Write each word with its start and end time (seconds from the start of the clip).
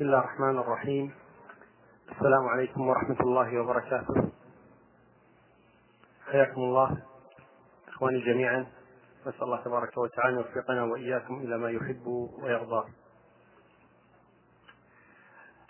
بسم 0.00 0.08
الله 0.08 0.18
الرحمن 0.18 0.58
الرحيم. 0.58 1.12
السلام 2.12 2.48
عليكم 2.48 2.88
ورحمة 2.88 3.20
الله 3.20 3.60
وبركاته. 3.60 4.32
حياكم 6.32 6.60
الله 6.60 7.02
إخواني 7.88 8.20
جميعا. 8.20 8.66
نسأل 9.26 9.42
الله 9.42 9.60
تبارك 9.64 9.98
وتعالى 9.98 10.32
أن 10.32 10.36
يوفقنا 10.38 10.84
وإياكم 10.84 11.40
إلى 11.40 11.58
ما 11.58 11.70
يحب 11.70 12.06
ويرضى. 12.42 12.88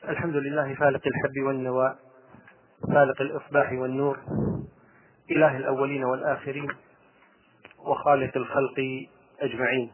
الحمد 0.08 0.36
لله 0.36 0.74
فالق 0.74 1.02
الحب 1.06 1.46
والنوى 1.46 1.96
فالق 2.86 3.20
الإصباح 3.20 3.72
والنور 3.72 4.18
إله 5.30 5.56
الأولين 5.56 6.04
والآخرين 6.04 6.68
وخالق 7.78 8.36
الخلق 8.36 9.08
أجمعين. 9.40 9.92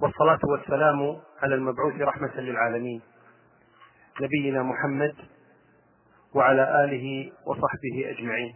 والصلاة 0.00 0.38
والسلام 0.44 1.20
على 1.42 1.54
المبعوث 1.54 2.00
رحمة 2.00 2.40
للعالمين. 2.40 3.02
نبينا 4.20 4.62
محمد 4.62 5.14
وعلى 6.34 6.84
آله 6.84 7.32
وصحبه 7.46 8.10
أجمعين. 8.10 8.54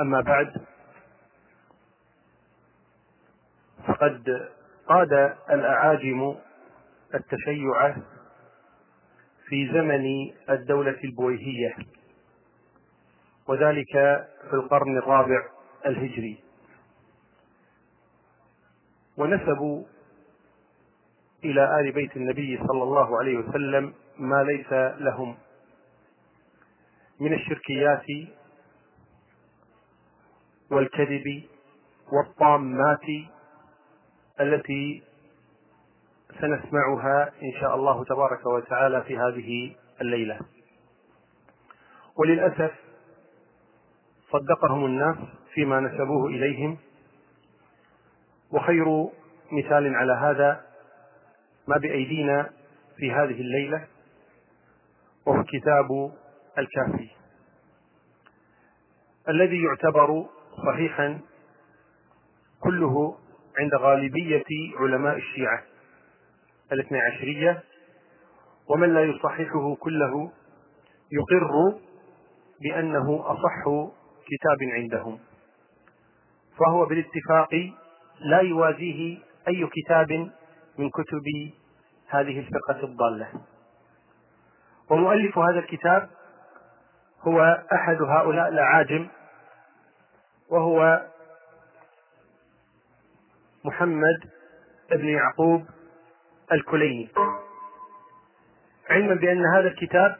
أما 0.00 0.20
بعد 0.20 0.52
فقد 3.86 4.48
قاد 4.88 5.12
الأعاجم 5.50 6.34
التشيع 7.14 7.96
في 9.48 9.68
زمن 9.72 10.04
الدولة 10.50 10.98
البويهية 11.04 11.76
وذلك 13.48 13.92
في 14.50 14.52
القرن 14.52 14.98
الرابع 14.98 15.42
الهجري. 15.86 16.47
ونسبوا 19.18 19.84
إلى 21.44 21.80
آل 21.80 21.92
بيت 21.92 22.16
النبي 22.16 22.58
صلى 22.68 22.82
الله 22.82 23.18
عليه 23.18 23.38
وسلم 23.38 23.94
ما 24.18 24.42
ليس 24.42 24.72
لهم 25.00 25.36
من 27.20 27.32
الشركيات 27.34 28.06
والكذب 30.70 31.42
والطامات 32.12 33.06
التي 34.40 35.02
سنسمعها 36.40 37.32
إن 37.42 37.52
شاء 37.60 37.74
الله 37.74 38.04
تبارك 38.04 38.46
وتعالى 38.46 39.02
في 39.02 39.18
هذه 39.18 39.76
الليلة. 40.00 40.40
وللأسف 42.16 42.72
صدقهم 44.32 44.84
الناس 44.84 45.16
فيما 45.54 45.80
نسبوه 45.80 46.26
إليهم 46.26 46.78
وخير 48.52 49.08
مثال 49.52 49.94
على 49.94 50.12
هذا 50.12 50.64
ما 51.68 51.76
بأيدينا 51.76 52.50
في 52.96 53.12
هذه 53.12 53.40
الليلة 53.40 53.86
وهو 55.26 55.44
كتاب 55.44 56.12
الكافي 56.58 57.08
الذي 59.28 59.62
يعتبر 59.62 60.26
صحيحا 60.66 61.20
كله 62.60 63.18
عند 63.58 63.74
غالبية 63.74 64.44
علماء 64.80 65.16
الشيعة 65.16 65.62
الاثنى 66.72 66.98
عشرية 67.00 67.62
ومن 68.68 68.94
لا 68.94 69.04
يصححه 69.04 69.74
كله 69.74 70.32
يقر 71.12 71.78
بأنه 72.60 73.22
أصح 73.32 73.62
كتاب 74.26 74.68
عندهم 74.72 75.18
فهو 76.58 76.86
بالاتفاق 76.86 77.50
لا 78.20 78.40
يوازيه 78.40 79.18
أي 79.48 79.66
كتاب 79.66 80.12
من 80.78 80.90
كتب 80.90 81.52
هذه 82.08 82.38
الفرقة 82.38 82.84
الضالة. 82.84 83.28
ومؤلف 84.90 85.38
هذا 85.38 85.58
الكتاب 85.58 86.10
هو 87.20 87.64
أحد 87.72 88.02
هؤلاء 88.02 88.48
الأعاجم 88.48 89.08
وهو 90.48 91.06
محمد 93.64 94.30
بن 94.90 95.08
يعقوب 95.08 95.64
الكليني. 96.52 97.08
علما 98.90 99.14
بأن 99.14 99.46
هذا 99.54 99.68
الكتاب 99.68 100.16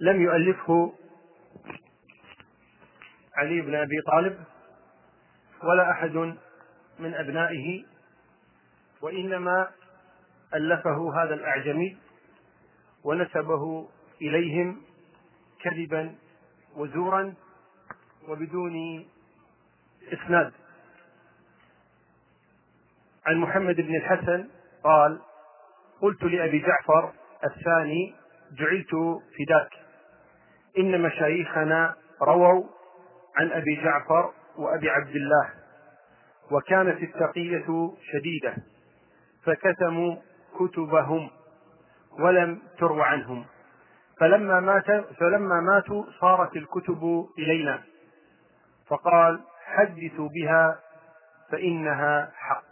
لم 0.00 0.22
يؤلفه 0.22 0.92
علي 3.36 3.60
بن 3.60 3.74
أبي 3.74 4.00
طالب 4.12 4.38
ولا 5.62 5.90
أحد 5.90 6.36
من 6.98 7.14
أبنائه 7.14 7.84
وإنما 9.02 9.70
ألفه 10.54 11.22
هذا 11.22 11.34
الأعجمي 11.34 11.96
ونسبه 13.04 13.88
إليهم 14.22 14.82
كذبا 15.62 16.14
وزورا 16.76 17.34
وبدون 18.28 19.06
إسناد. 20.12 20.52
عن 23.26 23.36
محمد 23.36 23.76
بن 23.76 23.96
الحسن 23.96 24.48
قال 24.84 25.20
قلت 26.00 26.22
لأبي 26.22 26.58
جعفر 26.58 27.12
الثاني 27.44 28.14
جعلت 28.52 29.20
فداك. 29.38 29.70
إن 30.78 31.02
مشايخنا 31.02 31.94
رووا 32.22 32.64
عن 33.36 33.52
أبي 33.52 33.76
جعفر 33.84 34.32
وأبي 34.58 34.90
عبد 34.90 35.16
الله 35.16 35.50
وكانت 36.50 37.02
التقية 37.02 37.92
شديدة 38.12 38.54
فكتموا 39.44 40.16
كتبهم 40.58 41.30
ولم 42.18 42.62
ترو 42.78 43.02
عنهم. 43.02 43.44
فلما 44.20 44.60
مات 44.60 44.86
فلما 45.20 45.60
ماتوا 45.60 46.04
صارت 46.20 46.56
الكتب 46.56 47.28
إلينا. 47.38 47.82
فقال 48.86 49.40
حدثوا 49.64 50.28
بها 50.28 50.80
فإنها 51.50 52.32
حق. 52.34 52.64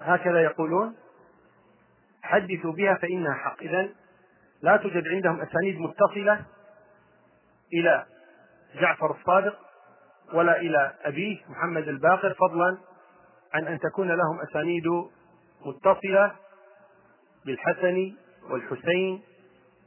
هكذا 0.00 0.42
يقولون 0.42 0.96
حدثوا 2.22 2.72
بها 2.72 2.94
فإنها 2.94 3.34
حق. 3.34 3.62
إذا 3.62 3.88
لا 4.62 4.76
توجد 4.76 5.08
عندهم 5.08 5.40
أسانيد 5.40 5.80
متصلة 5.80 6.44
إلى 7.72 8.06
جعفر 8.74 9.10
الصادق 9.10 9.69
ولا 10.32 10.60
إلى 10.60 10.94
أبيه 11.02 11.38
محمد 11.48 11.88
الباقر 11.88 12.34
فضلا 12.34 12.78
عن 13.54 13.66
أن 13.66 13.78
تكون 13.78 14.08
لهم 14.08 14.40
أسانيد 14.50 14.84
متصلة 15.66 16.32
بالحسن 17.46 18.12
والحسين 18.50 19.22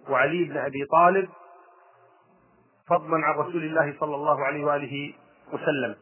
وعلي 0.10 0.44
بن 0.44 0.58
أبي 0.58 0.86
طالب 0.92 1.30
فضلا 2.88 3.26
عن 3.26 3.34
رسول 3.36 3.64
الله 3.64 3.96
صلى 4.00 4.16
الله 4.16 4.46
عليه 4.46 4.66
وآله 4.66 5.14
وسلم. 5.54 5.96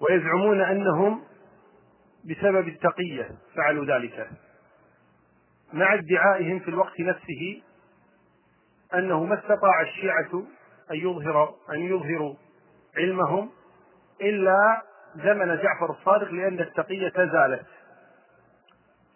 ويزعمون 0.00 0.60
أنهم 0.60 1.22
بسبب 2.24 2.68
التقية 2.68 3.30
فعلوا 3.56 3.84
ذلك. 3.84 4.30
مع 5.72 5.94
ادعائهم 5.94 6.58
في 6.58 6.68
الوقت 6.68 7.00
نفسه 7.00 7.62
أنه 8.94 9.24
ما 9.24 9.38
استطاع 9.38 9.80
الشيعة 9.80 10.42
أن 10.90 10.96
يظهر 10.96 11.54
أن 11.70 11.80
يظهروا 11.80 12.34
علمهم 12.96 13.50
إلا 14.20 14.82
زمن 15.14 15.56
جعفر 15.56 15.90
الصادق 15.90 16.32
لأن 16.32 16.60
التقية 16.60 17.12
زالت 17.16 17.66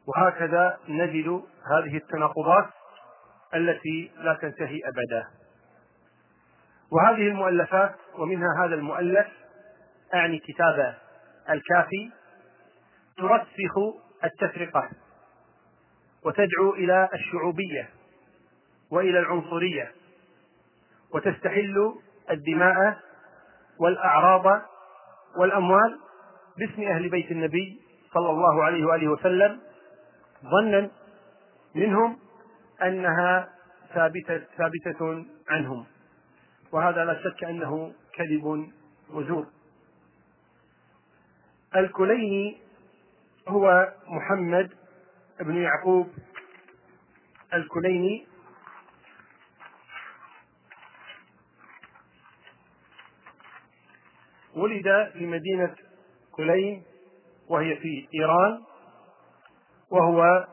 وهكذا 0.07 0.79
نجد 0.89 1.43
هذه 1.71 1.97
التناقضات 1.97 2.67
التي 3.55 4.11
لا 4.19 4.35
تنتهي 4.35 4.81
أبدا. 4.85 5.27
وهذه 6.93 7.29
المؤلفات 7.29 7.95
ومنها 8.19 8.65
هذا 8.65 8.75
المؤلف 8.75 9.27
أعني 10.15 10.39
كتاب 10.39 10.95
الكافي 11.51 12.11
ترسخ 13.17 13.75
التفرقة 14.25 14.89
وتدعو 16.25 16.75
إلى 16.75 17.09
الشعوبية 17.15 17.89
وإلى 18.91 19.19
العنصرية 19.19 19.93
وتستحل 21.15 21.95
الدماء 22.31 22.99
والأعراض 23.81 24.63
والأموال 25.39 25.99
باسم 26.59 26.83
أهل 26.83 27.09
بيت 27.09 27.31
النبي 27.31 27.81
صلى 28.15 28.31
الله 28.31 28.65
عليه 28.65 28.85
وآله 28.85 29.09
وسلم 29.09 29.61
ظنا 30.45 30.91
منهم 31.75 32.19
أنها 32.83 33.49
ثابتة, 33.95 34.43
ثابتة 34.57 35.25
عنهم. 35.49 35.87
وهذا 36.73 37.05
لا 37.05 37.23
شك 37.25 37.45
أنه 37.45 37.93
كذب 38.15 38.71
وزور. 39.11 39.47
الكليني 41.77 42.59
هو 43.49 43.93
محمد 44.07 44.71
بن 45.41 45.57
يعقوب. 45.57 46.09
الكليني 47.55 48.27
ولد 54.57 55.11
في 55.13 55.27
مدينة 55.27 55.75
كلين 56.33 56.83
وهي 57.49 57.77
في 57.77 58.09
إيران 58.15 58.61
وهو 59.91 60.47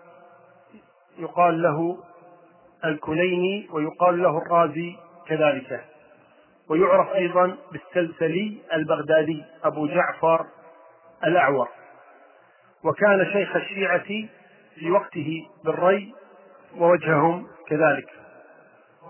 يقال 1.18 1.62
له 1.62 1.98
الكليني 2.86 3.68
ويقال 3.72 4.24
له 4.24 4.38
الرازي 4.38 4.96
كذلك. 5.28 5.86
ويعرف 6.70 7.14
أيضا 7.14 7.58
بالسلسلي 7.72 8.58
البغدادي 8.74 9.44
أبو 9.64 9.88
جعفر 9.88 10.46
الأعور. 11.26 11.68
وكان 12.84 13.26
شيخ 13.34 13.56
الشيعة 13.56 14.28
في 14.76 14.92
وقته 14.92 15.48
بالري 15.66 16.14
ووجههم 16.78 17.48
كذلك. 17.68 18.10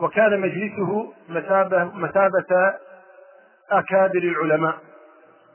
وكان 0.01 0.39
مجلسه 0.39 1.13
مثابة, 1.29 1.83
مثابة 1.83 2.73
أكابر 3.71 4.17
العلماء 4.17 4.77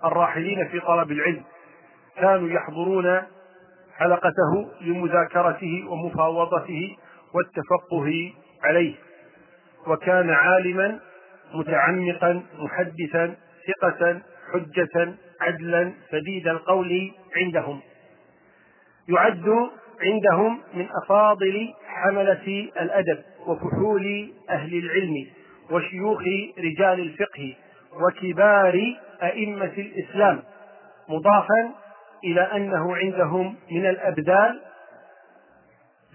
الراحلين 0.04 0.68
في 0.68 0.80
طلب 0.80 1.10
العلم. 1.12 1.44
كانوا 2.16 2.48
يحضرون 2.48 3.22
حلقته 3.96 4.70
لمذاكرته 4.80 5.84
ومفاوضته 5.88 6.96
والتفقه 7.34 8.32
عليه. 8.64 8.94
وكان 9.86 10.30
عالما 10.30 11.00
متعمقا 11.54 12.42
محدثا 12.58 13.36
ثقة 13.68 14.20
حجة 14.52 15.14
عدلا 15.40 15.92
سديد 16.10 16.48
القول 16.48 17.12
عندهم. 17.36 17.80
يعد 19.08 19.48
عندهم 20.02 20.60
من 20.74 20.88
أفاضل 21.04 21.74
حملة 21.86 22.70
الأدب 22.80 23.18
وفحول 23.46 24.32
أهل 24.50 24.78
العلم 24.78 25.14
وشيوخ 25.70 26.20
رجال 26.58 27.00
الفقه 27.00 27.56
وكبار 27.92 28.94
أئمة 29.22 29.72
الإسلام 29.78 30.42
مضافا 31.08 31.72
إلى 32.24 32.40
أنه 32.40 32.96
عندهم 32.96 33.54
من 33.70 33.86
الأبدال 33.86 34.60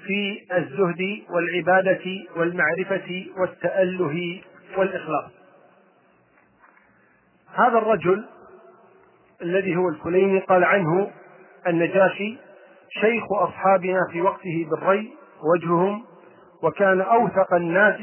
في 0.05 0.41
الزهد 0.57 1.21
والعبادة 1.29 2.03
والمعرفة 2.35 3.25
والتأله 3.37 4.41
والإخلاص. 4.77 5.31
هذا 7.55 7.77
الرجل 7.77 8.25
الذي 9.41 9.75
هو 9.75 9.89
الكليني 9.89 10.39
قال 10.39 10.63
عنه 10.63 11.11
النجاشي 11.67 12.37
شيخ 13.01 13.23
أصحابنا 13.31 13.99
في 14.11 14.21
وقته 14.21 14.67
بالري 14.71 15.13
وجههم 15.53 16.05
وكان 16.63 17.01
أوثق 17.01 17.53
الناس 17.53 18.01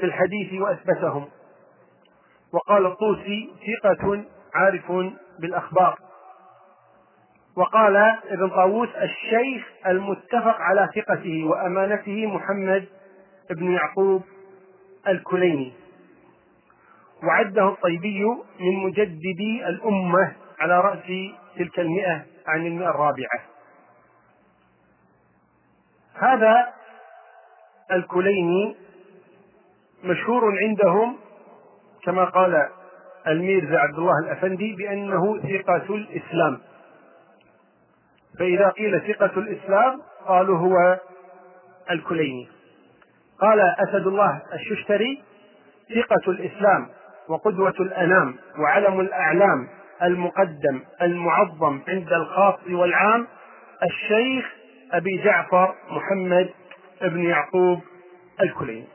في 0.00 0.06
الحديث 0.06 0.60
وأثبتهم. 0.60 1.28
وقال 2.52 2.86
الطوسي 2.86 3.50
ثقة 3.66 4.24
عارف 4.54 4.92
بالأخبار. 5.38 5.98
وقال 7.56 7.96
ابن 8.30 8.48
طاووس 8.48 8.88
الشيخ 8.88 9.66
المتفق 9.86 10.56
على 10.60 10.88
ثقته 10.94 11.44
وأمانته 11.44 12.26
محمد 12.26 12.88
بن 13.50 13.72
يعقوب 13.72 14.22
الكليني 15.08 15.72
وعده 17.22 17.68
الطيبي 17.68 18.24
من 18.60 18.76
مجددي 18.84 19.68
الأمة 19.68 20.32
على 20.58 20.80
رأس 20.80 21.06
تلك 21.56 21.80
المئة 21.80 22.24
عن 22.46 22.66
المئة 22.66 22.90
الرابعة. 22.90 23.40
هذا 26.14 26.72
الكليني 27.92 28.76
مشهور 30.04 30.58
عندهم 30.58 31.16
كما 32.04 32.24
قال 32.24 32.68
الميرزا 33.26 33.78
عبد 33.78 33.98
الله 33.98 34.18
الأفندي 34.24 34.74
بأنه 34.74 35.38
ثقة 35.38 35.94
الإسلام. 35.94 36.60
فإذا 38.38 38.68
قيل 38.68 39.00
ثقة 39.00 39.38
الإسلام 39.38 40.02
قالوا 40.26 40.58
هو 40.58 40.98
الكليني. 41.90 42.48
قال 43.40 43.60
أسد 43.60 44.06
الله 44.06 44.42
الششتري 44.54 45.22
ثقة 45.94 46.30
الإسلام 46.30 46.88
وقدوة 47.28 47.74
الأنام 47.80 48.36
وعلم 48.58 49.00
الأعلام 49.00 49.68
المقدم 50.02 50.80
المعظم 51.02 51.80
عند 51.88 52.12
الخاص 52.12 52.54
والعام 52.70 53.26
الشيخ 53.82 54.52
أبي 54.92 55.22
جعفر 55.24 55.74
محمد 55.90 56.50
بن 57.02 57.20
يعقوب 57.24 57.80
الكليني. 58.40 58.88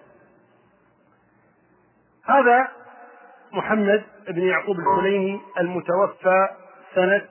هذا 2.26 2.68
محمد 3.56 4.04
بن 4.28 4.42
يعقوب 4.42 4.80
الكليني 4.80 5.40
المتوفى 5.60 6.48
سنة 6.96 7.26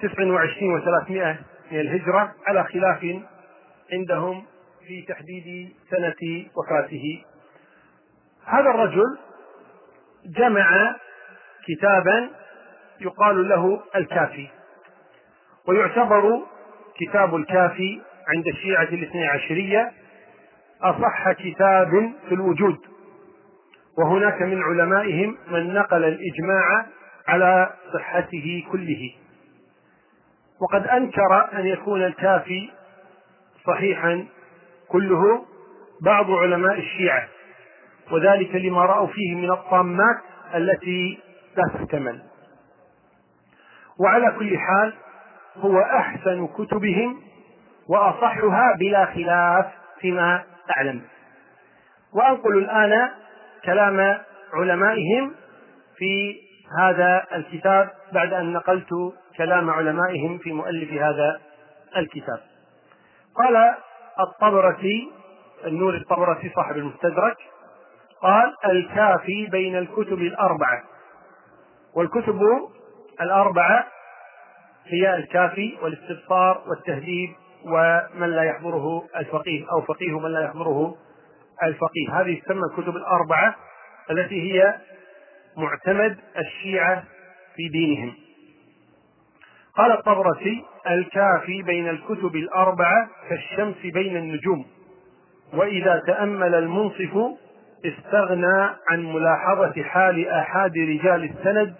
تسع 0.00 0.24
وعشرين 0.24 0.74
وثلاثمائة 0.74 1.38
من 1.72 1.80
الهجرة 1.80 2.34
على 2.46 2.64
خلاف 2.64 3.06
عندهم 3.92 4.44
في 4.86 5.02
تحديد 5.08 5.76
سنة 5.90 6.44
وفاته. 6.56 7.24
هذا 8.44 8.70
الرجل 8.70 9.18
جمع 10.26 10.96
كتابا 11.66 12.30
يقال 13.00 13.48
له 13.48 13.82
الكافي 13.96 14.48
ويعتبر 15.68 16.40
كتاب 17.00 17.36
الكافي 17.36 18.00
عند 18.28 18.46
الشيعة 18.46 18.82
الاثني 18.82 19.26
عشرية 19.26 19.92
أصح 20.82 21.32
كتاب 21.32 22.12
في 22.28 22.34
الوجود. 22.34 22.95
وهناك 23.98 24.42
من 24.42 24.62
علمائهم 24.62 25.36
من 25.48 25.74
نقل 25.74 26.04
الإجماع 26.04 26.86
على 27.28 27.70
صحته 27.94 28.64
كله. 28.72 29.14
وقد 30.60 30.86
أنكر 30.86 31.48
أن 31.58 31.66
يكون 31.66 32.04
الكافي 32.04 32.70
صحيحا 33.66 34.26
كله 34.88 35.44
بعض 36.02 36.30
علماء 36.30 36.78
الشيعة 36.78 37.28
وذلك 38.12 38.54
لما 38.54 38.84
رأوا 38.84 39.06
فيه 39.06 39.34
من 39.34 39.50
الطامات 39.50 40.16
التي 40.54 41.18
لا 41.56 41.62
تحتمل. 41.74 42.22
وعلى 43.98 44.34
كل 44.38 44.58
حال 44.58 44.92
هو 45.56 45.80
أحسن 45.80 46.46
كتبهم 46.46 47.20
وأصحها 47.88 48.76
بلا 48.78 49.04
خلاف 49.06 49.66
فيما 50.00 50.44
أعلم. 50.76 51.02
وأنقل 52.14 52.58
الآن 52.58 53.10
كلام 53.66 54.18
علمائهم 54.54 55.34
في 55.96 56.40
هذا 56.80 57.24
الكتاب 57.34 57.90
بعد 58.12 58.32
أن 58.32 58.52
نقلت 58.52 58.88
كلام 59.36 59.70
علمائهم 59.70 60.38
في 60.38 60.52
مؤلف 60.52 60.92
هذا 60.92 61.40
الكتاب. 61.96 62.40
قال 63.36 63.74
الطبرسي 64.20 65.12
النور 65.66 65.94
الطبرسي 65.94 66.52
صاحب 66.56 66.76
المستدرك 66.76 67.36
قال 68.22 68.54
الكافي 68.64 69.46
بين 69.46 69.76
الكتب 69.76 70.18
الأربعة. 70.18 70.82
والكتب 71.94 72.40
الأربعة 73.20 73.86
هي 74.86 75.16
الكافي 75.16 75.78
والاستبصار 75.82 76.62
والتهذيب 76.66 77.30
ومن 77.64 78.30
لا 78.30 78.42
يحضره 78.42 79.06
الفقيه 79.16 79.66
أو 79.72 79.80
فقيه 79.80 80.18
من 80.20 80.32
لا 80.32 80.44
يحضره 80.44 80.96
الفقيه. 81.62 82.20
هذه 82.20 82.40
تسمى 82.40 82.60
الكتب 82.72 82.96
الأربعة 82.96 83.54
التي 84.10 84.52
هي 84.52 84.74
معتمد 85.56 86.18
الشيعة 86.38 87.04
في 87.56 87.68
دينهم. 87.68 88.14
قال 89.76 89.92
الطبرسي 89.92 90.64
الكافي 90.90 91.62
بين 91.62 91.88
الكتب 91.88 92.36
الأربعة 92.36 93.08
كالشمس 93.28 93.76
بين 93.94 94.16
النجوم 94.16 94.66
وإذا 95.54 96.02
تأمل 96.06 96.54
المنصف 96.54 97.18
استغنى 97.84 98.70
عن 98.90 99.12
ملاحظة 99.12 99.82
حال 99.82 100.28
آحاد 100.28 100.72
رجال 100.78 101.24
السند 101.24 101.74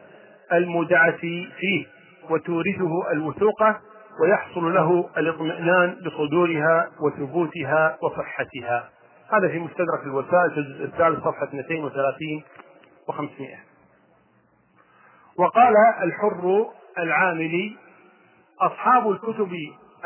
المدعة 0.52 1.16
فيه 1.60 1.86
وتورثه 2.30 3.12
الوثوقة 3.12 3.80
ويحصل 4.22 4.74
له 4.74 5.10
الاطمئنان 5.18 5.96
بصدورها 6.06 6.90
وثبوتها 7.00 7.98
وصحتها. 8.02 8.88
هذا 9.32 9.48
في 9.48 9.58
مستدرك 9.58 10.02
الوسائل 10.04 10.50
في 10.50 10.60
الجزء 10.60 10.84
الثالث 10.84 11.18
صفحة 11.18 11.48
230 11.52 12.42
و500 13.08 13.56
وقال 15.38 15.74
الحر 16.02 16.66
العاملي 16.98 17.76
أصحاب 18.60 19.10
الكتب 19.10 19.52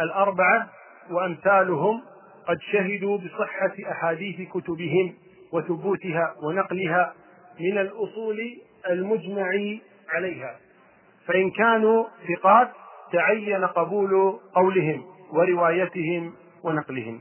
الأربعة 0.00 0.68
وأمثالهم 1.10 2.02
قد 2.48 2.58
شهدوا 2.72 3.18
بصحة 3.18 3.72
أحاديث 3.90 4.48
كتبهم 4.48 5.14
وثبوتها 5.52 6.34
ونقلها 6.42 7.14
من 7.60 7.78
الأصول 7.78 8.38
المجمع 8.90 9.50
عليها. 10.08 10.56
فإن 11.26 11.50
كانوا 11.50 12.04
ثقات 12.28 12.70
تعين 13.12 13.64
قبول 13.64 14.40
قولهم 14.54 15.04
وروايتهم 15.32 16.34
ونقلهم. 16.62 17.20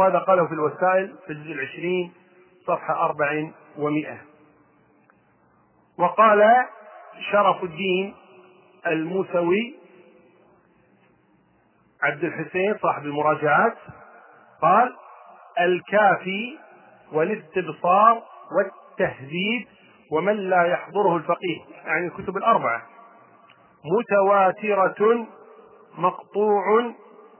وهذا 0.00 0.18
قاله 0.18 0.46
في 0.46 0.52
الوسائل 0.52 1.14
في 1.26 1.32
الجزء 1.32 1.52
العشرين 1.52 2.12
صفحة 2.66 3.04
أربع 3.04 3.50
ومئة. 3.78 4.18
وقال 5.98 6.66
شرف 7.32 7.64
الدين 7.64 8.14
الموسوي 8.86 9.74
عبد 12.02 12.24
الحسين 12.24 12.78
صاحب 12.82 13.02
المراجعات 13.02 13.76
قال 14.62 14.96
الكافي 15.60 16.58
والاستبصار 17.12 18.22
والتهذيب 18.56 19.66
ومن 20.12 20.36
لا 20.36 20.64
يحضره 20.64 21.16
الفقيه 21.16 21.60
يعني 21.86 22.06
الكتب 22.06 22.36
الأربعة. 22.36 22.82
متواترة 23.84 25.26
مقطوع 25.98 26.94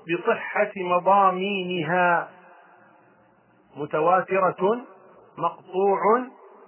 بصحة 0.09 0.73
مضامينها. 0.77 2.29
متواترة 3.77 4.81
مقطوع 5.39 6.01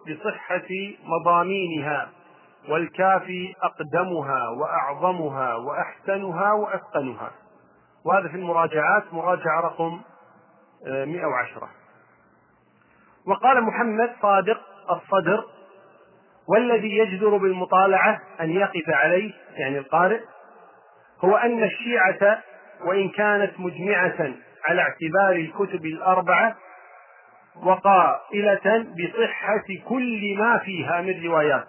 بصحة 0.08 0.68
مضامينها 1.04 2.08
والكافي 2.68 3.54
أقدمها 3.62 4.48
وأعظمها 4.48 5.54
وأحسنها 5.54 6.52
وأتقنها. 6.52 7.30
وهذا 8.06 8.28
في 8.28 8.36
المراجعات 8.36 9.04
مراجعة 9.12 9.60
رقم 9.60 10.00
110 10.86 11.68
وقال 13.26 13.62
محمد 13.62 14.10
صادق 14.22 14.60
الصدر 14.90 15.44
والذي 16.48 16.96
يجدر 16.98 17.36
بالمطالعة 17.36 18.20
أن 18.40 18.50
يقف 18.50 18.88
عليه 18.88 19.32
يعني 19.56 19.78
القارئ 19.78 20.20
هو 21.24 21.36
أن 21.36 21.62
الشيعة 21.64 22.38
وإن 22.86 23.08
كانت 23.08 23.60
مجمعة 23.60 24.34
على 24.68 24.82
اعتبار 24.82 25.32
الكتب 25.32 25.86
الأربعة 25.86 26.56
وقائلة 27.56 28.86
بصحة 28.98 29.64
كل 29.88 30.34
ما 30.38 30.58
فيها 30.58 31.00
من 31.00 31.24
روايات 31.24 31.64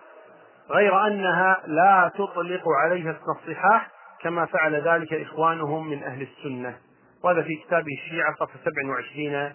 غير 0.70 1.08
أنها 1.08 1.64
لا 1.68 2.12
تطلق 2.16 2.64
عليها 2.84 3.12
اسم 3.12 3.32
الصحاح 3.32 3.90
كما 4.22 4.46
فعل 4.46 4.76
ذلك 4.76 5.14
إخوانهم 5.14 5.90
من 5.90 6.04
أهل 6.04 6.22
السنة 6.22 6.78
وهذا 7.24 7.42
في 7.42 7.56
كتابه 7.56 7.94
الشيعة 8.04 8.36
صفحة 8.36 8.60
27 8.66 9.50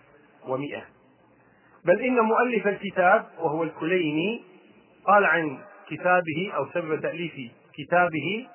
و100 0.44 0.82
بل 1.84 2.00
إن 2.00 2.20
مؤلف 2.20 2.66
الكتاب 2.66 3.26
وهو 3.38 3.62
الكليني 3.62 4.44
قال 5.06 5.24
عن 5.24 5.58
كتابه 5.90 6.52
أو 6.56 6.66
سبب 6.74 7.00
تأليف 7.00 7.32
كتابه 7.74 8.46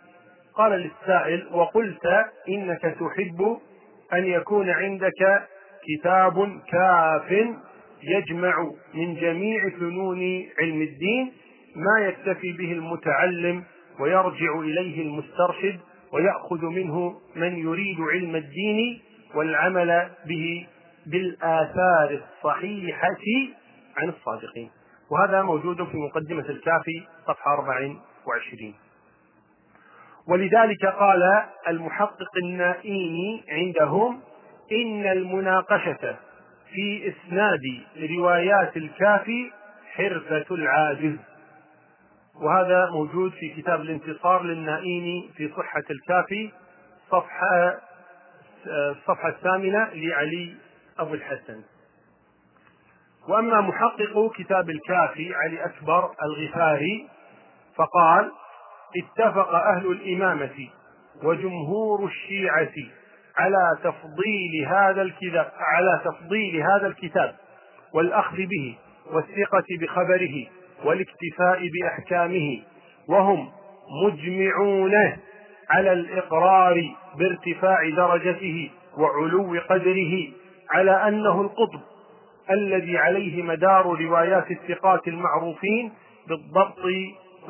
قال 0.55 0.71
للسائل 0.71 1.47
وقلت 1.51 2.05
إنك 2.49 2.81
تحب 2.81 3.59
أن 4.13 4.25
يكون 4.25 4.69
عندك 4.69 5.47
كتاب 5.87 6.61
كاف 6.71 7.31
يجمع 8.03 8.71
من 8.93 9.15
جميع 9.15 9.69
فنون 9.69 10.19
علم 10.59 10.81
الدين 10.81 11.33
ما 11.75 12.05
يكتفي 12.05 12.51
به 12.53 12.71
المتعلم 12.71 13.63
ويرجع 13.99 14.59
إليه 14.59 15.01
المسترشد 15.01 15.79
ويأخذ 16.13 16.65
منه 16.65 17.15
من 17.35 17.57
يريد 17.57 17.97
علم 18.13 18.35
الدين 18.35 19.01
والعمل 19.35 20.09
به 20.27 20.67
بالآثار 21.05 22.21
الصحيحة 22.21 23.23
عن 23.97 24.09
الصادقين. 24.09 24.69
وهذا 25.11 25.41
موجود 25.41 25.83
في 25.83 25.97
مقدمة 25.97 26.49
الكافي 26.49 27.03
صفحة 27.27 27.53
24 27.53 28.73
ولذلك 30.27 30.85
قال 30.85 31.43
المحقق 31.67 32.37
النائيني 32.43 33.43
عندهم 33.49 34.21
إن 34.71 35.05
المناقشة 35.11 36.15
في 36.73 37.13
إسناد 37.13 37.61
روايات 38.17 38.77
الكافي 38.77 39.51
حرفة 39.93 40.55
العاجز. 40.55 41.15
وهذا 42.41 42.89
موجود 42.91 43.31
في 43.31 43.49
كتاب 43.61 43.81
الانتصار 43.81 44.43
للنائيني 44.43 45.29
في 45.37 45.49
صحة 45.57 45.83
الكافي 45.91 46.51
صفحة 47.11 47.79
الصفحة 48.67 49.29
الثامنة 49.29 49.89
لعلي 49.93 50.55
أبو 50.99 51.13
الحسن. 51.13 51.61
وأما 53.27 53.61
محقق 53.61 54.31
كتاب 54.35 54.69
الكافي 54.69 55.33
علي 55.35 55.65
أكبر 55.65 56.11
الغفاري 56.23 57.07
فقال 57.75 58.31
اتفق 58.97 59.49
أهل 59.49 59.87
الإمامة 59.91 60.69
وجمهور 61.23 62.05
الشيعة 62.05 62.73
على 63.37 63.77
تفضيل 63.83 64.67
هذا 64.67 65.01
الكتاب 65.01 65.51
على 65.59 66.01
تفضيل 66.05 66.61
هذا 66.61 66.87
الكتاب 66.87 67.35
والأخذ 67.93 68.37
به 68.37 68.77
والثقة 69.11 69.65
بخبره 69.81 70.45
والاكتفاء 70.85 71.67
بأحكامه 71.73 72.61
وهم 73.09 73.51
مجمعون 74.05 74.91
على 75.69 75.93
الإقرار 75.93 76.95
بارتفاع 77.17 77.89
درجته 77.89 78.71
وعلو 78.97 79.59
قدره 79.69 80.27
على 80.71 80.91
أنه 81.07 81.41
القطب 81.41 81.79
الذي 82.51 82.97
عليه 82.97 83.43
مدار 83.43 83.85
روايات 84.01 84.51
الثقات 84.51 85.07
المعروفين 85.07 85.91
بالضبط 86.27 86.79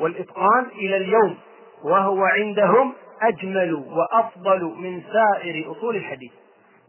والإتقان 0.00 0.66
إلى 0.78 0.96
اليوم 0.96 1.36
وهو 1.84 2.24
عندهم 2.24 2.92
أجمل 3.22 3.74
وأفضل 3.74 4.64
من 4.64 5.02
سائر 5.12 5.70
أصول 5.72 5.96
الحديث. 5.96 6.32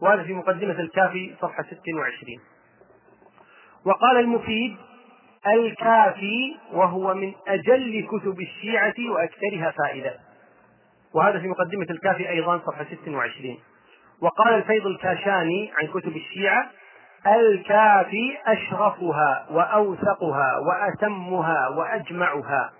وهذا 0.00 0.22
في 0.22 0.32
مقدمة 0.34 0.80
الكافي 0.80 1.34
صفحة 1.42 1.62
26 1.62 2.38
وقال 3.84 4.16
المفيد 4.16 4.76
الكافي 5.54 6.56
وهو 6.72 7.14
من 7.14 7.32
أجل 7.48 8.06
كتب 8.10 8.40
الشيعة 8.40 8.94
وأكثرها 9.10 9.70
فائدة. 9.70 10.14
وهذا 11.14 11.38
في 11.38 11.48
مقدمة 11.48 11.86
الكافي 11.90 12.28
أيضا 12.30 12.58
صفحة 12.58 12.86
26 13.02 13.58
وقال 14.20 14.54
الفيض 14.54 14.86
الكاشاني 14.86 15.70
عن 15.82 15.86
كتب 15.88 16.16
الشيعة 16.16 16.70
الكافي 17.26 18.36
أشرفها 18.46 19.46
وأوثقها 19.50 20.58
وأتمها 20.58 21.68
وأجمعها 21.68 22.72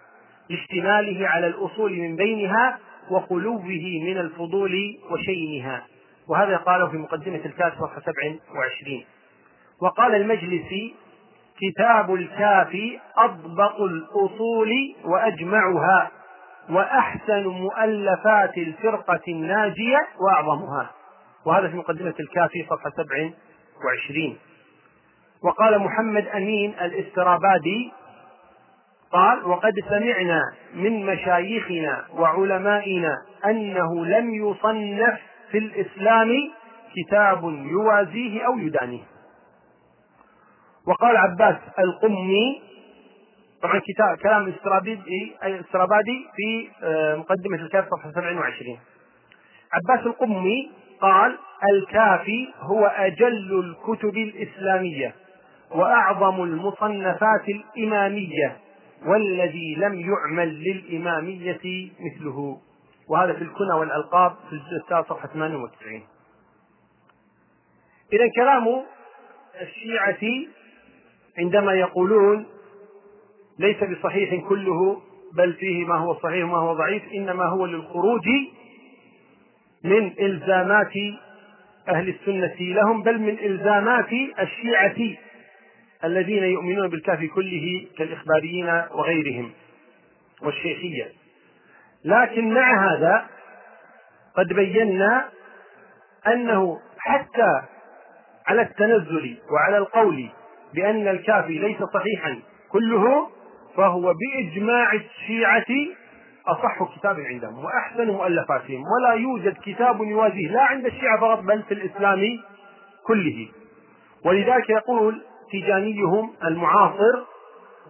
لاشتماله 0.50 1.29
على 1.29 1.47
الأصول 1.47 1.93
من 1.93 2.17
بينها 2.17 2.79
وخلوه 3.11 3.63
من 4.05 4.19
الفضول 4.19 4.73
وشينها. 5.11 5.87
وهذا 6.29 6.57
قاله 6.57 6.89
في 6.89 6.97
مقدمة 6.97 7.41
الكافي 7.45 7.77
صفحة 7.77 8.01
27 8.01 9.05
وقال 9.83 10.15
المجلسي 10.15 10.95
كتاب 11.61 12.15
الكافي 12.15 12.99
أضبط 13.19 13.81
الأصول 13.81 14.71
وأجمعها 15.05 16.11
وأحسن 16.71 17.47
مؤلفات 17.47 18.59
الفرقة 18.59 19.21
الناجية 19.29 20.07
وأعظمها. 20.21 20.91
وهذا 21.47 21.69
في 21.69 21.77
مقدمة 21.77 22.15
الكافي 22.21 22.67
صفحة 22.71 22.91
27 22.91 24.37
وقال 25.43 25.79
محمد 25.79 26.27
أمين 26.27 26.75
الإسترابادي 26.83 27.93
قال 29.13 29.45
وقد 29.47 29.73
سمعنا 29.89 30.43
من 30.75 31.07
مشايخنا 31.07 32.05
وعلمائنا 32.15 33.17
أنه 33.45 34.07
لم 34.07 34.35
يصنف 34.35 35.19
في 35.51 35.59
الإسلام 35.59 36.31
كتاب 36.97 37.45
يوازيه 37.71 38.47
أو 38.47 38.59
يدانيه. 38.59 39.03
وقال 40.89 41.17
عباس 41.17 41.57
القمي 41.79 42.63
طبعا 43.63 43.79
كتاب 43.79 44.17
كلام 44.23 44.43
الاسترابادي 45.45 46.27
في 46.37 46.69
آه، 46.83 47.15
مقدمة 47.17 47.57
الكافي 47.57 47.89
صفحة 47.91 48.11
27 48.11 48.79
عباس 49.73 50.07
القمي 50.07 50.71
قال 51.01 51.39
الكافي 51.73 52.49
هو 52.61 52.87
أجل 52.87 53.61
الكتب 53.61 54.17
الإسلامية 54.17 55.15
وأعظم 55.71 56.43
المصنفات 56.43 57.49
الإمامية. 57.49 58.57
والذي 59.07 59.75
لم 59.75 60.00
يعمل 60.00 60.62
للإمامية 60.62 61.91
مثله. 62.00 62.61
وهذا 63.09 63.33
في 63.33 63.43
الكنى 63.43 63.73
والألقاب 63.73 64.37
في 64.49 64.53
الجزء 64.53 64.76
الثالث 64.83 65.09
صفحة 65.09 65.29
98 65.29 66.03
إذا 68.12 68.29
كلام 68.37 68.83
الشيعة 69.61 70.47
عندما 71.38 71.73
يقولون 71.73 72.47
ليس 73.59 73.76
بصحيح 73.85 74.49
كله 74.49 75.03
بل 75.35 75.53
فيه 75.53 75.85
ما 75.85 75.95
هو 75.95 76.15
صحيح 76.15 76.45
وما 76.45 76.59
هو 76.59 76.75
ضعيف 76.75 77.03
إنما 77.15 77.45
هو 77.45 77.67
للخروج 77.67 78.29
من 79.85 80.12
إلزامات 80.21 80.93
أهل 81.88 82.09
السنة 82.09 82.57
لهم 82.61 83.03
بل 83.03 83.19
من 83.19 83.38
إلزامات 83.38 84.12
الشيعة. 84.41 85.17
الذين 86.07 86.45
يؤمنون 86.45 86.89
بالكافي 86.89 87.29
كله 87.29 87.87
كالإخباريين 87.99 88.83
وغيرهم 88.91 89.53
والشيخية. 90.43 91.13
لكن 92.05 92.55
مع 92.55 92.93
هذا 92.93 93.27
قد 94.37 94.53
بينا 94.53 95.29
أنه 96.27 96.81
حتى 96.99 97.63
على 98.47 98.63
التنزل 98.63 99.37
وعلى 99.53 99.79
القول 99.79 100.29
بأن 100.75 101.09
الكافي 101.09 101.59
ليس 101.59 101.79
صحيحا 101.95 102.39
كله 102.69 103.31
فهو 103.77 104.15
بإجماع 104.15 104.93
الشيعة 104.93 105.67
أصح 106.47 106.97
كتاب 106.99 107.21
عندهم 107.21 107.65
وأحسن 107.65 108.07
مؤلفاتهم 108.07 108.83
ولا 108.87 109.15
يوجد 109.15 109.57
كتاب 109.65 110.01
يوازيه 110.01 110.49
لا 110.49 110.63
عند 110.63 110.87
الشيعة 110.87 111.21
فقط 111.21 111.39
بل 111.39 111.63
في 111.63 111.75
الإسلام 111.75 112.21
كله. 113.07 113.49
ولذلك 114.25 114.71
يقول 114.71 115.23
تيجانيهم 115.50 116.33
المعاصر 116.45 117.25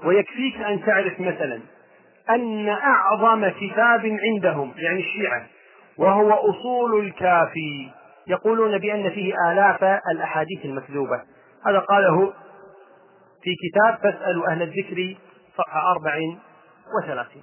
ويكفيك 0.04 0.56
أن 0.56 0.84
تعرف 0.86 1.20
مثلا 1.20 1.60
أن 2.30 2.68
أعظم 2.68 3.48
كتاب 3.48 4.18
عندهم 4.22 4.74
يعني 4.76 5.00
الشيعة 5.00 5.46
وهو 5.98 6.32
أصول 6.32 7.06
الكافي. 7.06 7.90
يقولون 8.26 8.78
بأن 8.78 9.10
فيه 9.10 9.34
آلاف 9.52 9.84
الأحاديث 10.12 10.64
المكذوبة. 10.64 11.22
هذا 11.66 11.78
قاله 11.78 12.32
في 13.42 13.50
كتاب 13.62 13.98
فاسألوا 14.02 14.48
أهل 14.48 14.62
الذكر 14.62 15.16
صفحة 15.56 15.90
أربع 15.90 16.14
وثلاثين. 17.02 17.42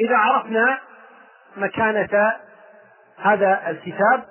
إذا 0.00 0.16
عرفنا 0.16 0.78
مكانة 1.56 2.32
هذا 3.16 3.70
الكتاب 3.70 4.24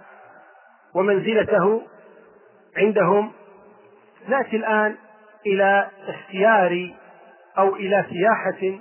ومنزلته 0.96 1.82
عندهم 2.78 3.32
نأتي 4.28 4.56
الآن 4.56 4.96
إلى 5.46 5.90
اختيار 6.08 6.94
أو 7.58 7.76
إلى 7.76 8.06
سياحة 8.10 8.80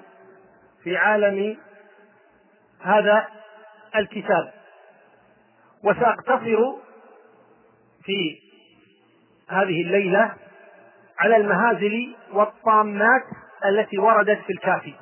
في 0.85 0.97
عالم 0.97 1.57
هذا 2.81 3.27
الكتاب. 3.97 4.53
وسأقتصر 5.85 6.59
في 8.05 8.39
هذه 9.49 9.83
الليلة 9.83 10.35
على 11.19 11.37
المهازل 11.37 12.15
والطامات 12.33 13.23
التي 13.65 13.99
وردت 13.99 14.39
في 14.47 14.53
الكافي. 14.53 14.95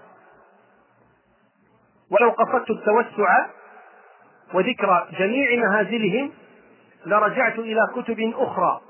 ولو 2.11 2.30
قصدت 2.30 2.70
التوسع 2.70 3.47
وذكر 4.54 5.09
جميع 5.18 5.64
مهازلهم 5.66 6.32
لرجعت 7.06 7.59
إلى 7.59 7.80
كتب 7.97 8.32
أخرى. 8.37 8.80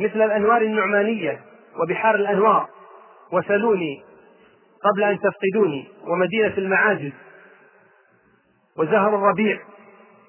مثل 0.00 0.22
الأنوار 0.22 0.62
النعمانية 0.62 1.40
وبحار 1.80 2.14
الأنوار. 2.14 2.68
وسلوني 3.32 4.02
قبل 4.84 5.02
أن 5.02 5.18
تفقدوني 5.20 5.88
ومدينة 6.06 6.54
المعاجز 6.58 7.12
وزهر 8.78 9.14
الربيع 9.14 9.58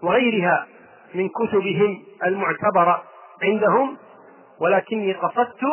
وغيرها 0.04 0.68
من 1.14 1.30
كتبهم 1.30 2.04
المعتبرة 2.26 3.04
عندهم 3.44 3.98
ولكني 4.60 5.14
قصدت 5.14 5.64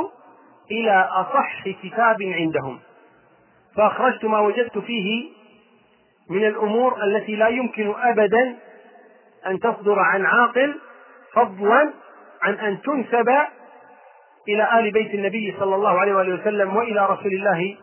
إلى 0.70 1.08
أصح 1.10 1.68
كتاب 1.82 2.22
عندهم. 2.22 2.78
فأخرجت 3.76 4.24
ما 4.24 4.40
وجدت 4.40 4.78
فيه 4.78 5.30
من 6.30 6.44
الأمور 6.46 7.02
التي 7.04 7.36
لا 7.36 7.48
يمكن 7.48 7.94
أبدا 7.96 8.56
أن 9.46 9.58
تصدر 9.58 9.98
عن 9.98 10.26
عاقل 10.26 10.80
فضلا 11.34 11.92
عن 12.42 12.54
أن 12.54 12.82
تنسب 12.82 13.28
إلى 14.48 14.78
آل 14.80 14.90
بيت 14.90 15.14
النبي 15.14 15.54
صلى 15.58 15.74
الله 15.74 16.00
عليه 16.00 16.14
وآله 16.14 16.40
وسلم 16.40 16.76
وإلى 16.76 17.06
رسول 17.06 17.32
الله 17.32 17.76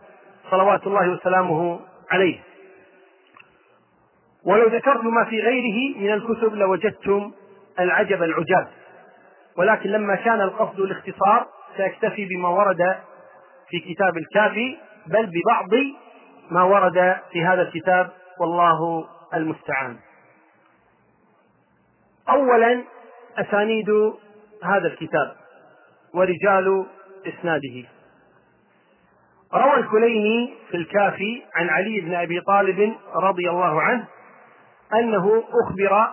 صلوات 0.50 0.86
الله 0.86 1.08
وسلامه 1.08 1.80
عليه. 2.10 2.38
ولو 4.44 4.68
ذكرت 4.68 5.04
ما 5.04 5.24
في 5.24 5.40
غيره 5.40 5.98
من 5.98 6.12
الكتب 6.12 6.54
لوجدتم 6.54 7.32
العجب 7.78 8.22
العجاب. 8.22 8.68
ولكن 9.58 9.90
لما 9.90 10.14
كان 10.14 10.40
القصد 10.40 10.80
الاختصار 10.80 11.46
سأكتفي 11.76 12.24
بما 12.24 12.48
ورد 12.48 12.96
في 13.68 13.94
كتاب 13.94 14.16
الكافي 14.16 14.76
بل 15.06 15.26
ببعض 15.26 15.70
ما 16.50 16.62
ورد 16.62 17.16
في 17.32 17.44
هذا 17.44 17.62
الكتاب 17.62 18.10
والله 18.40 19.08
المستعان. 19.34 19.96
اولا 22.28 22.84
أسانيد 23.38 23.90
هذا 24.64 24.86
الكتاب. 24.86 25.39
ورجال 26.14 26.86
إسناده. 27.26 27.88
روى 29.54 29.74
الكليني 29.74 30.54
في 30.70 30.76
الكافي 30.76 31.42
عن 31.54 31.68
علي 31.68 32.00
بن 32.00 32.14
أبي 32.14 32.40
طالب 32.40 32.94
رضي 33.14 33.50
الله 33.50 33.82
عنه 33.82 34.06
أنه 34.94 35.44
أخبر 35.64 36.12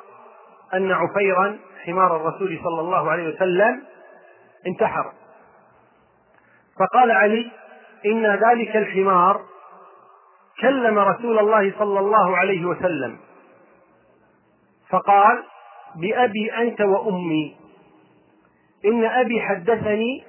أن 0.74 0.92
عفيرا 0.92 1.58
حمار 1.86 2.16
الرسول 2.16 2.60
صلى 2.64 2.82
الله 2.82 3.12
عليه 3.12 3.36
وسلم 3.36 3.84
انتحر. 4.68 5.12
فقال 6.80 7.12
علي 7.12 7.52
إن 8.06 8.26
ذلك 8.26 8.76
الحمار 8.76 9.42
كلم 10.62 11.00
رسول 11.00 11.40
الله 11.40 11.74
صلى 11.80 12.00
الله 12.00 12.38
عليه 12.38 12.66
وسلم. 12.66 13.18
فقال 14.90 15.44
بأبي 15.96 16.54
أنت 16.58 16.82
وأمي. 16.82 17.67
إن 18.86 19.06
أبي 19.06 19.42
حدثني 19.42 20.24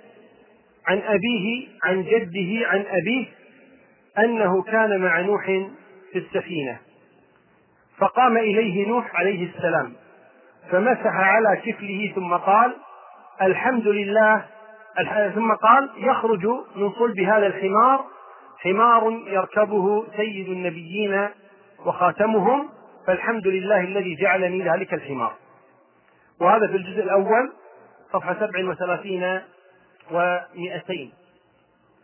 عن 0.87 0.98
أبيه 0.98 1.68
عن 1.84 2.02
جده 2.02 2.68
عن 2.68 2.84
أبيه 2.88 3.26
أنه 4.18 4.62
كان 4.62 5.00
مع 5.00 5.20
نوح 5.20 5.46
في 6.12 6.18
السفينة. 6.18 6.78
فقام 7.98 8.37
إليه 8.37 8.88
نوح 8.88 9.20
عليه 9.20 9.48
السلام 9.48 9.92
فمسح 10.70 11.14
على 11.14 11.56
كفله 11.56 12.12
ثم 12.14 12.34
قال 12.34 12.74
الحمد 13.42 13.87
لله. 13.87 14.44
ثم 15.34 15.52
قال 15.52 15.90
يخرج 15.96 16.46
من 16.76 16.92
صلب 16.92 17.20
هذا 17.20 17.46
الحمار 17.46 18.04
حمار 18.58 19.22
يركبه 19.26 20.04
سيد 20.16 20.48
النبيين 20.48 21.28
وخاتمهم 21.87 22.68
فالحمد 23.06 23.46
لله 23.46 23.80
الذي 23.80 24.14
جعلني 24.14 24.62
ذلك 24.62 24.94
الحمار. 24.94 25.32
وهذا 26.40 26.66
في 26.66 26.76
الجزء 26.76 27.02
الأول. 27.02 27.52
صفحة 28.12 28.34
سبع 28.34 28.70
وثلاثين 28.70 29.42
ومئتين. 30.10 31.12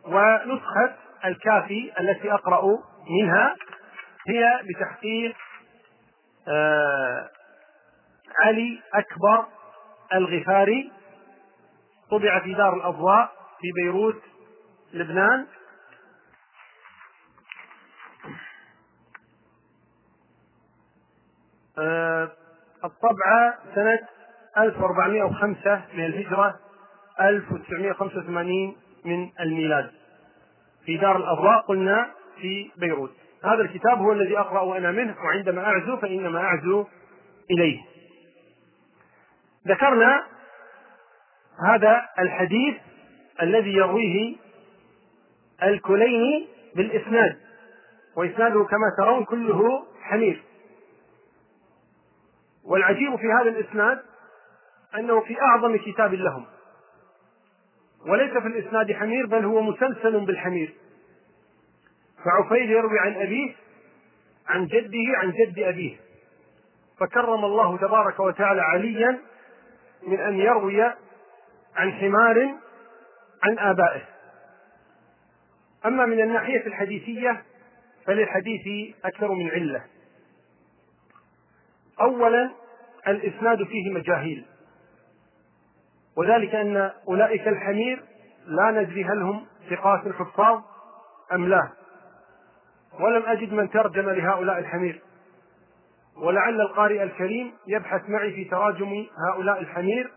ونسخة 0.05 0.95
الكافي 1.25 1.93
التي 2.01 2.33
أقرأ 2.33 2.63
منها 3.11 3.55
هي 4.29 4.61
بتحقيق 4.69 5.37
آه 6.49 7.31
علي 8.41 8.83
أكبر 8.95 9.47
الغفاري 10.15 10.93
طبع 12.11 12.41
في 12.41 12.55
دار 12.55 12.75
الأضواء 12.77 13.33
في 13.61 13.73
بيروت 13.83 14.23
لبنان. 14.93 15.47
آه، 21.79 22.33
الطبعة 22.85 23.59
سنة 23.75 23.99
1405 24.59 25.83
من 25.95 26.05
الهجرة 26.05 26.59
1985 27.21 28.77
من 29.05 29.31
الميلاد 29.41 29.91
في 30.87 30.97
دار 30.97 31.17
الأضواء 31.17 31.61
قلنا 31.61 32.11
في 32.41 32.71
بيروت. 32.77 33.13
هذا 33.45 33.63
الكتاب 33.63 33.99
هو 33.99 34.13
الذي 34.13 34.39
أقرأ 34.39 34.79
أنا 34.79 34.91
منه 34.91 35.17
وعندما 35.25 35.65
أعزو 35.65 35.97
فإنما 35.97 36.41
أعزو 36.41 36.87
إليه. 37.51 37.81
ذكرنا 39.69 40.25
هذا 41.69 42.03
الحديث 42.19 42.77
الذي 43.43 43.73
يرويه 43.73 44.37
الكليني 45.63 46.49
بالإسناد 46.77 47.37
وإسناده 48.17 48.65
كما 48.65 48.95
ترون 48.99 49.25
كله 49.25 49.87
حنيف 50.03 50.43
والعجيب 52.65 53.17
في 53.17 53.27
هذا 53.41 53.49
الإسناد 53.49 54.03
أنه 54.95 55.21
في 55.21 55.41
أعظم 55.41 55.77
كتاب 55.77 56.15
لهم. 56.15 56.47
وليس 58.07 58.31
في 58.31 58.47
الإسناد 58.47 58.93
حمير 58.93 59.27
بل 59.27 59.45
هو 59.45 59.61
مسلسل 59.61 60.25
بالحمير. 60.25 60.75
فعفير 62.25 62.71
يروي 62.71 62.99
عن 62.99 63.15
أبيه 63.15 63.55
عن 64.49 64.67
جده 64.67 65.19
عن 65.19 65.31
جد 65.31 65.59
أبيه. 65.59 65.97
فكرم 67.01 67.45
الله 67.45 67.79
تبارك 67.79 68.21
وتعالى 68.21 68.61
عليا 68.61 69.19
من 70.07 70.21
أن 70.21 70.39
يروي 70.39 70.83
عن 71.77 71.93
حمار 71.93 72.55
عن 73.43 73.59
آبائه. 73.59 74.03
أما 75.87 76.07
من 76.07 76.21
الناحية 76.21 76.67
الحديثية 76.67 77.43
فللحديث 78.07 78.95
أكثر 79.05 79.33
من 79.33 79.51
علة. 79.51 79.85
اولا 82.01 82.51
الإسناد 83.09 83.63
فيه 83.63 83.91
مجاهيل. 83.91 84.45
وذلك 86.17 86.55
أن 86.55 86.91
أولئك 87.09 87.49
الحمير 87.49 88.03
لا 88.47 88.71
ندري 88.71 89.05
هل 89.05 89.23
هم 89.23 89.47
ثقات 89.71 90.07
الحفاظ 90.07 90.63
أم 91.33 91.49
لا. 91.49 91.69
ولم 93.01 93.23
أجد 93.27 93.53
من 93.53 93.71
ترجم 93.71 94.11
لهؤلاء 94.11 94.59
الحمير. 94.59 95.01
ولعل 96.17 96.61
القارئ 96.61 97.03
الكريم 97.03 97.53
يبحث 97.67 98.09
معي 98.09 98.33
في 98.33 98.45
تراجم 98.45 99.07
هؤلاء 99.29 99.61
الحمير 99.61 100.13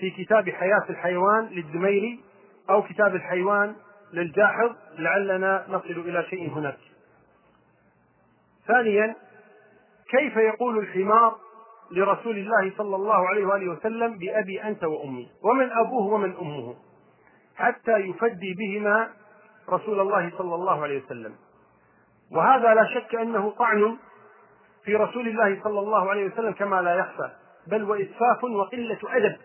في 0.00 0.10
كتاب 0.10 0.50
حياة 0.50 0.84
الحيوان 0.90 1.46
للدميري 1.46 2.20
أو 2.70 2.82
كتاب 2.82 3.14
الحيوان 3.14 3.74
للجاحظ 4.12 4.72
لعلنا 4.98 5.64
نصل 5.68 5.90
إلى 5.90 6.24
شيء 6.30 6.50
هناك. 6.50 6.78
ثانيا 8.66 9.16
كيف 10.10 10.36
يقول 10.36 10.78
الحمار 10.78 11.38
لرسول 11.90 12.38
الله 12.38 12.72
صلى 12.78 12.96
الله 12.96 13.28
عليه 13.28 13.46
وآله 13.46 13.68
وسلم 13.70 14.18
بأبي 14.18 14.62
أنت 14.62 14.84
وأمي. 14.84 15.28
ومن 15.44 15.72
أبوه 15.72 16.12
ومن 16.14 16.36
أمه. 16.36 16.74
حتى 17.56 17.96
يفدي 17.96 18.54
بهما 18.54 19.08
رسول 19.68 20.00
الله 20.00 20.32
صلى 20.38 20.54
الله 20.54 20.82
عليه 20.82 21.04
وسلم. 21.04 21.34
وهذا 22.32 22.74
لا 22.74 22.84
شك 22.94 23.14
أنه 23.14 23.50
طعن 23.50 23.96
في 24.84 24.96
رسول 24.96 25.28
الله 25.28 25.60
صلى 25.64 25.80
الله 25.80 26.10
عليه 26.10 26.26
وسلم 26.26 26.52
كما 26.52 26.82
لا 26.82 26.94
يخفى. 26.94 27.30
بل 27.66 27.84
وإسفاف 27.84 28.44
وقلة 28.44 28.98
أدب. 29.04 29.36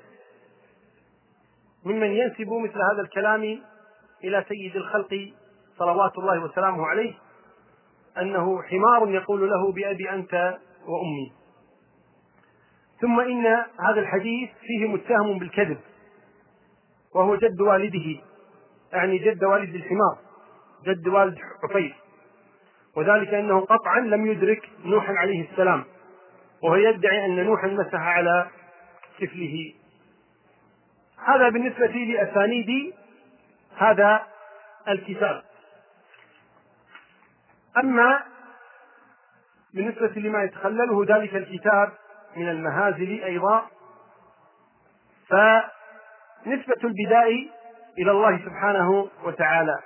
ممن 1.86 2.12
ينسب 2.12 2.49
مثل 2.49 2.82
هذا 2.91 3.01
الكلام 3.01 3.62
إلى 4.23 4.45
سيد 4.49 4.75
الخلق 4.75 5.34
صلوات 5.77 6.17
الله 6.17 6.43
وسلامه 6.43 6.86
عليه 6.88 7.13
أنه 8.17 8.62
حمار 8.62 9.10
يقول 9.10 9.49
له 9.49 9.71
بأبي 9.71 10.10
أنت 10.10 10.58
وأمي. 10.88 11.42
ثم 13.01 13.19
إن 13.19 13.45
هذا 13.79 13.99
الحديث 13.99 14.49
فيه 14.62 14.88
متهم 14.88 15.39
بالكذب 15.39 15.77
وهو 17.15 17.36
جد 17.36 17.62
والده 17.62 18.21
يعني 18.93 19.17
جد 19.17 19.43
والد 19.43 19.75
الحمار 19.75 20.17
جد 20.86 21.08
والد 21.08 21.39
عفير 21.63 21.95
وذلك 22.95 23.34
أنه 23.34 23.60
قطعا 23.60 23.99
لم 23.99 24.27
يدرك 24.27 24.69
نوحا 24.86 25.13
عليه 25.13 25.51
السلام 25.51 25.84
وهو 26.63 26.75
يدعي 26.75 27.25
أن 27.25 27.45
نوحا 27.45 27.67
مسح 27.67 27.99
على 27.99 28.47
طفله 29.21 29.73
هذا 31.27 31.49
بالنسبة 31.49 31.86
لأسانيد 31.88 32.93
هذا 33.77 34.21
الكتاب. 34.88 35.43
أما 37.77 38.23
بالنسبة 39.73 40.08
لما 40.15 40.43
يتخلله 40.43 41.06
ذلك 41.06 41.36
الكتاب 41.36 41.91
من 42.35 42.49
المهازل 42.49 43.23
أيضا. 43.23 43.61
فنسبة 45.29 46.81
البداء 46.83 47.47
إلى 47.99 48.11
الله 48.11 48.37
سبحانه 48.37 49.07
وتعالى. 49.23 49.79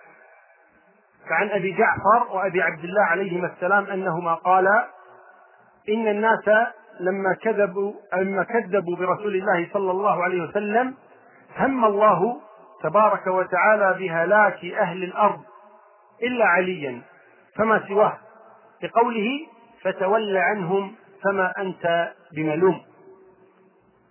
فعن 1.30 1.50
أبي 1.50 1.72
جعفر 1.72 2.36
وأبي 2.36 2.62
عبد 2.62 2.84
الله 2.84 3.04
عليهما 3.04 3.48
السلام 3.48 3.86
أنهما 3.86 4.34
قالا 4.34 4.88
إن 5.90 6.08
الناس 6.08 6.50
لما 7.00 7.34
كذبوا 7.42 7.94
لما 8.14 8.44
كذبوا 8.44 8.96
برسول 8.96 9.36
الله 9.36 9.70
صلى 9.74 9.92
الله 9.92 10.24
عليه 10.24 10.42
وسلم 10.42 10.96
هم 11.58 11.86
الله 11.86 12.42
تبارك 12.84 13.28
وتعالى 13.28 13.96
بهلاك 14.00 14.66
أهل 14.66 15.04
الأرض 15.04 15.42
إلا 16.24 16.46
عليا 16.46 17.02
فما 17.56 17.88
سواه. 17.88 18.18
بقوله 18.82 19.48
فتول 19.82 20.38
عنهم 20.38 20.96
فما 21.24 21.54
أنت 21.58 22.14
بملوم. 22.34 22.82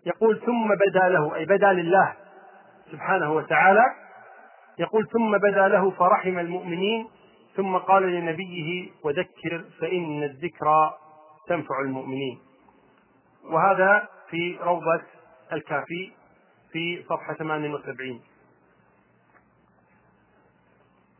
يقول 0.06 0.40
ثم 0.40 0.68
بدا 0.68 1.08
له 1.08 1.34
أي 1.34 1.44
بدا 1.44 1.72
لله 1.72 2.14
سبحانه 2.92 3.32
وتعالى. 3.32 3.84
يقول 4.78 5.08
ثم 5.08 5.38
بدا 5.38 5.68
له 5.68 5.90
فرحم 5.90 6.38
المؤمنين 6.38 7.08
ثم 7.56 7.76
قال 7.76 8.02
لنبيه 8.02 8.90
وذكر 9.04 9.64
فإن 9.80 10.22
الذكرى 10.22 10.94
تنفع 11.48 11.80
المؤمنين. 11.80 12.38
وهذا 13.44 14.08
في 14.30 14.58
روضة 14.62 15.02
الكافي 15.52 16.12
في 16.72 17.04
صفحة 17.08 17.34
78 17.34 18.20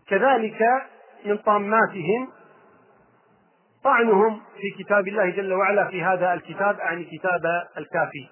كذلك 0.09 0.61
من 1.25 1.37
طاماتهم 1.37 2.29
طعنهم 3.87 4.41
في 4.61 4.85
كتاب 4.85 5.09
الله 5.09 5.31
جل 5.31 5.53
وعلا 5.53 5.85
في 5.89 6.03
هذا 6.03 6.35
الكتاب 6.35 6.79
يعني 6.79 7.05
كتاب 7.05 7.43
الكافي. 7.79 8.29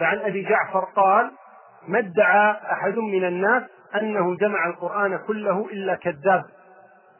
فعن 0.00 0.18
أبي 0.18 0.42
جعفر 0.42 0.84
قال 0.96 1.30
ما 1.88 1.98
ادعى 1.98 2.56
أحد 2.72 2.98
من 2.98 3.24
الناس 3.24 3.62
أنه 3.94 4.36
جمع 4.36 4.66
القرآن 4.66 5.16
كله 5.26 5.66
إلا 5.72 5.94
كذاب؟ 5.94 6.44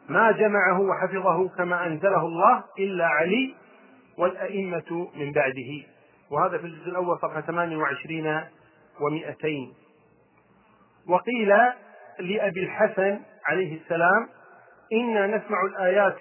ما 0.08 0.30
جمعه 0.32 0.80
وحفظه 0.80 1.48
كما 1.48 1.86
أنزله 1.86 2.26
الله 2.26 2.64
إلا 2.78 3.06
علي 3.06 3.54
والأئمة 4.18 5.08
من 5.16 5.32
بعده. 5.32 5.70
وهذا 6.30 6.58
في 6.58 6.64
الجزء 6.64 6.88
الأول 6.90 7.18
صفحة 7.18 7.40
28 7.40 8.40
و200 9.00 9.46
وقيل 11.08 11.48
لأبي 12.18 12.62
الحسن 12.62 13.20
عليه 13.46 13.80
السلام 13.80 14.28
إنا 14.92 15.26
نسمع 15.26 15.64
الآيات 15.64 16.20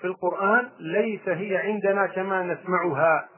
في 0.00 0.06
القرآن 0.06 0.70
ليس 0.80 1.28
هي 1.28 1.56
عندنا 1.56 2.06
كما 2.06 2.42
نسمعها 2.42 3.28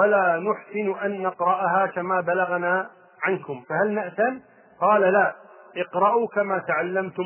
ولا 0.00 0.38
نحسن 0.38 1.04
أن 1.04 1.22
نقرأها 1.22 1.86
كما 1.86 2.20
بلغنا 2.20 2.90
عنكم. 3.22 3.64
فهل 3.68 3.90
نأتم 3.92 4.40
قال 4.80 5.00
لا. 5.00 5.36
اقرأوا 5.76 6.28
كما 6.28 6.58
تعلمتم 6.58 7.24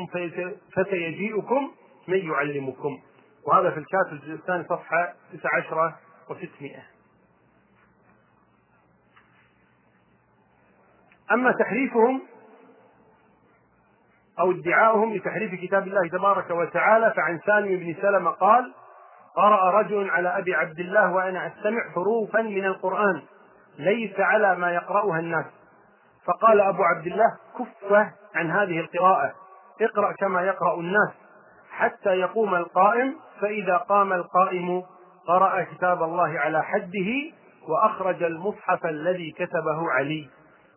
فسيجيئكم 0.75 1.71
من 2.07 2.17
يعلمكم. 2.17 2.99
وهذا 3.47 3.71
في 3.71 3.77
الكاتب 3.77 4.13
الجزء 4.13 4.33
الثاني 4.33 4.63
صفحة 4.63 5.13
19 5.33 5.93
و600 6.29 6.79
أما 11.31 11.51
تحريفهم 11.51 12.21
أو 14.39 14.51
ادعاؤهم 14.51 15.13
لتحريف 15.13 15.61
كتاب 15.61 15.87
الله 15.87 16.07
تبارك 16.07 16.51
وتعالى 16.51 17.13
فعن 17.15 17.39
سالم 17.45 17.79
بن 17.79 17.95
سلمة 18.01 18.31
قال 18.31 18.73
قرأ 19.35 19.71
رجل 19.81 20.09
على 20.09 20.37
أبي 20.37 20.55
عبد 20.55 20.79
الله 20.79 21.13
وأنا 21.13 21.47
أستمع 21.47 21.81
حروفا 21.95 22.41
من 22.41 22.65
القرآن 22.65 23.21
ليس 23.79 24.19
على 24.19 24.55
ما 24.55 24.71
يقرأها 24.71 25.19
الناس. 25.19 25.45
فقال 26.25 26.61
أبو 26.61 26.83
عبد 26.83 27.07
الله 27.07 27.37
كف 27.59 27.93
عن 28.35 28.51
هذه 28.51 28.79
القراءة 28.79 29.33
اقرأ 29.81 30.11
كما 30.11 30.41
يقرأ 30.41 30.79
الناس. 30.79 31.09
حتى 31.71 32.09
يقوم 32.09 32.55
القائم 32.55 33.15
فإذا 33.41 33.77
قام 33.77 34.13
القائم 34.13 34.83
قرأ 35.27 35.61
كتاب 35.61 36.03
الله 36.03 36.39
على 36.39 36.63
حده 36.63 37.31
وأخرج 37.67 38.23
المصحف 38.23 38.85
الذي 38.85 39.31
كتبه 39.31 39.91
علي. 39.91 40.29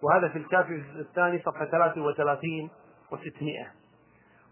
وهذا 0.03 0.29
في 0.29 0.38
الكافي 0.38 0.83
الثاني 0.98 1.38
صفحة 1.38 1.64
33 1.64 2.70
و600 3.12 3.66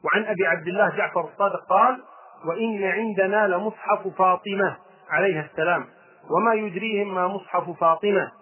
وعن 0.04 0.24
أبي 0.24 0.46
عبد 0.46 0.68
الله 0.68 0.96
جعفر 0.96 1.20
الصادق 1.20 1.66
قال 1.68 2.02
وإن 2.44 2.84
عندنا 2.84 3.46
لمصحف 3.46 4.08
فاطمة 4.08 4.76
عليها 5.08 5.48
السلام 5.52 5.86
وما 6.30 6.54
يدريهم 6.54 7.14
ما 7.14 7.28
مصحف 7.28 7.70
فاطمة. 7.70 8.32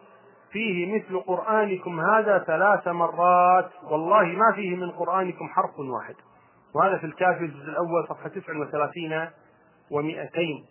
فيه 0.52 0.96
مثل 0.96 1.20
قرآنكم 1.20 2.00
هذا 2.00 2.38
ثلاث 2.38 2.88
مرات 2.88 3.70
والله 3.82 4.24
ما 4.24 4.52
فيه 4.54 4.76
من 4.76 4.90
قرآنكم 4.90 5.48
حرف 5.48 5.78
واحد. 5.78 6.14
وهذا 6.74 6.98
في 6.98 7.06
الكافي 7.06 7.44
الجزء 7.44 7.70
الأول 7.70 8.06
صفحة 8.08 8.28
39 8.28 9.28
و200 9.90 10.62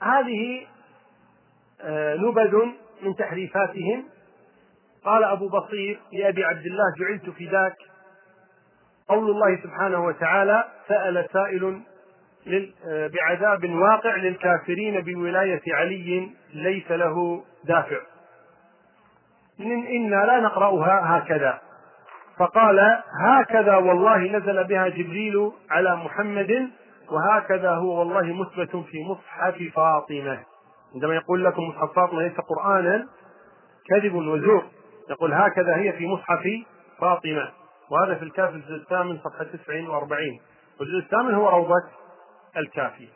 وهذه 0.00 0.66
آه، 1.80 2.14
نبذ 2.14 2.56
من 3.02 3.16
تحريفاتهم 3.16 4.04
قال 5.04 5.24
أبو 5.24 5.48
بصير 5.48 6.00
لأبي 6.12 6.44
عبد 6.44 6.66
الله 6.66 6.84
جعلت 6.98 7.30
فداك 7.30 7.76
قول 9.08 9.30
الله 9.30 9.62
سبحانه 9.62 10.04
وتعالى 10.04 10.64
سأل 10.88 11.28
سائل 11.32 11.82
بعذاب 12.86 13.70
واقع 13.70 14.16
للكافرين 14.16 15.00
بولاية 15.00 15.62
علي 15.74 16.30
ليس 16.54 16.90
له 16.90 17.44
دافع. 17.64 18.00
إنا 19.60 20.26
لا 20.26 20.40
نقرأها 20.40 21.18
هكذا. 21.18 21.60
فقال 22.38 23.02
هكذا 23.20 23.76
والله 23.76 24.18
نزل 24.18 24.64
بها 24.64 24.88
جبريل 24.88 25.52
على 25.70 25.96
محمد 25.96 26.70
وهكذا 27.10 27.70
هو 27.70 27.98
والله 27.98 28.22
مثبت 28.22 28.76
في 28.76 29.04
مصحف 29.04 29.74
فاطمة. 29.74 30.38
عندما 30.94 31.14
يقول 31.14 31.44
لكم 31.44 31.62
مصحف 31.62 31.94
فاطمة 31.94 32.22
ليس 32.22 32.36
قرآنا 32.40 33.06
كذب 33.88 34.14
وزور. 34.14 34.64
يقول 35.10 35.32
هكذا 35.32 35.76
هي 35.76 35.92
في 35.92 36.06
مصحف 36.06 36.48
فاطمة 37.00 37.50
وهذا 37.90 38.14
في 38.14 38.22
الكافي 38.22 38.54
الجزء 38.56 38.74
الثامن 38.74 39.18
صفحة 39.18 39.44
49 39.44 40.40
والجزء 40.80 40.98
الثامن 40.98 41.34
هو 41.34 41.48
روضة 41.48 41.82
الكافي 42.56 43.08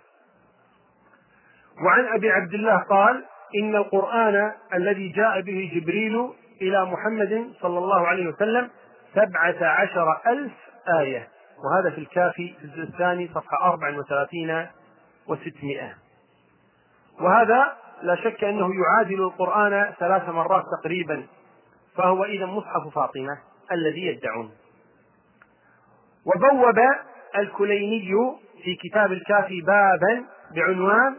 وعن 1.84 2.04
أبي 2.14 2.30
عبد 2.30 2.54
الله 2.54 2.76
قال 2.76 3.24
إن 3.54 3.76
القرآن 3.76 4.52
الذي 4.74 5.08
جاء 5.08 5.40
به 5.40 5.70
جبريل 5.74 6.30
إلى 6.62 6.84
محمد 6.84 7.52
صلى 7.60 7.78
الله 7.78 8.06
عليه 8.06 8.26
وسلم 8.26 8.70
سبعة 9.14 9.66
عشر 9.66 10.20
ألف 10.26 10.52
آية. 11.00 11.28
وهذا 11.64 11.90
في 11.90 11.98
الكافي 11.98 12.54
في 12.60 12.64
الجزء 12.64 12.82
الثاني 12.82 13.28
صفحة 13.34 13.70
34 13.72 14.66
وستمائة. 15.28 15.94
وهذا 17.20 17.76
لا 18.02 18.16
شك 18.16 18.44
أنه 18.44 18.70
يعادل 18.74 19.22
القرآن 19.22 19.92
ثلاث 19.98 20.28
مرات 20.28 20.64
تقريبا. 20.80 21.26
فهو 21.96 22.24
إذا 22.24 22.46
مصحف 22.46 22.94
فاطمة 22.94 23.38
الذي 23.72 24.06
يدعون. 24.06 24.50
وبوب 26.26 26.78
الكليني 27.36 28.14
في 28.64 28.76
كتاب 28.88 29.12
الكافي 29.12 29.60
بابا 29.60 30.24
بعنوان 30.54 31.16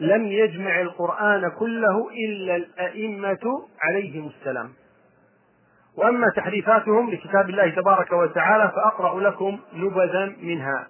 لم 0.00 0.26
يجمع 0.26 0.80
القرآن 0.80 1.50
كله 1.58 2.10
إلا 2.10 2.56
الأئمة 2.56 3.68
عليهم 3.80 4.26
السلام. 4.26 4.72
وأما 5.96 6.26
تحريفاتهم 6.36 7.10
لكتاب 7.10 7.50
الله 7.50 7.70
تبارك 7.70 8.12
وتعالى 8.12 8.72
فأقرأ 8.76 9.20
لكم 9.20 9.58
نبذا 9.72 10.32
منها. 10.40 10.88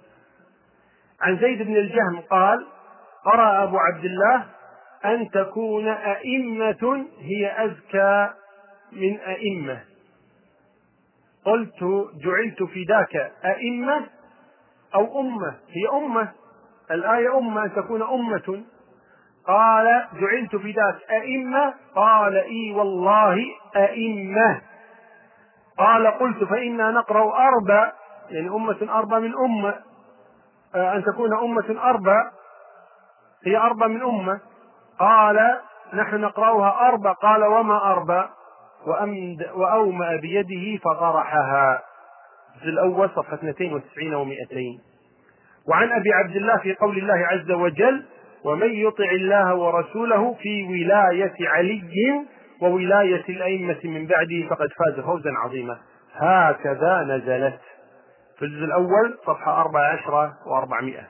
عن 1.20 1.38
زيد 1.38 1.62
بن 1.62 1.76
الجهم 1.76 2.20
قال 2.30 2.66
قرأ 3.24 3.62
أبو 3.62 3.78
عبد 3.78 4.04
الله 4.04 4.46
أن 5.04 5.30
تكون 5.30 5.88
أئمة 5.88 7.06
هي 7.20 7.64
أزكى 7.64 8.30
من 8.92 9.20
أئمة. 9.20 9.80
قلت 11.44 11.84
جعلت 12.24 12.62
فداك 12.62 13.32
أئمة 13.44 14.06
أو 14.94 15.20
أمة. 15.20 15.56
هي 15.68 15.98
أمة. 15.98 16.32
الآية 16.90 17.38
أمة 17.38 17.64
أن 17.64 17.74
تكون 17.74 18.02
أمة. 18.02 18.64
قال 19.46 20.06
جعلت 20.20 20.56
فداك 20.56 21.10
أئمة. 21.10 21.74
قال 21.94 22.36
إي 22.36 22.72
والله 22.74 23.44
أئمة. 23.76 24.60
قال 25.78 26.06
قلت 26.06 26.44
فإنا 26.44 26.90
نقرأ 26.90 27.48
أربع. 27.48 27.92
يعني 28.30 28.48
أمة 28.48 28.98
أربع 28.98 29.18
من 29.18 29.34
أمة 29.44 29.74
آه، 30.74 30.96
أن 30.96 31.04
تكون 31.04 31.38
أمة 31.38 31.82
أربع. 31.82 32.30
هي 33.46 33.56
أربع 33.56 33.86
من 33.86 34.02
أمة 34.02 34.40
قال 34.98 35.60
نحن 35.94 36.20
نقرأها 36.20 36.88
أربع. 36.88 37.12
قال 37.12 37.44
وما 37.44 37.92
أربع؟ 37.92 38.28
وأومأ 39.54 40.16
بيده 40.16 40.78
فطرحها. 40.84 41.82
في 42.62 42.64
الأول 42.68 43.10
صفحة 43.10 43.38
92 43.48 44.12
و200 44.12 44.80
وعن 45.68 45.92
أبي 45.92 46.12
عبد 46.12 46.36
الله 46.36 46.56
في 46.56 46.74
قول 46.74 46.98
الله 46.98 47.26
عز 47.26 47.50
وجل 47.50 48.04
ومن 48.44 48.74
يطع 48.74 49.10
الله 49.10 49.54
ورسوله 49.54 50.34
في 50.34 50.64
ولاية 50.64 51.48
علي 51.48 52.26
وولاية 52.62 53.24
الأئمة 53.28 53.78
من 53.84 54.06
بعده 54.06 54.48
فقد 54.50 54.68
فاز 54.78 55.04
فوزا 55.04 55.30
عظيما. 55.44 55.78
هكذا 56.14 57.02
نزلت. 57.02 57.60
في 58.38 58.44
الجزء 58.44 58.64
الأول 58.64 59.18
صفحة 59.26 59.60
14 59.60 60.32
و400 60.46 61.04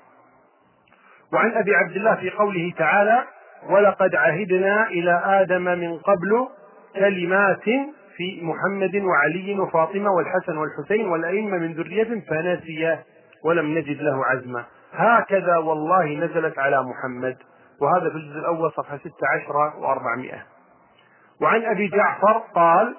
وعن 1.32 1.52
أبي 1.52 1.74
عبد 1.74 1.96
الله 1.96 2.14
في 2.14 2.30
قوله 2.30 2.72
تعالى 2.78 3.24
ولقد 3.70 4.14
عهدنا 4.14 4.86
إلى 4.86 5.22
آدم 5.24 5.62
من 5.62 5.98
قبل 5.98 6.48
كلمات 6.98 7.64
في 8.16 8.40
محمد 8.42 8.96
وعلي 8.96 9.60
وفاطمة 9.60 10.10
والحسن 10.10 10.56
والحسين 10.56 11.08
والأئمة 11.08 11.58
من 11.58 11.72
ذرية 11.72 12.22
فنسي 12.28 12.98
ولم 13.44 13.78
نجد 13.78 14.02
له 14.02 14.24
عزما. 14.24 14.64
هكذا 14.92 15.56
والله 15.56 16.04
نزلت 16.04 16.58
على 16.58 16.82
محمد. 16.82 17.36
وهذا 17.80 18.10
في 18.10 18.16
الجزء 18.16 18.38
الأول 18.38 18.72
صفحة 18.72 18.96
16 18.96 19.70
و400 19.80 20.34
وعن 21.42 21.64
أبي 21.64 21.88
جعفر 21.88 22.42
قال 22.54 22.94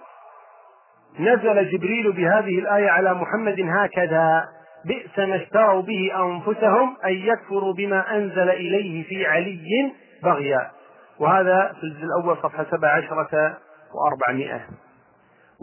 نزل 1.20 1.70
جبريل 1.72 2.12
بهذه 2.12 2.60
الآية 2.60 2.90
على 2.90 3.14
محمد 3.14 3.56
هكذا 3.60 4.48
بئس 4.86 5.20
ما 5.20 5.36
اشتروا 5.36 5.82
به 5.82 6.12
أنفسهم 6.16 6.98
أن 7.06 7.14
يكفروا 7.14 7.74
بما 7.74 8.18
أنزل 8.18 8.50
إليه 8.50 9.04
في 9.04 9.28
علي 9.28 9.94
بغيا. 10.24 10.72
وهذا 11.20 11.76
في 11.80 11.84
الجزء 11.84 12.06
الأول 12.06 12.38
صفحة 12.38 12.66
سبع 12.72 12.88
عشرة 12.88 13.58
وأربعمائة. 13.96 14.62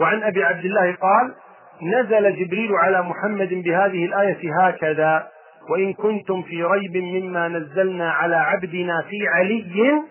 وعن 0.01 0.23
أبي 0.23 0.45
عبد 0.45 0.65
الله 0.65 0.95
قال 0.95 1.35
نزل 1.83 2.37
جبريل 2.37 2.73
على 2.73 3.03
محمد 3.03 3.49
بهذه 3.49 4.05
الآية 4.05 4.39
هكذا 4.61 5.29
وإن 5.71 5.93
كنتم 5.93 6.43
في 6.43 6.65
ريب 6.65 6.97
مما 6.97 7.49
نزلنا 7.49 8.13
على 8.13 8.37
عبدنا 8.37 9.03
في 9.11 9.29
علي 9.29 10.03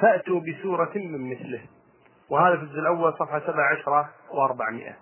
فأتوا 0.00 0.40
بسورة 0.40 0.92
من 0.94 1.30
مثله. 1.30 1.60
وهذا 2.30 2.56
في 2.56 2.62
الجزء 2.62 2.78
الأول 2.78 3.12
صفحة 3.12 3.40
سبع 3.40 3.72
عشرة 3.72 4.08
وأربعمائة. 4.34 4.96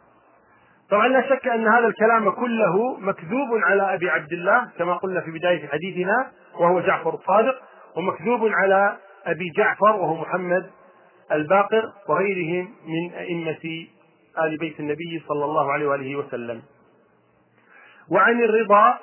طبعا 0.91 1.09
لا 1.09 1.29
شك 1.29 1.49
أن 1.49 1.69
هذا 1.69 1.87
الكلام 1.87 2.31
كله 2.31 2.97
مكذوب 2.99 3.49
على 3.65 3.95
أبي 3.95 4.11
عبد 4.11 4.33
الله 4.33 4.69
كما 4.79 4.97
قلنا 4.97 5.21
في 5.21 5.31
بداية 5.31 5.69
حديثنا 5.69 6.31
وهو 6.61 6.81
جعفر 6.81 7.15
الصادق 7.15 7.55
ومكذوب 7.97 8.51
على 8.53 8.97
أبي 9.27 9.51
جعفر 9.57 9.97
وهو 9.97 10.15
محمد 10.15 10.71
الباقر 11.33 11.93
وغيرهم 12.09 12.69
من 12.87 13.13
أئمة 13.13 13.87
آل 14.45 14.59
بيت 14.59 14.81
النبي 14.81 15.23
صلى 15.29 15.45
الله 15.45 15.73
عليه 15.73 15.87
وآله 15.87 16.17
وسلم. 16.17 16.63
وعن 18.11 18.43
الرضا 18.43 18.99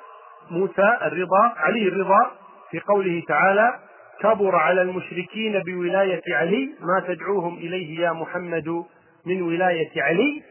موسى 0.50 0.98
الرضا 1.02 1.52
علي 1.56 1.88
الرضا 1.88 2.30
في 2.70 2.80
قوله 2.80 3.22
تعالى 3.28 3.78
كبر 4.20 4.56
على 4.56 4.82
المشركين 4.82 5.62
بولاية 5.62 6.22
علي 6.34 6.70
ما 6.80 7.14
تدعوهم 7.14 7.56
إليه 7.56 8.00
يا 8.00 8.12
محمد 8.12 8.84
من 9.26 9.42
ولاية 9.42 10.02
علي 10.02 10.42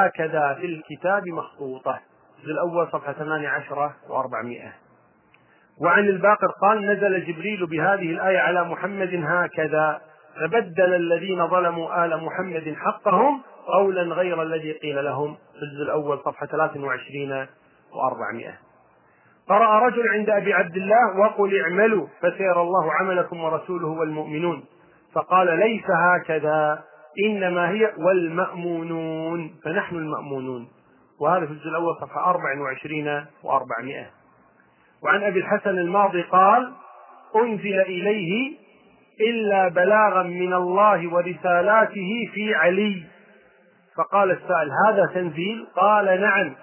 هكذا 0.00 0.54
في 0.60 0.66
الكتاب 0.66 1.28
مخطوطة 1.28 2.00
في 2.44 2.50
الأول 2.50 2.88
صفحة 2.92 3.12
18 3.12 3.90
و400 4.08 4.68
وعن 5.82 6.08
الباقر 6.08 6.48
قال 6.62 6.86
نزل 6.86 7.24
جبريل 7.24 7.66
بهذه 7.66 8.10
الآية 8.10 8.38
على 8.38 8.64
محمد 8.64 9.24
هكذا 9.24 10.00
فبدل 10.40 10.94
الذين 10.94 11.48
ظلموا 11.48 12.04
آل 12.04 12.24
محمد 12.24 12.76
حقهم 12.76 13.42
قولا 13.66 14.02
غير 14.02 14.42
الذي 14.42 14.72
قيل 14.72 15.04
لهم 15.04 15.34
في 15.34 15.62
الجزء 15.62 15.82
الأول 15.82 16.18
صفحة 16.18 16.46
23 16.46 17.46
و400 17.92 18.50
قرأ 19.48 19.78
رجل 19.86 20.08
عند 20.08 20.30
أبي 20.30 20.52
عبد 20.52 20.76
الله 20.76 21.18
وقل 21.18 21.60
اعملوا 21.60 22.06
فسيرى 22.20 22.60
الله 22.60 22.92
عملكم 22.92 23.44
ورسوله 23.44 23.88
والمؤمنون. 23.88 24.64
فقال 25.14 25.58
ليس 25.58 25.84
هكذا 25.90 26.84
إنما 27.26 27.70
هي 27.70 27.92
والمأمونون. 27.98 29.54
فنحن 29.64 29.96
المأمونون. 29.96 30.68
وهذا 31.20 31.46
في 31.46 31.52
الجزء 31.52 31.68
الأول 31.68 31.96
صفحة 32.00 32.30
24 32.30 33.24
و400 33.44 34.06
وعن 35.04 35.22
أبي 35.22 35.40
الحسن 35.40 35.78
الماضي 35.78 36.22
قال 36.22 36.72
أنزل 37.36 37.80
إليه 37.80 38.58
إلا 39.20 39.68
بلاغا 39.68 40.22
من 40.22 40.54
الله 40.54 41.14
ورسالاته 41.14 42.30
في 42.34 42.54
علي. 42.54 43.04
فقال 43.96 44.30
السائل 44.30 44.70
هذا 44.88 45.06
تنزيل؟ 45.14 45.66
قال 45.76 46.20
نعم. 46.20 46.54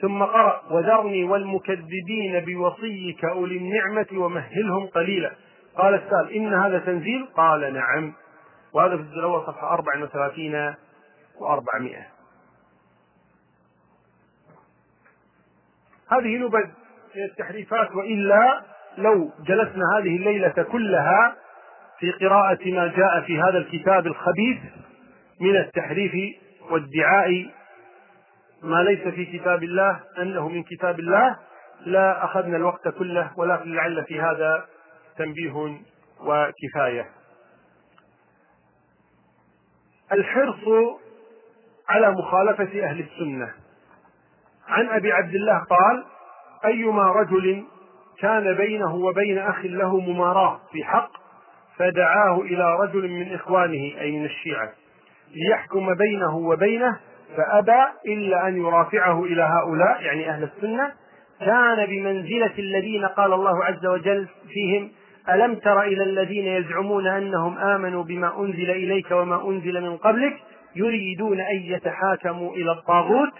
ثم 0.00 0.22
قرأ 0.22 0.62
وذرني 0.70 1.24
والمكذبين 1.24 2.44
بوصيك 2.46 3.24
أولي 3.24 3.56
النعمة 3.56 4.06
ومهلهم 4.12 4.86
قليلا. 4.86 5.30
قال 5.76 5.94
السائل 5.94 6.28
إن 6.36 6.54
هذا 6.54 6.78
تنزيل؟ 6.78 7.26
قال 7.36 7.74
نعم. 7.74 8.12
وهذا 8.72 8.96
في 8.96 9.02
الجزء 9.02 9.18
الأول 9.18 9.46
صفحة 9.46 9.74
34 9.74 10.74
و400 11.40 12.16
هذه 16.12 16.36
نبذ 16.36 16.66
من 17.16 17.24
التحريفات 17.30 17.94
وإلا 17.94 18.62
لو 18.98 19.30
جلسنا 19.46 19.98
هذه 19.98 20.16
الليلة 20.16 20.66
كلها 20.72 21.36
في 21.98 22.12
قراءة 22.12 22.70
ما 22.70 22.86
جاء 22.86 23.20
في 23.20 23.38
هذا 23.40 23.58
الكتاب 23.58 24.06
الخبيث 24.06 24.58
من 25.40 25.56
التحريف 25.56 26.12
وادعاء 26.70 27.50
ما 28.62 28.82
ليس 28.82 29.14
في 29.14 29.38
كتاب 29.38 29.62
الله 29.62 30.00
أنه 30.18 30.48
من 30.48 30.62
كتاب 30.62 31.00
الله. 31.00 31.38
لا 31.86 32.24
أخذنا 32.24 32.56
الوقت 32.56 32.88
كله 32.88 33.30
ولكن 33.36 33.74
لعل 33.74 34.04
في 34.04 34.20
هذا 34.20 34.64
تنبيه 35.18 35.80
وكفاية. 36.20 37.10
الحرص 40.12 40.64
على 41.88 42.10
مخالفة 42.10 42.84
أهل 42.84 43.00
السنة. 43.00 43.52
عن 44.68 44.88
أبي 44.88 45.12
عبد 45.12 45.34
الله 45.34 45.58
قال 45.58 46.04
أيما 46.64 47.02
رجل 47.12 47.64
كان 48.18 48.54
بينه 48.54 48.94
وبين 48.94 49.38
أخ 49.38 49.64
له 49.64 50.00
مماراة 50.00 50.60
في 50.72 50.84
حق 50.84 51.25
فدعاه 51.78 52.40
إلى 52.40 52.76
رجل 52.80 53.08
من 53.08 53.34
إخوانه 53.34 54.00
أي 54.00 54.12
من 54.12 54.24
الشيعة 54.24 54.72
ليحكم 55.34 55.94
بينه 55.94 56.36
وبينه 56.36 56.98
فأبى 57.36 57.84
إلا 58.06 58.48
أن 58.48 58.56
يرافعه 58.56 59.24
إلى 59.24 59.42
هؤلاء 59.42 60.02
يعني 60.02 60.30
أهل 60.30 60.42
السنة. 60.42 60.92
كان 61.40 61.86
بمنزلة 61.86 62.52
الذين 62.58 63.06
قال 63.06 63.32
الله 63.32 63.64
عز 63.64 63.86
وجل 63.86 64.28
فيهم 64.48 64.90
ألم 65.30 65.54
تر 65.54 65.82
إلى 65.82 66.02
الذين 66.02 66.46
يزعمون 66.46 67.06
أنهم 67.06 67.58
آمنوا 67.58 68.04
بما 68.04 68.40
أنزل 68.40 68.70
إليك 68.70 69.10
وما 69.10 69.48
أنزل 69.48 69.82
من 69.82 69.96
قبلك؟ 69.96 70.36
يريدون 70.76 71.40
أن 71.40 71.56
يتحاكموا 71.56 72.54
إلى 72.54 72.72
الطاغوت 72.72 73.32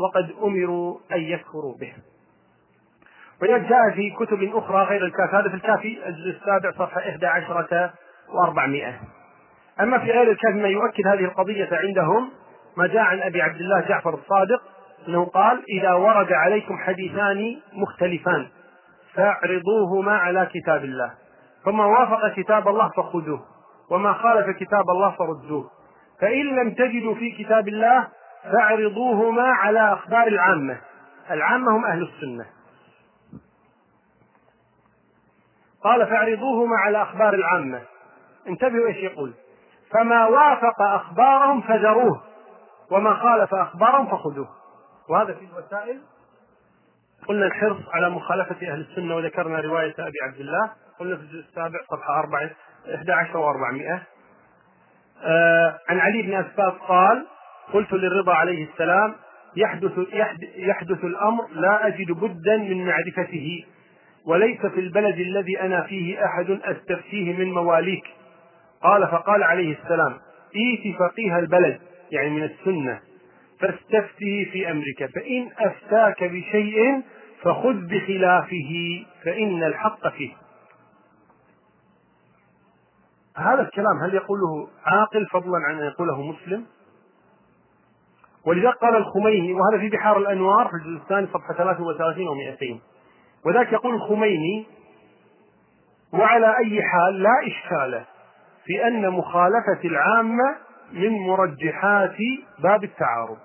وقد 0.00 0.30
أمروا 0.42 0.98
أن 1.12 1.20
يكفروا 1.20 1.74
به. 1.80 1.92
وقد 3.42 3.68
جاء 3.68 3.90
في 3.94 4.10
كتب 4.10 4.56
أخرى 4.56 4.84
غير 4.84 5.04
الكافي 5.04 5.36
هذا 5.36 5.48
في 5.48 5.54
الكافي 5.54 6.08
الجزء 6.08 6.30
السابع 6.30 6.70
صفحة 6.70 7.00
11 7.00 7.90
و400 8.28 8.92
أما 9.80 9.98
في 9.98 10.10
غير 10.10 10.30
الكافي 10.30 10.58
ما 10.58 10.68
يؤكد 10.68 11.06
هذه 11.06 11.24
القضية 11.24 11.68
عندهم 11.72 12.30
ما 12.76 12.86
جاء 12.86 13.02
عن 13.02 13.20
أبي 13.22 13.42
عبد 13.42 13.60
الله 13.60 13.80
جعفر 13.80 14.14
الصادق 14.14 14.62
أنه 15.08 15.24
قال 15.24 15.62
إذا 15.68 15.92
ورد 15.92 16.32
عليكم 16.32 16.78
حديثان 16.78 17.56
مختلفان 17.72 18.46
فاعرضوهما 19.14 20.12
على 20.12 20.48
كتاب 20.54 20.84
الله. 20.84 21.10
فما 21.64 21.84
وافق 21.84 22.34
كتاب 22.34 22.68
الله 22.68 22.88
فخذوه 22.88 23.40
وما 23.90 24.12
خالف 24.12 24.56
كتاب 24.56 24.90
الله 24.90 25.10
فردوه. 25.10 25.70
فإن 26.20 26.56
لم 26.56 26.70
تجدوا 26.70 27.14
في 27.14 27.30
كتاب 27.30 27.68
الله 27.68 28.08
فاعرضوهما 28.52 29.42
على 29.42 29.92
أخبار 29.92 30.26
العامة. 30.26 30.76
العامة 31.30 31.76
هم 31.76 31.84
أهل 31.84 32.02
السنة. 32.02 32.61
قال 35.84 36.06
فاعرضوهما 36.06 36.76
على 36.76 37.02
أخبار 37.02 37.34
العامة. 37.34 37.80
انتبهوا 38.48 38.86
إيش 38.86 38.96
يقول. 38.96 39.32
فما 39.90 40.26
وافق 40.26 40.82
أخبارهم 40.82 41.60
فذروه 41.60 42.22
وما 42.90 43.14
خالف 43.14 43.54
أخبارهم 43.54 44.06
فخذوه. 44.06 44.48
وهذا 45.08 45.34
في 45.34 45.44
الوسائل. 45.44 46.00
قلنا 47.28 47.46
الحرص 47.46 47.88
على 47.92 48.10
مخالفة 48.10 48.72
أهل 48.72 48.80
السنة 48.80 49.16
وذكرنا 49.16 49.60
رواية 49.60 49.94
أبي 49.98 50.18
عبد 50.22 50.40
الله. 50.40 50.70
قلنا 51.00 51.16
في 51.16 51.22
الجزء 51.22 51.48
السابع 51.48 51.78
صفحة 51.90 52.18
4 52.18 52.50
11 52.94 53.32
و400 53.32 53.98
آه 55.24 55.78
عن 55.88 55.98
علي 55.98 56.22
بن 56.22 56.34
أسباب 56.34 56.72
قال 56.88 57.26
قلت 57.72 57.92
للرضا 57.92 58.34
عليه 58.34 58.68
السلام 58.72 59.14
يحدث, 59.56 59.92
يحدث 60.56 61.04
الأمر 61.04 61.48
لا 61.52 61.86
أجد 61.86 62.12
بدا 62.12 62.56
من 62.56 62.86
معرفته. 62.86 63.64
وليس 64.26 64.60
في 64.60 64.80
البلد 64.80 65.18
الذي 65.18 65.60
أنا 65.60 65.82
فيه 65.82 66.24
أحد 66.24 66.50
أستفتيه 66.50 67.36
من 67.36 67.52
مواليك. 67.52 68.04
قال 68.82 69.08
فقال 69.08 69.42
عليه 69.42 69.76
السلام 69.82 70.16
إيت 70.56 70.96
فقيه 70.96 71.38
البلد 71.38 71.80
يعني 72.10 72.30
من 72.30 72.42
السنة 72.42 73.00
فاستفتي 73.60 74.44
في 74.44 74.70
أمرك 74.70 75.10
فإن 75.14 75.48
أفتاك 75.58 76.24
بشيء 76.24 77.02
فخذ 77.42 77.74
بخلافه 77.74 79.04
فإن 79.24 79.62
الحق 79.62 80.08
فيه. 80.08 80.32
هذا 83.36 83.60
الكلام 83.62 83.98
هل 84.04 84.14
يقوله 84.14 84.68
عاقل 84.84 85.26
فضلا 85.26 85.58
عن 85.68 85.78
أن 85.78 85.84
يقوله 85.86 86.22
مسلم؟ 86.22 86.66
ولذلك 88.46 88.74
قال 88.74 88.96
الخميني 88.96 89.52
وهذا 89.52 89.78
في 89.80 89.88
بحار 89.88 90.18
الأنوار 90.18 90.68
في 90.68 90.74
الجزء 90.74 91.02
الثاني 91.02 91.26
صفحة 91.26 91.54
33 91.54 92.26
و200 92.26 92.91
وذاك 93.46 93.72
يقول 93.72 93.94
الخميني 93.94 94.66
وعلى 96.12 96.56
أي 96.58 96.82
حال 96.82 97.22
لا 97.22 97.46
إشكال 97.46 98.04
في 98.64 98.86
أن 98.86 99.10
مخالفة 99.10 99.80
العامة 99.84 100.56
من 100.92 101.10
مرجحات 101.10 102.16
باب 102.58 102.84
التعارض. 102.84 103.38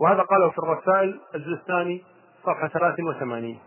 وهذا 0.00 0.22
قاله 0.22 0.50
في 0.50 0.58
الرسائل 0.58 1.20
الجزء 1.34 1.54
الثاني 1.54 2.02
صفحة 2.44 2.68
83 2.68 3.58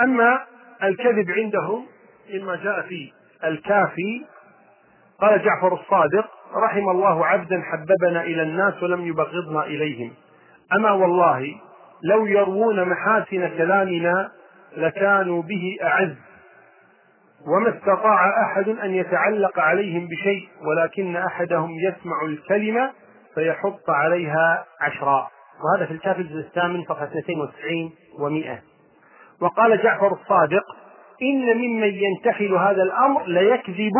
أما 0.00 0.44
الكذب 0.82 1.30
عندهم 1.30 1.86
مما 2.34 2.56
جاء 2.56 2.82
في 2.82 3.12
الكافي 3.44 4.26
قال 5.20 5.44
جعفر 5.44 5.74
الصادق 5.74 6.30
رحم 6.54 6.88
الله 6.88 7.26
عبدا 7.26 7.62
حببنا 7.62 8.22
إلى 8.22 8.42
الناس 8.42 8.82
ولم 8.82 9.06
يبغضنا 9.06 9.64
إليهم. 9.66 10.12
أما 10.76 10.92
والله 10.92 11.60
لو 12.04 12.26
يروون 12.26 12.88
محاسن 12.88 13.48
كلامنا 13.48 14.30
لكانوا 14.76 15.42
به 15.42 15.76
أعز. 15.82 16.16
وما 17.46 17.76
استطاع 17.76 18.42
أحد 18.42 18.68
أن 18.68 18.94
يتعلق 18.94 19.58
عليهم 19.58 20.08
بشيء 20.08 20.48
ولكن 20.66 21.16
أحدهم 21.16 21.70
يسمع 21.70 22.22
الكلمة 22.26 22.90
فيحط 23.34 23.90
عليها 23.90 24.64
عشرا 24.80 25.28
وهذا 25.64 25.86
في 25.86 25.92
الكافي 25.92 26.20
الجزء 26.20 26.40
الثامن 26.40 26.84
صفحة 26.84 27.10
92 27.18 27.90
و100 28.18 28.48
وقال 29.42 29.82
جعفر 29.82 30.12
الصادق 30.12 30.64
إن 31.22 31.56
ممن 31.56 31.94
ينتحل 31.94 32.54
هذا 32.54 32.82
الأمر 32.82 33.26
ليكذب 33.26 33.92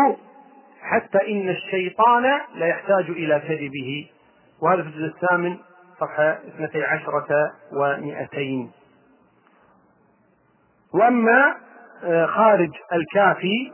حتى 0.81 1.31
إن 1.31 1.49
الشيطان 1.49 2.39
ليحتاج 2.55 3.09
إلى 3.09 3.39
كذبه. 3.39 4.07
وهذا 4.61 4.81
في 4.81 4.87
الجزء 4.87 5.05
الثامن 5.05 5.57
صفحة 6.05 6.31
اثنتي 6.47 6.83
عشرة 6.83 7.51
ومئتين. 7.73 8.71
وأما 10.93 11.55
آه، 12.03 12.25
خارج 12.25 12.69
الكافي 12.93 13.71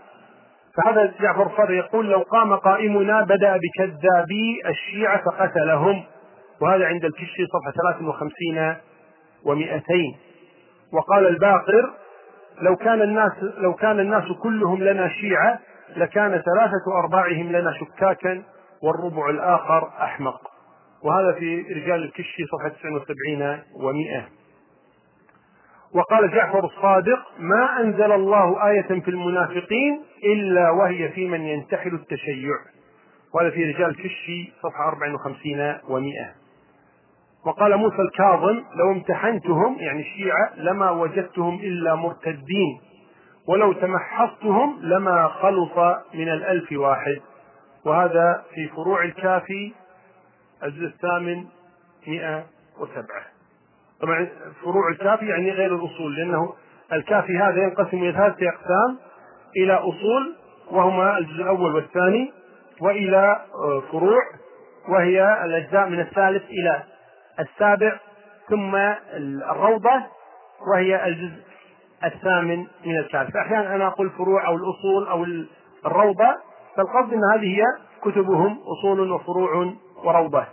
فهذا 0.78 1.14
جعفر 1.20 1.48
الصدر 1.48 1.72
يقول 1.72 2.10
لو 2.10 2.20
قام 2.20 2.56
قائمنا 2.56 3.22
بدأ 3.22 3.58
بكذابي 3.58 4.62
الشيعة 4.66 5.22
فقتلهم. 5.26 6.04
وهذا 6.62 6.86
عند 6.86 7.06
الكشي 7.06 7.46
صفحة 7.46 7.72
53 7.72 8.76
و200 9.46 10.16
وقال 10.94 11.28
الباقر 11.28 11.94
لو 12.62 12.76
كان 12.76 13.02
الناس 13.02 13.32
لو 13.58 13.74
كان 13.74 14.00
الناس 14.00 14.24
كلهم 14.44 14.84
لنا 14.84 15.10
شيعة 15.10 15.60
لكان 15.96 16.32
ثلاثة 16.32 17.00
أرباعهم 17.00 17.52
لنا 17.52 17.74
شكاكا 17.74 18.44
والربع 18.84 19.30
الآخر 19.30 19.90
أحمق. 20.02 20.49
وهذا 21.04 21.40
في 21.40 21.62
رجال 21.62 22.04
الكشي 22.04 22.46
صفحة 22.46 22.70
79 22.70 23.58
و100 23.58 24.40
وقال 25.94 26.32
جعفر 26.32 26.66
الصادق 26.66 27.20
ما 27.40 27.80
أنزل 27.82 28.12
الله 28.12 28.70
آية 28.70 29.00
في 29.02 29.08
المنافقين 29.08 30.02
إلا 30.24 30.70
وهي 30.70 31.10
في 31.10 31.28
من 31.28 31.42
ينتحل 31.42 31.94
التشيع. 31.94 32.56
وهذا 33.34 33.50
في 33.50 33.72
رجال 33.72 33.90
الكشي 33.90 34.54
صفحة 34.64 34.88
54 34.88 35.74
و100 35.78 36.40
وقال 37.46 37.78
موسى 37.78 38.02
الكاظم 38.02 38.64
لو 38.76 38.92
امتحنتهم 38.92 39.76
يعني 39.80 40.02
الشيعة 40.02 40.54
لما 40.58 40.90
وجدتهم 40.92 41.56
إلا 41.56 41.96
مرتدين 41.96 42.80
ولو 43.48 43.74
تمحصتهم 43.74 44.80
لما 44.82 45.28
خلص 45.28 45.78
من 46.14 46.30
الألف 46.30 46.72
واحد. 46.72 47.22
وهذا 47.86 48.44
في 48.56 48.68
فروع 48.68 49.04
الكافي 49.04 49.74
الجزء 50.64 50.86
الثامن 50.86 51.46
مئة 52.08 52.46
وسبعة. 52.80 53.26
طبعا 54.02 54.30
فروع 54.64 54.90
الكافي 54.92 55.26
يعني 55.26 55.52
غير 55.52 55.76
الأصول 55.76 56.16
لأنه 56.16 56.54
الكافي 56.94 57.38
هذا 57.38 57.64
ينقسم 57.64 57.98
إلى 57.98 58.12
ثلاثة 58.14 58.50
أقسام 58.50 58.98
إلى 59.58 59.74
أصول 59.74 60.36
وهما 60.72 61.18
الجزء 61.18 61.42
الأول 61.42 61.76
والثاني 61.76 62.32
وإلى 62.82 63.42
آه، 63.56 63.82
فروع 63.92 64.22
وهي 64.90 65.46
الأجزاء 65.46 65.90
من 65.90 66.00
الثالث 66.00 66.44
إلى 66.44 66.84
السابع 67.40 68.00
ثم 68.50 68.76
الروضة 69.52 70.04
وهي 70.72 71.06
الجزء 71.08 71.44
الثامن 72.04 72.68
من 72.86 72.98
الكافي 72.98 73.32
فأحيانا 73.32 73.76
أنا 73.76 73.88
أقول 73.88 74.10
فروع 74.10 74.48
أو 74.48 74.56
الأصول 74.56 75.08
أو 75.08 75.26
الروضة 75.86 76.36
فالقصد 76.78 77.14
أن 77.14 77.22
هذه 77.34 77.58
هي 77.58 77.64
كتبهم 78.02 78.60
أصول 78.68 79.12
وفروع 79.12 79.74
وروضة. 80.04 80.46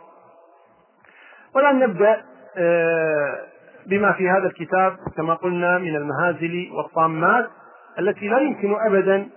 والآن 1.54 1.78
نبدأ 1.78 2.22
آه، 2.58 3.38
بما 3.86 4.12
في 4.12 4.30
هذا 4.30 4.46
الكتاب 4.46 4.96
كما 5.16 5.34
قلنا 5.34 5.78
من 5.78 5.96
المهازل 5.96 6.70
والطامات 6.72 7.50
التي 7.98 8.28
لا 8.28 8.38
يمكن 8.38 8.76
أبدا 8.86 9.28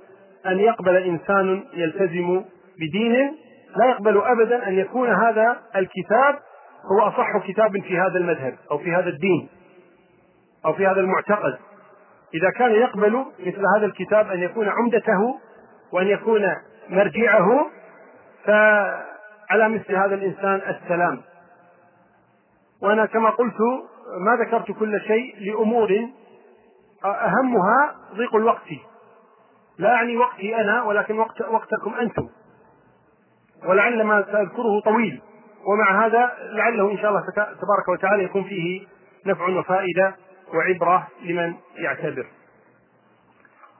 أن 0.45 0.59
يقبل 0.59 0.95
إنسان 0.95 1.63
يلتزم 1.73 2.43
بدين 2.79 3.35
لا 3.75 3.85
يقبل 3.85 4.21
أبدا 4.21 4.67
أن 4.67 4.73
يكون 4.73 5.09
هذا 5.09 5.57
الكتاب 5.75 6.39
هو 6.91 7.07
أصح 7.07 7.37
كتاب 7.47 7.71
في 7.81 7.99
هذا 7.99 8.17
المذهب 8.17 8.55
أو 8.71 8.77
في 8.77 8.91
هذا 8.91 9.09
الدين 9.09 9.49
أو 10.65 10.73
في 10.73 10.87
هذا 10.87 10.99
المعتقد. 10.99 11.57
إذا 12.33 12.49
كان 12.49 12.71
يقبل 12.71 13.25
مثل 13.39 13.63
هذا 13.77 13.85
الكتاب 13.85 14.31
أن 14.31 14.39
يكون 14.39 14.69
عمدته 14.69 15.39
وأن 15.91 16.07
يكون 16.07 16.41
مرجعه 16.89 17.65
فعلى 19.49 19.69
مثل 19.69 19.95
هذا 19.95 20.15
الإنسان 20.15 20.61
السلام. 20.75 21.21
وأنا 22.81 23.05
كما 23.05 23.29
قلت 23.29 23.57
ما 24.19 24.35
ذكرت 24.45 24.71
كل 24.71 25.01
شيء 25.01 25.35
لأمور 25.39 26.09
أهمها 27.05 27.95
ضيق 28.13 28.35
الوقت. 28.35 28.67
لا 29.77 29.95
أعني 29.95 30.17
وقتي 30.17 30.55
أنا 30.61 30.83
ولكن 30.83 31.19
وقت 31.19 31.41
وقتكم 31.41 31.93
أنتم. 31.93 32.29
ولعل 33.65 34.03
ما 34.03 34.25
سأذكره 34.31 34.79
طويل. 34.85 35.21
ومع 35.65 36.05
هذا 36.05 36.37
لعله 36.39 36.91
إن 36.91 36.97
شاء 36.97 37.09
الله 37.09 37.23
تبارك 37.35 37.87
وتعالى 37.89 38.23
يكون 38.23 38.43
فيه 38.43 38.87
نفع 39.25 39.49
وفائدة 39.49 40.15
وعبرة 40.53 41.07
لمن 41.21 41.53
يعتبر. 41.75 42.25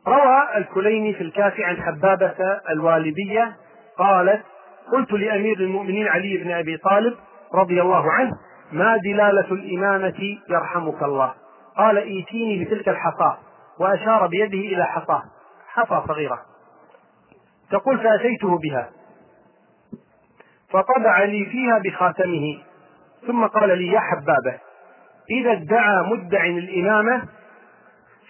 روى 0.08 0.58
الكليني 0.58 1.14
في 1.14 1.22
الكافي 1.22 1.64
عن 1.64 1.78
حبابة 1.78 2.36
الوالبية 2.70 3.56
قالت 3.98 4.44
قلت 4.94 5.12
لأمير 5.12 5.60
المؤمنين 5.60 6.08
علي 6.08 6.38
بن 6.38 6.52
أبي 6.52 6.78
طالب 6.78 7.18
رضي 7.54 7.82
الله 7.82 8.12
عنه 8.12 8.32
ما 8.72 8.98
دلالة 8.98 9.52
الإمامة 9.52 10.38
يرحمك 10.50 11.04
الله؟ 11.04 11.34
قال 11.78 11.98
إيتيني 11.98 12.66
بتلك 12.66 12.90
الحصاة. 12.90 13.38
وأشار 13.80 14.28
بيده 14.28 14.76
إلى 14.76 14.86
حصاة 14.86 15.24
حصى 15.74 16.04
صغيرة. 16.08 16.40
تقول 17.72 17.98
فأتيته 17.98 18.58
بها. 18.58 18.90
فطبع 20.70 21.24
لي 21.24 21.46
فيها 21.46 21.80
بخاتمه 21.80 22.58
ثم 23.28 23.46
قال 23.46 23.78
لي 23.78 23.88
يا 23.88 24.00
حبابة 24.00 24.60
إذا 25.32 25.52
ادعى 25.52 26.04
مدع 26.04 26.46
الإمامة 26.46 27.24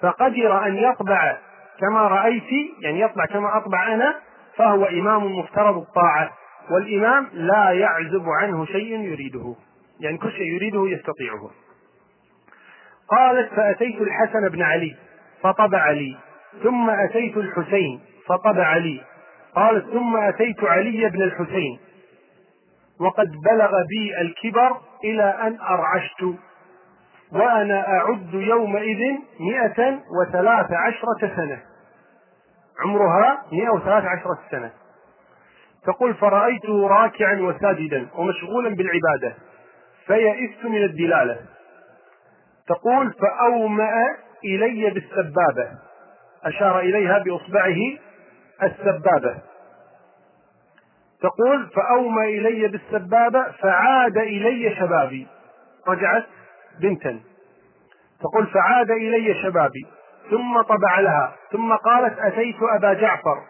فقدر 0.01 0.65
أن 0.65 0.75
يطبع 0.77 1.37
كما 1.79 2.07
رأيت 2.07 2.43
يعني 2.81 3.01
يطبع 3.01 3.25
كما 3.25 3.57
أطبع 3.57 3.93
أنا 3.93 4.15
فهو 4.55 4.85
إمام 4.85 5.39
مفترض 5.39 5.77
الطاعة. 5.77 6.31
والإمام 6.71 7.27
لا 7.33 7.71
يعزب 7.71 8.29
عنه 8.41 8.65
شيء 8.65 8.99
يريده. 8.99 9.55
يعني 9.99 10.17
كل 10.17 10.31
شيء 10.31 10.53
يريده 10.53 10.87
يستطيعه. 10.87 11.49
قالت 13.09 13.53
فأتيت 13.53 14.01
الحسن 14.01 14.49
بن 14.49 14.61
علي 14.61 14.95
فطبع 15.41 15.91
لي. 15.91 16.17
ثم 16.63 16.89
أتيت 16.89 17.37
الحسين 17.37 18.01
فطبع 18.27 18.77
لي. 18.77 19.01
قالت 19.55 19.93
ثم 19.93 20.17
أتيت 20.17 20.63
علي 20.63 21.09
بن 21.09 21.21
الحسين. 21.21 21.79
وقد 22.99 23.31
بلغ 23.45 23.71
بي 23.89 24.21
الكبر 24.21 24.77
إلى 25.03 25.23
أن 25.23 25.57
أرعشت. 25.61 26.23
وأنا 27.31 27.87
أعد 27.87 28.33
يومئذ 28.33 28.99
مئة 29.39 29.99
وثلاث 30.21 30.71
عشرة 30.71 31.35
سنة. 31.35 31.59
عمرها 32.85 33.45
مئة 33.51 33.69
وثلاث 33.69 34.03
عشرة 34.05 34.39
سنة. 34.51 34.71
تقول 35.85 36.13
فرأيته 36.13 36.87
راكعا 36.87 37.35
وساجدا 37.35 38.07
ومشغولا 38.15 38.69
بالعبادة 38.69 39.35
فيئست 40.07 40.65
من 40.65 40.83
الدلالة. 40.83 41.39
تقول 42.67 43.13
فأومأ 43.13 43.93
إلي 44.45 44.89
بالسبابة. 44.89 45.71
أشار 46.43 46.79
إليها 46.79 47.19
بإصبعه 47.19 47.77
السبابة. 48.63 49.37
تقول 51.21 51.69
فأومى 51.75 52.37
إلي 52.37 52.67
بالسبابة 52.67 53.51
فعاد 53.51 54.17
إلي 54.17 54.75
شبابي. 54.75 55.27
رجعت 55.87 56.25
بنتا. 56.81 57.19
تقول 58.19 58.47
فعاد 58.47 58.91
إلي 58.91 59.43
شبابي 59.43 59.85
ثم 60.29 60.61
طبع 60.61 60.99
لها 60.99 61.35
ثم 61.51 61.73
قالت 61.73 62.19
أتيت 62.19 62.55
أبا 62.61 62.93
جعفر. 62.93 63.41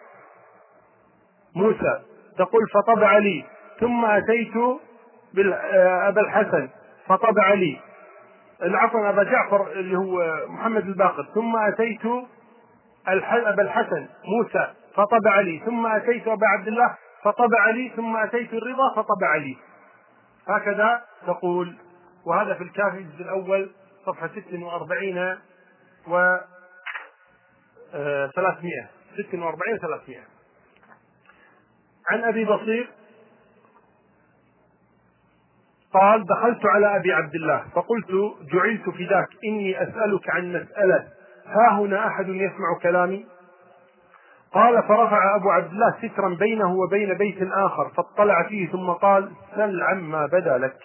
موسى. 1.56 2.00
تقول 2.38 2.68
فطبع 2.74 3.18
لي. 3.18 3.44
ثم 3.80 4.04
أتيت 4.04 4.56
أبا 6.08 6.20
الحسن 6.20 6.68
فطبع 7.06 7.52
لي. 7.52 7.80
عفوا 8.62 9.08
أبا 9.08 9.22
جعفر 9.22 9.72
اللي 9.72 9.98
هو 9.98 10.46
محمد 10.48 10.86
الباقر. 10.86 11.26
ثم 11.34 11.56
أتيت 11.56 12.06
أبا 13.06 13.62
الحسن 13.62 14.08
موسى 14.24 14.74
فطبع 14.94 15.40
لي. 15.40 15.62
ثم 15.66 15.86
أتيت 15.86 16.28
أبا 16.28 16.46
عبد 16.46 16.68
الله 16.68 16.96
فطبع 17.22 17.70
لي. 17.70 17.92
ثم 17.96 18.16
أتيت 18.16 18.52
الرضا 18.52 18.94
فطبع 18.96 19.36
لي. 19.36 19.56
هكذا 20.48 21.02
تقول. 21.26 21.76
وهذا 22.26 22.54
في 22.54 22.62
الكافي 22.62 22.98
الجزء 22.98 23.22
الأول 23.22 23.70
صفحة 24.06 24.28
46 24.28 25.38
و 26.08 26.36
300 28.36 28.88
46 29.16 29.42
و 29.42 29.78
300 29.78 30.18
عن 32.08 32.24
أبي 32.24 32.44
بصير 32.44 32.90
قال 35.92 36.26
دخلت 36.26 36.66
على 36.66 36.96
أبي 36.96 37.12
عبد 37.12 37.34
الله 37.34 37.64
فقلت 37.74 38.10
جعلت 38.52 38.90
فداك 38.90 39.28
إني 39.44 39.82
أسألك 39.82 40.30
عن 40.30 40.52
مسألة. 40.52 41.08
ها 41.46 41.72
هنا 41.72 42.06
أحد 42.06 42.28
يسمع 42.28 42.78
كلامي؟ 42.82 43.26
قال 44.52 44.82
فرفع 44.82 45.36
أبو 45.36 45.50
عبد 45.50 45.70
الله 45.72 45.94
سترا 46.02 46.28
بينه 46.34 46.74
وبين 46.74 47.14
بيت 47.14 47.38
آخر 47.52 47.88
فاطلع 47.96 48.48
فيه 48.48 48.70
ثم 48.70 48.90
قال 48.90 49.30
سل 49.56 49.82
عما 49.82 50.26
بدا 50.26 50.58
لك. 50.58 50.76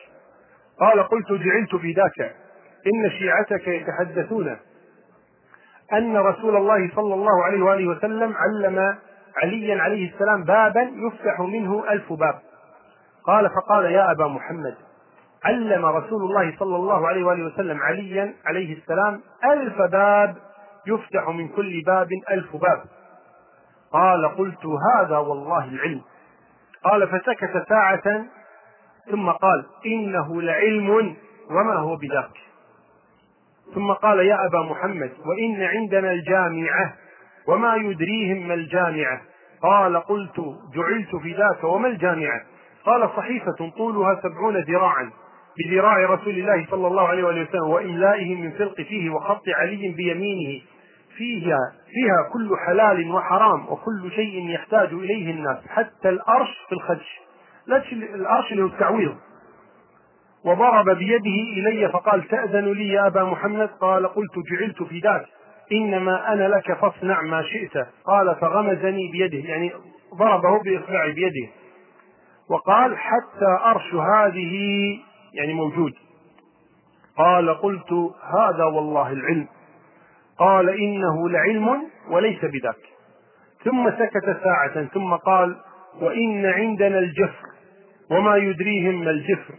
قال 0.80 1.04
قلت 1.04 1.32
جعلت 1.32 1.76
فداك 1.76 2.36
إن 2.88 3.10
شيعتك 3.20 3.68
يتحدثون. 3.68 4.58
أن 5.94 6.18
رسول 6.18 6.56
الله 6.56 6.92
صلى 6.96 7.14
الله 7.14 7.44
عليه 7.44 7.64
وآله 7.64 7.88
وسلم 7.88 8.34
علم 8.38 8.98
عليا 9.44 9.82
عليه 9.82 10.14
السلام 10.14 10.44
بابا 10.44 10.82
يفتح 10.82 11.40
منه 11.40 11.92
ألف 11.92 12.14
باب. 12.14 12.40
قال 13.26 13.50
فقال 13.50 13.86
يا 13.86 14.12
أبا 14.12 14.28
محمد 14.28 14.76
علم 15.46 15.86
رسول 15.86 16.22
الله 16.24 16.56
صلى 16.60 16.76
الله 16.76 17.08
عليه 17.08 17.24
وآله 17.24 17.46
وسلم 17.46 17.80
عليا 17.80 18.34
عليه 18.46 18.78
السلام 18.78 19.22
ألف 19.52 19.82
باب 19.82 20.36
يفتح 20.88 21.30
من 21.30 21.48
كل 21.48 21.82
باب 21.86 22.08
ألف 22.32 22.56
باب. 22.56 22.84
قال 23.92 24.36
قلت 24.38 24.66
هذا 24.66 25.18
والله 25.18 25.66
العلم. 25.66 26.02
قال 26.84 27.08
فسكت 27.08 27.66
ساعة 27.70 28.26
ثم 29.12 29.30
قال 29.30 29.66
إنه 29.86 30.42
لعلم 30.42 31.16
وما 31.50 31.76
هو 31.76 31.96
بذاك. 31.96 32.38
ثم 33.76 33.92
قال 33.92 34.20
يا 34.20 34.46
أبا 34.46 34.62
محمد 34.62 35.12
وإن 35.26 35.64
عندنا 35.64 36.12
الجامعة 36.12 36.94
وما 37.48 37.76
يدريهم 37.76 38.48
ما 38.48 38.54
الجامعة؟ 38.54 39.22
قال 39.64 39.98
قلت 39.98 40.40
جعلت 40.76 41.16
في 41.16 41.34
ذاك 41.34 41.64
وما 41.64 41.88
الجامعة؟ 41.88 42.42
قال 42.86 43.10
صحيفة 43.18 43.72
طولها 43.78 44.22
سبعون 44.24 44.58
ذراعا 44.58 45.12
بذراع 45.58 45.98
رسول 46.14 46.34
الله 46.34 46.66
صلى 46.72 46.88
الله 46.88 47.08
عليه 47.08 47.24
وسلم 47.24 47.70
وإملائه 47.70 48.36
من 48.36 48.52
فلق 48.52 48.76
فيه 48.82 49.10
وخط 49.10 49.44
علي 49.48 49.94
بيمينه. 49.98 50.62
فيها 51.18 51.58
فيها 51.88 52.30
كل 52.34 52.58
حلال 52.66 53.12
وحرام 53.12 53.70
وكل 53.70 54.12
شيء 54.16 54.50
يحتاج 54.50 54.94
إليه 54.94 55.32
الناس 55.32 55.58
حتى 55.68 56.10
الأرش 56.10 56.66
في 56.70 56.76
الخدش. 56.76 57.20
الأرش 57.94 58.52
اللي 58.52 58.64
هو 58.64 58.68
التعويض. 58.68 59.16
وضرب 60.46 60.90
بيده 60.90 61.40
إلي 61.58 61.90
فقال 61.90 62.28
تأذن 62.28 62.66
لي 62.66 62.88
يا 62.88 63.08
أبا 63.08 63.24
محمد؟ 63.24 63.70
قال 63.82 64.08
قلت 64.08 64.32
جعلت 64.52 64.84
في 64.84 65.00
ذاك 65.66 65.72
إنما 65.72 66.34
أنا 66.34 66.48
لك 66.48 66.74
فاصنع 66.74 67.22
ما 67.22 67.44
شئت. 67.44 67.88
قال 68.06 68.36
فغمزني 68.42 69.12
بيده 69.12 69.50
يعني 69.50 69.72
ضربه 70.16 70.64
بإصبع 70.64 71.08
بيده. 71.08 71.52
وقال 72.50 72.98
حتى 72.98 73.66
أرش 73.66 73.94
هذه 73.94 74.56
يعني 75.34 75.54
موجود. 75.54 75.94
قال 77.18 77.54
قلت 77.54 77.92
هذا 78.34 78.64
والله 78.64 79.12
العلم. 79.12 79.48
قال 80.40 80.70
إنه 80.70 81.30
لعلم 81.30 81.82
وليس 82.10 82.46
بذاك. 82.46 82.96
م 83.66 83.92
سكت 83.92 84.38
ساعة 84.44 84.86
ثم 84.86 85.14
قال 85.14 85.56
وإن 86.02 86.46
عندنا 86.46 87.00
الجفر 87.00 87.48
وما 88.12 88.36
يدريهم 88.36 89.04
ما 89.04 89.12
الجفر. 89.12 89.54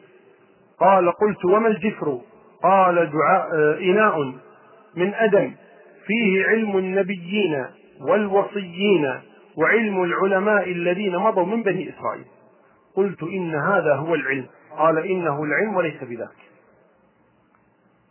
قال 0.80 1.12
قلت 1.12 1.44
وما 1.44 1.68
الجفر؟ 1.68 2.20
قال 2.62 2.94
دعاء 2.94 3.48
آه، 3.54 3.78
إناء 3.80 4.34
من 4.96 5.14
أدم. 5.14 5.54
فيه 6.07 6.44
علم 6.44 6.78
النبيين 6.78 7.66
والوصيين 8.00 9.20
وعلم 9.57 10.02
العلماء 10.02 10.70
الذين 10.70 11.16
مضوا 11.16 11.44
من 11.44 11.62
بني 11.62 11.90
إسرائيل. 11.90 12.24
قلت 12.96 13.22
إن 13.22 13.54
هذا 13.54 13.94
هو 13.94 14.14
العلم. 14.14 14.46
قال 14.78 14.98
إنه 14.98 15.42
العلم 15.44 15.76
وليس 15.76 16.04
بذاك. 16.04 16.36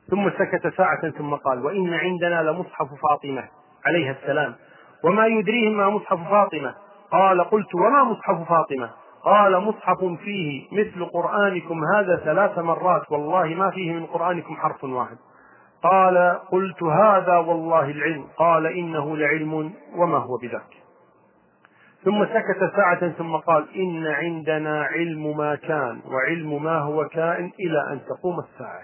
ثم 0.10 0.30
سكت 0.30 0.76
ساعة 0.78 1.10
ثم 1.10 1.36
قال 1.36 1.66
وإن 1.66 1.94
عندنا 1.94 2.44
لمصحف 2.44 2.88
فاطمة 3.02 3.44
عليها 3.86 4.12
السلام. 4.12 4.56
وما 5.04 5.28
يدريهم 5.28 5.78
ما 5.78 5.90
مصحف 5.90 6.30
فاطمة؟ 6.30 6.76
قال 7.12 7.44
قلت 7.44 7.76
وما 7.76 8.04
مصحف 8.04 8.50
فاطمة؟ 8.50 8.90
قال 9.24 9.60
مصحف 9.60 10.04
فيه 10.24 10.68
مثل 10.72 11.06
قرآنكم 11.06 11.82
هذا 11.96 12.16
ثلاث 12.16 12.60
مرات. 12.60 13.12
والله 13.12 13.46
ما 13.46 13.72
فيه 13.72 13.94
من 13.94 14.06
قرآنكم 14.06 14.56
حرف 14.56 14.84
واحد. 14.84 15.18
قال 15.84 16.40
قلت 16.52 16.84
هذا 16.84 17.38
والله 17.38 17.92
العلم. 17.92 18.28
قال 18.38 18.66
إنه 18.66 19.18
لعلم 19.18 19.74
وما 19.96 20.18
هو 20.18 20.38
بذاك. 20.38 20.76
ثم 22.04 22.26
سكت 22.26 22.76
ساعة 22.76 23.10
ثم 23.10 23.36
قال 23.36 23.66
إن 23.76 24.08
عندنا 24.08 24.84
علم 24.84 25.38
ما 25.38 25.56
كان 25.56 26.00
وعلم 26.06 26.64
ما 26.64 26.80
هو 26.80 27.08
كائن 27.08 27.52
إلى 27.60 27.94
أن 27.94 28.00
تقوم 28.10 28.40
الساعة. 28.40 28.84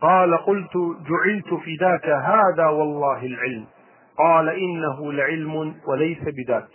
قال 0.00 0.36
قلت 0.36 0.76
جعلت 0.76 1.54
فداك 1.54 2.08
هذا 2.08 2.66
والله 2.66 3.26
العلم. 3.26 3.66
قال 4.18 4.48
إنه 4.48 5.12
لعلم 5.12 5.74
وليس 5.86 6.18
بذاك. 6.24 6.70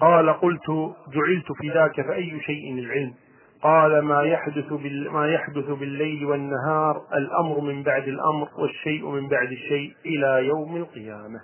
قال 0.00 0.30
قلت 0.30 0.70
جعلت 1.08 1.52
فداك 1.62 2.06
فأي 2.06 2.40
شيء 2.40 2.78
العلم؟ 2.78 3.14
قال 3.62 4.02
ما 4.02 4.22
يحدث 4.22 4.72
بال... 4.72 5.10
ما 5.10 5.28
يحدث 5.28 5.64
بالليل 5.64 6.24
والنهار 6.24 7.02
الأمر 7.12 7.60
من 7.60 7.82
بعد 7.82 8.08
الأمر 8.08 8.48
والشيء 8.58 9.08
من 9.08 9.28
بعد 9.28 9.52
الشيء 9.52 9.94
إلى 10.06 10.46
يوم 10.46 10.76
القيامة. 10.76 11.40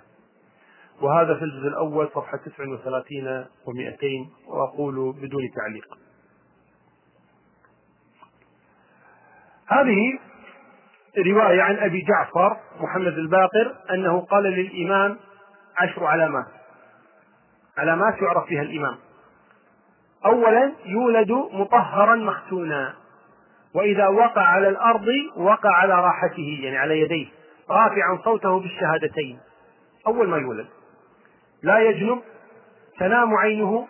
وهذا 1.01 1.35
في 1.35 1.43
الجزء 1.43 1.67
الأول 1.67 2.09
صفحة 2.15 2.37
39 2.37 3.45
و200 3.65 4.47
وأقول 4.47 5.13
بدون 5.21 5.41
تعليق. 5.55 5.97
هذه 9.67 10.19
رواية 11.17 11.61
عن 11.61 11.75
أبي 11.75 12.01
جعفر 12.01 12.57
محمد 12.79 13.17
الباقر 13.17 13.75
أنه 13.91 14.19
قال 14.19 14.43
للإمام 14.43 15.17
عشر 15.77 16.05
علامات. 16.05 16.47
علامات 17.77 18.21
يعرف 18.21 18.49
بها 18.49 18.61
الإمام. 18.61 18.97
أولا 20.25 20.71
يولد 20.85 21.31
مطهرا 21.31 22.15
مختونا. 22.15 22.93
وإذا 23.75 24.07
وقع 24.07 24.41
على 24.41 24.69
الأرض 24.69 25.07
وقع 25.37 25.69
على 25.69 25.93
راحته 25.93 26.59
يعني 26.63 26.77
على 26.77 26.99
يديه 26.99 27.27
رافعا 27.69 28.19
صوته 28.23 28.59
بالشهادتين. 28.59 29.39
أول 30.07 30.29
ما 30.29 30.37
يولد. 30.37 30.67
لا 31.63 31.79
يجنب 31.79 32.21
تنام 32.99 33.35
عينه 33.35 33.87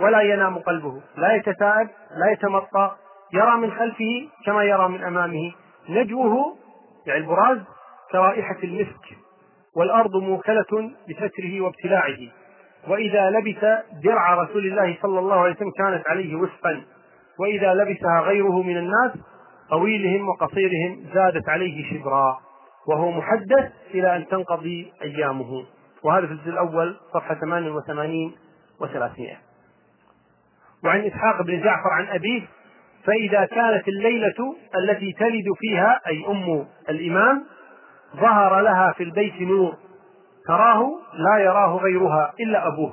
ولا 0.00 0.20
ينام 0.20 0.58
قلبه. 0.58 1.00
لا 1.16 1.32
يتثاءب 1.32 1.88
لا 2.16 2.32
يتمطى 2.32 2.96
يرى 3.32 3.56
من 3.56 3.70
خلفه 3.70 4.28
كما 4.46 4.64
يرى 4.64 4.88
من 4.88 5.04
أمامه. 5.04 5.52
نجوه 5.88 6.56
يعني 7.06 7.20
البراز 7.20 7.58
كرائحة 8.12 8.58
المسك. 8.64 9.16
والأرض 9.76 10.16
موكلة 10.16 10.90
بستره 11.08 11.60
وابتلاعه. 11.60 12.18
وإذا 12.88 13.30
لبس 13.30 13.60
درع 14.04 14.34
رسول 14.34 14.66
الله 14.66 14.98
صلى 15.02 15.18
الله 15.18 15.40
عليه 15.40 15.54
وسلم 15.54 15.70
كانت 15.78 16.08
عليه 16.08 16.34
وسقا. 16.34 16.82
وإذا 17.40 17.74
لبسها 17.74 18.20
غيره 18.20 18.62
من 18.62 18.76
الناس 18.76 19.12
طويلهم 19.70 20.28
وقصيرهم 20.28 21.04
زادت 21.14 21.48
عليه 21.48 21.90
شبرا. 21.90 22.38
وهو 22.88 23.10
محدث 23.10 23.72
إلى 23.94 24.16
أن 24.16 24.26
تنقضي 24.28 24.92
أيامه. 25.02 25.64
وهذا 26.04 26.26
في 26.26 26.32
الجزء 26.32 26.50
الأول 26.50 26.96
صفحة 27.14 27.34
88 27.34 28.34
و300 28.80 29.36
وعن 30.84 31.00
إسحاق 31.00 31.42
بن 31.42 31.60
جعفر 31.62 31.90
عن 31.90 32.06
أبيه 32.06 32.42
فإذا 33.04 33.44
كانت 33.44 33.88
الليلة 33.88 34.56
التي 34.76 35.12
تلد 35.12 35.44
فيها 35.58 36.00
أي 36.06 36.24
أم 36.28 36.66
الإمام 36.88 37.44
ظهر 38.16 38.60
لها 38.60 38.92
في 38.92 39.02
البيت 39.02 39.40
نور. 39.40 39.74
تراه 40.46 40.82
لا 41.14 41.38
يراه 41.38 41.76
غيرها 41.76 42.34
إلا 42.40 42.66
أبوه. 42.66 42.92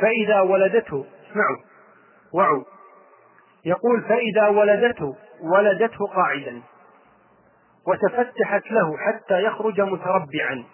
فإذا 0.00 0.40
ولدته 0.40 1.04
اسمعوا 1.30 1.56
وعوا 2.34 2.64
يقول 3.64 4.02
فإذا 4.02 4.48
ولدته 4.48 5.16
ولدته 5.42 6.06
قاعدا. 6.06 6.62
وتفتحت 7.86 8.70
له 8.70 8.96
حتى 8.98 9.42
يخرج 9.42 9.80
متربعا. 9.80 10.64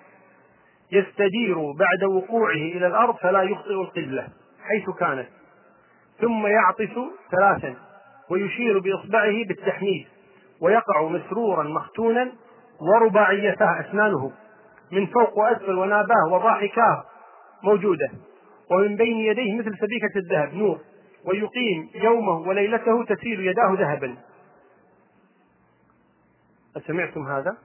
يستدير 0.92 1.72
بعد 1.72 2.04
وقوعه 2.04 2.52
إلى 2.52 2.86
الأرض 2.86 3.16
فلا 3.16 3.42
يخطئ 3.42 3.72
القبلة 3.72 4.28
حيث 4.62 4.90
كانت. 4.90 5.28
ثم 6.20 6.46
يعطس 6.46 6.94
ثلاثا 7.30 7.74
ويشير 8.30 8.78
بإصبعه 8.78 9.44
بالتحميد 9.48 10.06
ويقع 10.60 11.02
مسرورا 11.02 11.62
مختونا 11.62 12.32
ورباعيتاه 12.80 13.80
أسنانه. 13.80 14.32
من 14.92 15.06
فوق 15.06 15.38
وأسفل 15.38 15.78
وناباه 15.78 16.26
وضاحكاه 16.32 17.04
موجودة 17.62 18.10
ومن 18.70 18.96
بين 18.96 19.16
يديه 19.16 19.58
مثل 19.58 19.78
سبيكة 19.78 20.16
الذهب 20.16 20.54
نور 20.54 20.80
ويقيم 21.24 21.90
يومه 21.94 22.48
وليلته 22.48 23.04
تسيل 23.04 23.40
يداه 23.40 23.74
ذهبا 23.78 24.16
أسمعتم 26.76 27.26
هذا؟ 27.26 27.56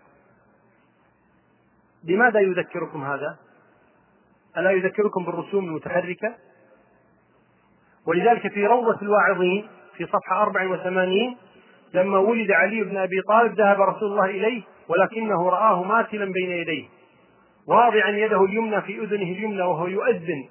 بماذا 2.04 2.40
يذكركم 2.40 3.04
هذا؟ 3.04 3.38
ألا 4.58 4.72
يذكركم 4.72 5.26
بالرسوم 5.26 5.66
المتحركة؟ 5.66 6.36
ولذلك 8.06 8.54
في 8.54 8.66
روضة 8.66 9.02
الواعظين 9.02 9.68
في 9.98 10.06
صفحة 10.06 10.44
84 10.44 11.38
لما 11.94 12.18
ولد 12.18 12.52
علي 12.52 12.84
بن 12.84 12.98
أبي 12.98 13.22
طالب 13.22 13.54
ذهب 13.54 13.82
رسول 13.82 14.12
الله 14.12 14.26
إليه 14.26 14.64
ولكنه 14.90 15.50
رآه 15.50 15.84
ماثلا 15.84 16.26
بين 16.26 16.52
يديه 16.52 16.97
واضعا 17.68 18.10
يده 18.10 18.46
اليمنى 18.46 18.82
في 18.82 19.00
أذنه 19.00 19.32
اليمنى 19.32 19.62
وهو 19.62 19.88
يؤذن 19.88 20.50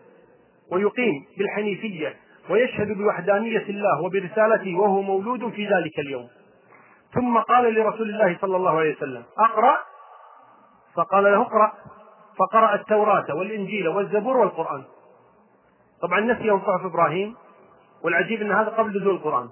ويقيم 0.73 1.25
بالحنيفية 1.39 2.17
ويشهد 2.51 2.99
بوحدانية 2.99 3.63
الله 3.69 4.03
وبرسالته 4.03 4.77
وهو 4.79 5.03
مولود 5.03 5.51
في 5.51 5.67
ذلك 5.67 5.99
اليوم. 5.99 6.29
ثم 7.15 7.39
قال 7.39 7.75
لرسول 7.75 8.11
الله 8.11 8.39
صلى 8.41 8.57
الله 8.57 8.79
عليه 8.79 8.97
وسلم 8.97 9.25
اقرأ. 9.39 9.79
فقال 10.95 11.25
له 11.25 11.43
اقرأ. 11.43 11.73
فقرأ 12.39 12.75
التوراة 12.75 13.35
والإنجيل 13.35 13.89
والزبور 13.89 14.37
والقرآن. 14.37 14.85
طبعا 16.03 16.21
نسيهم 16.21 16.61
صحف 16.61 16.85
إبراهيم 16.85 17.37
والعجيب 18.03 18.43
أن 18.43 18.53
هذا 18.53 18.69
قبل 18.69 19.01
نزول 19.01 19.15
القرآن. 19.15 19.49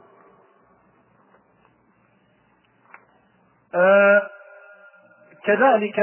آه 3.75 4.31
كذلك 5.45 6.01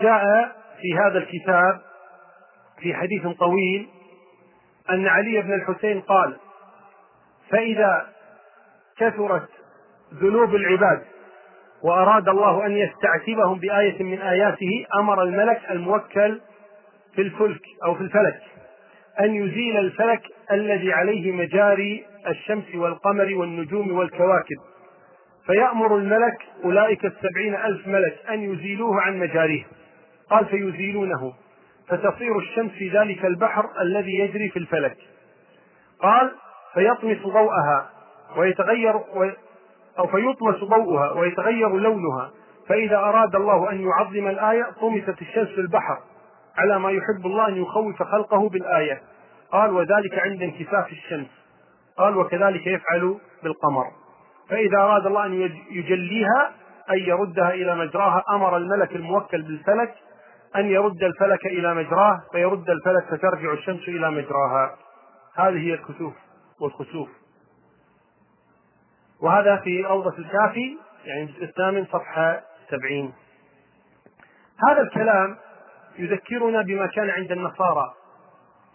جاء 0.00 0.52
في 0.80 0.98
هذا 0.98 1.18
الكتاب 1.18 1.80
في 2.80 2.94
حديث 2.94 3.26
طويل 3.26 3.88
أن 4.90 5.06
علي 5.06 5.42
بن 5.42 5.52
الحسين 5.52 6.00
قال 6.00 6.36
فإذا 7.50 8.06
كثرت 8.98 9.48
ذنوب 10.14 10.54
العباد 10.54 11.02
وأراد 11.82 12.28
الله 12.28 12.66
أن 12.66 12.76
يستعتبهم 12.76 13.58
بآية 13.58 14.02
من 14.02 14.20
آياته 14.20 14.86
أمر 15.00 15.22
الملك 15.22 15.60
الموكل 15.70 16.40
في 17.14 17.22
الفلك 17.22 17.62
أو 17.84 17.94
في 17.94 18.00
الفلك 18.00 18.40
أن 19.20 19.34
يزيل 19.34 19.78
الفلك 19.78 20.22
الذي 20.52 20.92
عليه 20.92 21.32
مجاري 21.32 22.04
الشمس 22.28 22.74
والقمر 22.74 23.34
والنجوم 23.34 23.98
والكواكب. 23.98 24.56
فيأمر 25.46 25.96
الملك 25.96 26.36
أولئك 26.64 27.04
السبعين 27.04 27.54
ألف 27.54 27.86
ملك 27.86 28.18
أن 28.30 28.52
يزيلوه 28.52 29.00
عن 29.00 29.18
مجاريه. 29.18 29.64
قال 30.30 30.46
فيزيلونه. 30.46 31.32
فتصير 31.88 32.38
الشمس 32.38 32.70
في 32.70 32.88
ذلك 32.88 33.24
البحر 33.24 33.64
الذي 33.80 34.18
يجري 34.18 34.48
في 34.48 34.58
الفلك. 34.58 34.96
قال 36.02 36.30
فيطمس 36.74 37.22
ضوءها 37.22 37.90
ويتغير 38.36 39.00
أو 39.98 40.06
فيطمس 40.06 40.64
ضوءها 40.64 41.12
ويتغير 41.12 41.68
لونها. 41.68 42.30
فإذا 42.68 42.96
أراد 42.96 43.34
الله 43.34 43.70
أن 43.70 43.80
يعظم 43.80 44.28
الآية 44.28 44.66
طمست 44.80 45.22
الشمس 45.22 45.48
في 45.48 45.60
البحر 45.60 45.98
على 46.58 46.78
ما 46.78 46.90
يحب 46.90 47.26
الله 47.26 47.48
أن 47.48 47.62
يخوف 47.62 48.02
خلقه 48.02 48.48
بالآية. 48.48 49.02
قال 49.52 49.70
وذلك 49.70 50.18
عند 50.18 50.42
انكساف 50.42 50.92
الشمس. 50.92 51.30
قال 51.98 52.16
وكذلك 52.16 52.66
يفعل 52.66 53.18
بالقمر. 53.42 53.84
فإذا 54.48 54.78
أراد 54.78 55.06
الله 55.06 55.26
أن 55.26 55.32
يجليها 55.70 56.52
أي 56.90 57.00
يردها 57.08 57.50
إلى 57.50 57.74
مجراها 57.74 58.24
أمر 58.30 58.56
الملك 58.56 58.96
الموكل 58.96 59.42
بالفلك 59.42 59.94
أن 60.56 60.66
يرد 60.66 61.02
الفلك 61.02 61.46
إلى 61.46 61.74
مجراه 61.74 62.22
فيرد 62.32 62.70
الفلك 62.70 63.04
فترجع 63.04 63.52
الشمس 63.52 63.88
إلى 63.88 64.10
مجراها. 64.10 64.76
هذه 65.36 65.58
هي 65.58 65.74
الكسوف 65.74 66.14
والخسوف. 66.60 67.08
وهذا 69.20 69.56
في 69.56 69.82
روضة 69.82 70.18
الكافي 70.18 70.78
يعني 71.04 71.22
الجزء 71.22 71.44
الثامن 71.44 71.86
صفحة 71.86 72.42
سبعين. 72.70 73.12
هذا 74.68 74.80
الكلام 74.82 75.36
يذكرنا 75.98 76.62
بما 76.62 76.86
كان 76.86 77.10
عند 77.10 77.32
النصارى 77.32 77.94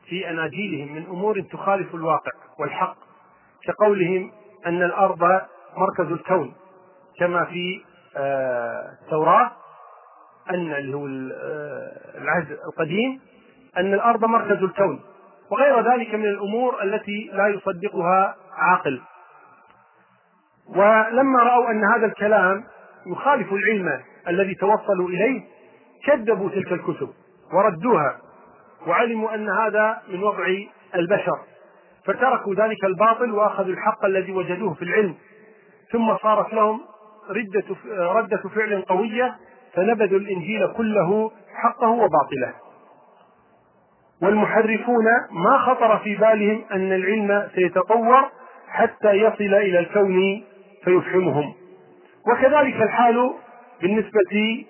في 0.06 0.30
أناجيلهم 0.30 0.96
من 0.96 1.06
أمور 1.06 1.42
تخالف 1.42 1.96
الواقع 1.96 2.32
والحق 2.60 2.98
كقولهم 3.64 4.32
أن 4.66 4.84
الأرض 4.84 5.24
مركز 5.78 6.12
الكون 6.12 6.54
كما 7.20 7.46
في 7.46 7.82
آه، 8.18 8.98
التوراة. 9.02 9.52
أن 10.50 10.74
اللي 10.74 10.98
هو 10.98 11.08
آه، 11.08 12.18
العهد 12.18 12.52
القديم 12.52 13.20
أن 13.78 13.94
الأرض 13.94 14.26
مركز 14.26 14.64
الكون. 14.64 15.00
وغير 15.52 15.94
ذلك 15.94 16.16
من 16.16 16.26
الأمور 16.26 16.84
التي 16.84 17.30
لا 17.34 17.48
يصدقها 17.48 18.36
عاقل. 18.58 19.02
ولما 20.68 21.40
رأوا 21.44 21.72
أن 21.72 21.84
هذا 21.84 22.06
الكلام 22.06 22.64
يخالف 23.08 23.54
العلم 23.54 24.02
الذي 24.28 24.56
توصلوا 24.56 25.10
إليه 25.10 25.42
كذبوا 26.06 26.50
تلك 26.50 26.72
الكتب 26.72 27.10
وردوها 27.54 28.18
وعلموا 28.88 29.36
أن 29.36 29.50
هذا 29.50 30.02
من 30.08 30.24
وضع 30.24 30.46
البشر. 30.96 31.40
فتركوا 32.06 32.56
ذلك 32.56 32.86
الباطل 32.86 33.32
وأخذوا 33.32 33.74
الحق 33.74 34.06
الذي 34.06 34.32
وجدوه 34.32 34.74
في 34.74 34.82
العلم. 34.82 35.16
ثم 35.92 36.18
صارت 36.18 36.54
لهم 36.54 36.82
ردة 37.30 37.64
ردة 37.88 38.42
فعل 38.56 38.82
قوية 38.82 39.36
فنبذوا 39.76 40.20
الإنجيل 40.20 40.68
كله 40.78 41.32
حقه 41.56 41.90
وباطله. 41.90 42.54
والمحرفون 44.22 45.06
ما 45.32 45.58
خطر 45.58 45.98
في 45.98 46.16
بالهم 46.16 46.62
أن 46.72 46.94
العلم 46.94 47.48
سيتطور 47.56 48.30
حتى 48.68 49.12
يصل 49.12 49.54
إلى 49.54 49.80
الكون 49.80 50.44
فيفهمهم 50.84 51.54
وكذلك 52.32 52.82
الحال 52.82 53.34
بالنسبة 53.82 54.66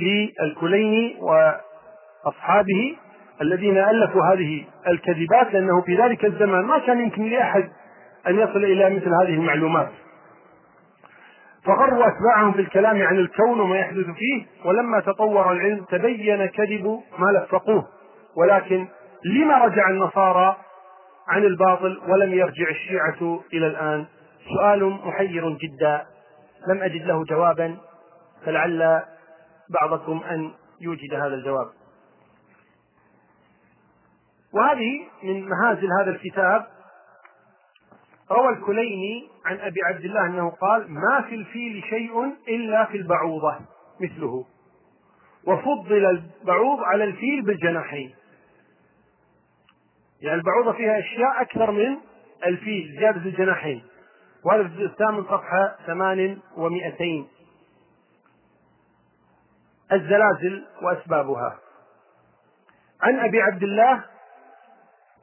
للكليني 0.00 1.16
وأصحابه 1.20 2.96
الذين 3.42 3.78
ألفوا 3.78 4.22
هذه 4.22 4.64
الكذبات 4.86 5.52
لأنه 5.52 5.80
في 5.80 5.96
ذلك 5.96 6.24
الزمان 6.24 6.64
ما 6.64 6.78
كان 6.78 7.00
يمكن 7.00 7.30
لأحد 7.30 7.68
أن 8.28 8.38
يصل 8.38 8.64
إلى 8.64 8.90
مثل 8.90 9.08
هذه 9.22 9.34
المعلومات. 9.34 9.88
فغروا 11.68 12.08
أتباعهم 12.08 12.52
في 12.52 12.60
الكلام 12.60 13.02
عن 13.02 13.18
الكون 13.18 13.60
وما 13.60 13.78
يحدث 13.78 14.06
فيه 14.06 14.46
ولما 14.64 15.00
تطور 15.00 15.52
العلم 15.52 15.84
تبين 15.84 16.46
كذب 16.46 17.00
ما 17.18 17.38
لفقوه 17.38 17.88
ولكن 18.36 18.88
لما 19.24 19.58
رجع 19.58 19.90
النصارى 19.90 20.56
عن 21.28 21.44
الباطل 21.44 22.00
ولم 22.08 22.34
يرجع 22.34 22.68
الشيعة 22.70 23.40
إلى 23.52 23.66
الآن؟ 23.66 24.06
سؤال 24.54 24.84
محير 24.84 25.50
جدا. 25.50 26.06
لم 26.68 26.82
أجد 26.82 27.02
له 27.02 27.24
جوابا 27.24 27.76
فلعل 28.44 29.02
بعضكم 29.80 30.22
أن 30.30 30.50
يوجد 30.80 31.14
هذا 31.14 31.34
الجواب. 31.34 31.66
وهذه 34.54 35.00
من 35.22 35.48
مهازل 35.48 35.88
هذا 36.00 36.10
الكتاب 36.10 36.66
روى 38.30 38.48
الكليني 38.48 39.28
عن 39.44 39.60
أبي 39.60 39.80
عبد 39.82 40.04
الله 40.04 40.26
أنه 40.26 40.50
قال 40.50 40.90
ما 40.90 41.20
في 41.28 41.34
الفيل 41.34 41.82
شيء 41.90 42.24
إلا 42.48 42.84
في 42.84 42.96
البعوضة. 42.96 43.58
مثله. 44.00 44.46
وفضل 45.46 46.06
البعوض 46.06 46.80
على 46.80 47.04
الفيل 47.04 47.42
بالجناحين. 47.42 48.14
يعني 50.20 50.34
البعوضة 50.40 50.72
فيها 50.72 50.98
أشياء 50.98 51.42
أكثر 51.42 51.70
من 51.70 51.96
الفيل 52.46 52.96
زيادة 52.98 53.20
الجناحين. 53.20 53.82
وهذا 54.44 54.62
في 54.62 54.68
الجزء 54.68 54.86
الثامن 54.86 55.24
صفحة 55.24 55.76
ثمان 55.86 56.38
ومئتين 56.56 57.28
الزلازل 59.92 60.64
وأسبابها. 60.82 61.58
عن 63.02 63.18
أبي 63.18 63.40
عبد 63.42 63.62
الله 63.62 64.04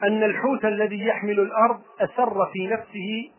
أن 0.07 0.23
الحوت 0.23 0.65
الذي 0.65 1.05
يحمل 1.05 1.39
الأرض 1.39 1.79
أسر 1.99 2.45
في 2.53 2.67
نفسه 2.67 3.31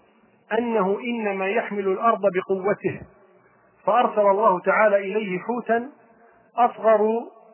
أنه 0.59 1.01
إنما 1.01 1.49
يحمل 1.49 1.89
الأرض 1.89 2.21
بقوته 2.21 3.01
فأرسل 3.85 4.21
الله 4.21 4.61
تعالى 4.61 4.97
إليه 4.97 5.39
حوتا 5.39 5.91
أصغر 6.57 7.09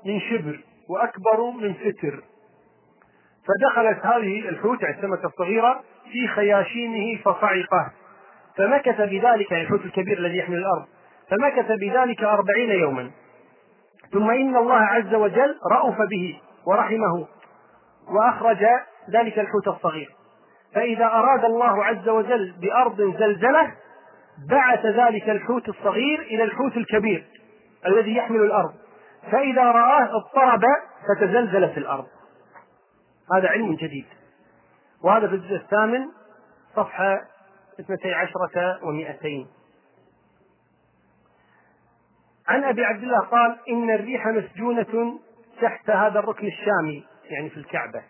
من 0.07 0.21
شبر 0.21 0.61
وأكبر 0.89 1.51
من 1.51 1.75
ستر. 1.75 2.23
فدخلت 3.47 4.07
هذه 4.07 4.49
الحوت 4.49 4.85
السمكة 4.85 5.27
الصغيرة 5.27 5.83
في 6.13 6.29
خياشيمه 6.29 7.19
فصعقه 7.25 7.93
فمكث 8.57 9.01
بذلك 9.01 9.51
يعني 9.53 9.65
الحوت 9.65 9.85
الكبير 9.85 10.19
الذي 10.19 10.37
يحمل 10.37 10.57
الأرض 10.57 10.87
فمكث 11.31 11.73
بذلك 11.81 12.23
أربعين 12.23 12.71
يوما. 12.71 13.11
ثم 14.13 14.31
إن 14.31 14.57
الله 14.57 14.79
عز 14.79 15.15
وجل 15.15 15.59
رأف 15.73 15.99
به 16.11 16.41
ورحمه 16.67 17.27
وأخرج 18.09 18.65
ذلك 19.11 19.39
الحوت 19.39 19.69
الصغير. 19.69 20.17
فإذا 20.75 21.05
أراد 21.05 21.45
الله 21.45 21.85
عز 21.85 22.09
وجل 22.09 22.55
بأرض 22.61 23.17
زلزلة 23.19 23.75
بعث 24.49 24.87
ذلك 24.87 25.31
الحوت 25.31 25.69
الصغير 25.69 26.21
إلى 26.21 26.43
الحوت 26.43 26.77
الكبير 26.77 27.27
الذي 27.87 28.17
يحمل 28.17 28.41
الأرض. 28.41 28.75
فإذا 29.31 29.63
رآه 29.63 30.17
اضطرب 30.17 30.63
فتزلزلت 31.09 31.79
الأرض. 31.79 32.07
هذا 33.37 33.49
علم 33.49 33.75
جديد. 33.75 34.07
وهذا 35.05 35.29
في 35.29 35.35
الجزء 35.35 35.57
الثامن 35.57 36.07
صفحة 36.77 37.21
اثنتي 37.81 38.15
عشرة 38.15 38.79
ومئتين. 38.85 39.47
عن 42.49 42.65
أبي 42.65 42.85
عبد 42.85 43.03
الله 43.03 43.21
قال 43.21 43.59
إن 43.69 43.91
الريح 43.91 44.27
مسجونة 44.27 45.19
تحت 45.61 45.91
هذا 45.91 46.19
الركن 46.19 46.47
الشامي 46.47 47.07
يعني 47.31 47.51
في 47.51 47.57
الكعبة. 47.57 48.03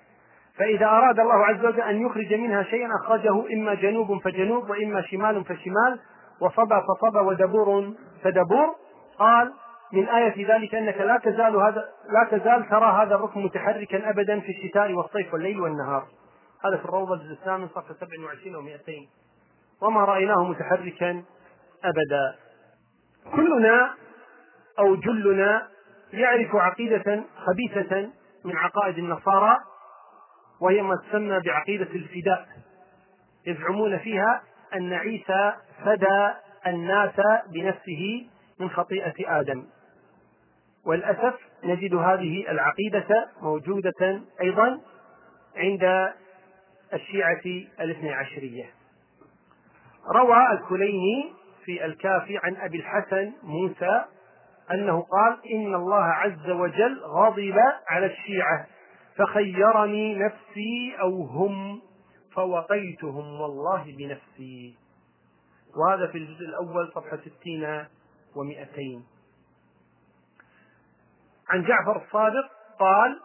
فإذا 0.58 0.86
أراد 0.86 1.20
الله 1.20 1.44
عز 1.46 1.64
وجل 1.64 1.80
أن 1.80 2.06
يخرج 2.06 2.34
منها 2.34 2.62
شيئا 2.62 2.88
أخرجه 3.02 3.52
إما 3.54 3.74
جنوب 3.74 4.22
فجنوب 4.24 4.70
وإما 4.70 5.02
شمال 5.02 5.44
فشمال 5.44 5.98
وصبا 6.40 6.80
فصبا 6.80 7.20
ودبور 7.20 7.94
فدبور. 8.22 8.74
قال 9.18 9.52
من 9.92 10.08
آية 10.08 10.54
ذلك 10.54 10.74
أنك 10.74 11.00
لا 11.00 11.18
تزال 11.18 11.56
هذا 11.56 11.88
لا 12.08 12.38
تزال 12.38 12.68
ترى 12.68 13.02
هذا 13.02 13.14
الركن 13.14 13.42
متحركا 13.42 14.10
أبدا 14.10 14.40
في 14.40 14.48
الشتاء 14.48 14.92
والصيف 14.92 15.34
والليل 15.34 15.60
والنهار. 15.60 16.06
هذا 16.64 16.76
في 16.76 16.84
الروضة 16.84 17.14
الجزء 17.14 17.32
الثامن 17.32 17.68
صفحة 17.68 17.94
27 18.00 18.56
و200 18.56 18.92
وما 19.82 20.04
رأيناه 20.04 20.44
متحركا 20.44 21.22
أبدا. 21.84 22.34
كلنا 23.36 23.94
أو 24.78 24.94
جلنا 24.94 25.68
يعرف 26.12 26.56
عقيدة 26.56 27.24
خبيثة 27.46 28.10
من 28.44 28.56
عقائد 28.56 28.98
النصارى. 28.98 29.56
وهي 30.62 30.82
ما 30.82 30.96
تسمى 30.96 31.40
بعقيدة 31.40 31.90
الفداء. 31.94 32.48
يزعمون 33.46 33.98
فيها 33.98 34.42
أن 34.74 34.92
عيسى 34.92 35.52
فدى 35.84 36.30
الناس 36.66 37.20
بنفسه 37.48 38.26
من 38.60 38.70
خطيئة 38.70 39.40
آدم. 39.40 39.64
وللأسف 40.86 41.34
نجد 41.64 41.94
هذه 41.94 42.50
العقيدة 42.50 43.28
موجودة 43.42 44.20
أيضا 44.40 44.80
عند 45.56 46.12
الشيعة 46.94 47.42
الاثني 47.80 48.12
عشرية. 48.12 48.64
روى 50.14 50.52
الكليني 50.52 51.32
في 51.64 51.84
الكافي 51.84 52.38
عن 52.38 52.56
أبي 52.56 52.78
الحسن 52.78 53.32
موسى 53.42 54.04
أنه 54.70 55.00
قال 55.02 55.38
إن 55.54 55.74
الله 55.74 56.04
عز 56.04 56.50
وجل 56.50 57.00
غضب 57.04 57.58
على 57.88 58.06
الشيعة. 58.06 58.66
فخيرني 59.16 60.14
نفسي 60.14 60.96
أو 61.00 61.22
هم 61.22 61.82
فوقيتهم 62.34 63.40
والله 63.40 63.84
بنفسي. 63.84 64.76
وهذا 65.76 66.06
في 66.06 66.18
الجزء 66.18 66.44
الأول 66.44 66.92
صفحة 66.94 67.16
ستين 67.16 67.84
ومئتين. 68.36 69.04
عن 71.48 71.62
جعفر 71.62 72.02
الصادق 72.04 72.50
قال 72.78 73.20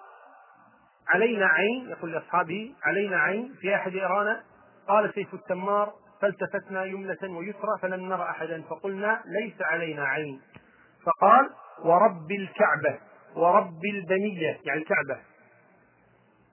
علينا 1.07 1.45
عين 1.45 1.89
يقول 1.89 2.11
لأصحابه 2.11 2.73
علينا 2.83 3.17
عين 3.17 3.55
في 3.61 3.75
أحد 3.75 3.93
يرانا 3.93 4.43
قال 4.87 5.13
سيف 5.13 5.33
التمار 5.33 5.93
فالتفتنا 6.21 6.83
يمنة 6.83 7.37
ويسرى 7.37 7.77
فلم 7.81 8.09
نرى 8.09 8.23
أحدا 8.29 8.61
فقلنا 8.61 9.21
ليس 9.25 9.61
علينا 9.61 10.03
عين. 10.05 10.41
فقال 11.03 11.49
ورب 11.83 12.31
الكعبة 12.31 12.99
ورب 13.35 13.85
البنية. 13.85 14.59
يعني 14.63 14.81
الكعبة. 14.81 15.21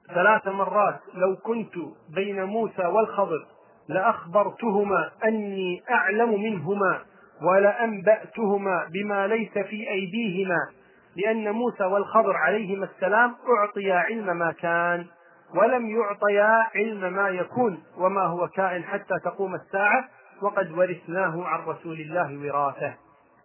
ثلاث 0.09 0.49
مرات 0.49 1.01
لو 1.15 1.37
كنت 1.37 1.75
بين 2.15 2.45
موسى 2.45 2.87
والخضر 2.87 3.47
لأخبرتهما 3.89 5.11
أني 5.25 5.83
أعلم 5.91 6.43
منهما 6.43 7.01
ولأنبأتهما 7.43 8.89
بما 8.93 9.27
ليس 9.27 9.53
في 9.53 9.91
أيديهما 9.91 10.69
لأن 11.17 11.51
موسى 11.51 11.85
والخضر 11.85 12.37
عليهما 12.37 12.85
السلام 12.85 13.35
أعطيا 13.59 13.95
علم 13.95 14.37
ما 14.37 14.53
كان 14.53 15.07
ولم 15.55 15.87
يعطيا 15.87 16.67
علم 16.75 17.13
ما 17.13 17.29
يكون 17.29 17.83
وما 17.99 18.23
هو 18.23 18.49
كائن 18.49 18.85
حتى 18.85 19.15
تقوم 19.25 19.55
الساعة 19.55 20.09
وقد 20.43 20.73
ورثناه 20.73 21.45
عن 21.45 21.61
رسول 21.61 22.01
الله 22.01 22.39
وراثة. 22.39 22.95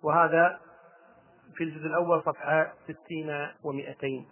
وهذا 0.03 0.59
في 1.55 1.63
الجزء 1.63 1.87
الأول 1.87 2.21
صفحة 2.21 2.73
ستين 2.83 3.47
ومئتين. 3.63 4.25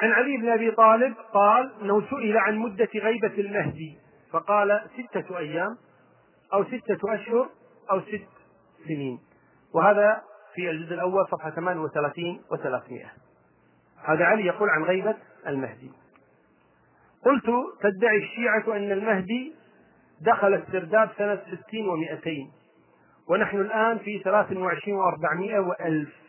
عن 0.00 0.10
علي 0.12 0.36
بن 0.36 0.48
أبي 0.48 0.70
طالب 0.70 1.14
قال 1.34 1.72
انه 1.82 2.02
سئل 2.10 2.38
عن 2.38 2.56
مدة 2.56 2.88
غيبة 2.94 3.34
المهدي 3.38 3.98
فقال 4.32 4.80
ستة 4.96 5.38
أيام 5.38 5.76
أو 6.52 6.64
ستة 6.64 7.14
أشهر 7.14 7.48
أو 7.90 8.00
ست 8.00 8.28
سنين 8.88 9.18
وهذا 9.74 10.22
في 10.54 10.70
الجزء 10.70 10.94
الأول 10.94 11.26
صفحة 11.30 11.50
38 11.50 12.40
و300 12.50 13.06
هذا 14.04 14.24
علي 14.24 14.46
يقول 14.46 14.70
عن 14.70 14.84
غيبة 14.84 15.16
المهدي. 15.46 15.90
قلت 17.24 17.44
تدعي 17.80 18.16
الشيعة 18.16 18.76
أن 18.76 18.92
المهدي 18.92 19.54
دخل 20.20 20.54
السرداب 20.54 21.10
سنة 21.18 21.42
ستين 21.62 21.88
ومئتين 21.88 22.50
ونحن 23.28 23.60
الآن 23.60 23.98
في 23.98 24.18
ثلاث 24.24 24.52
وعشرين 24.52 24.96
وأربعمائة 24.96 25.58
وألف 25.58 26.25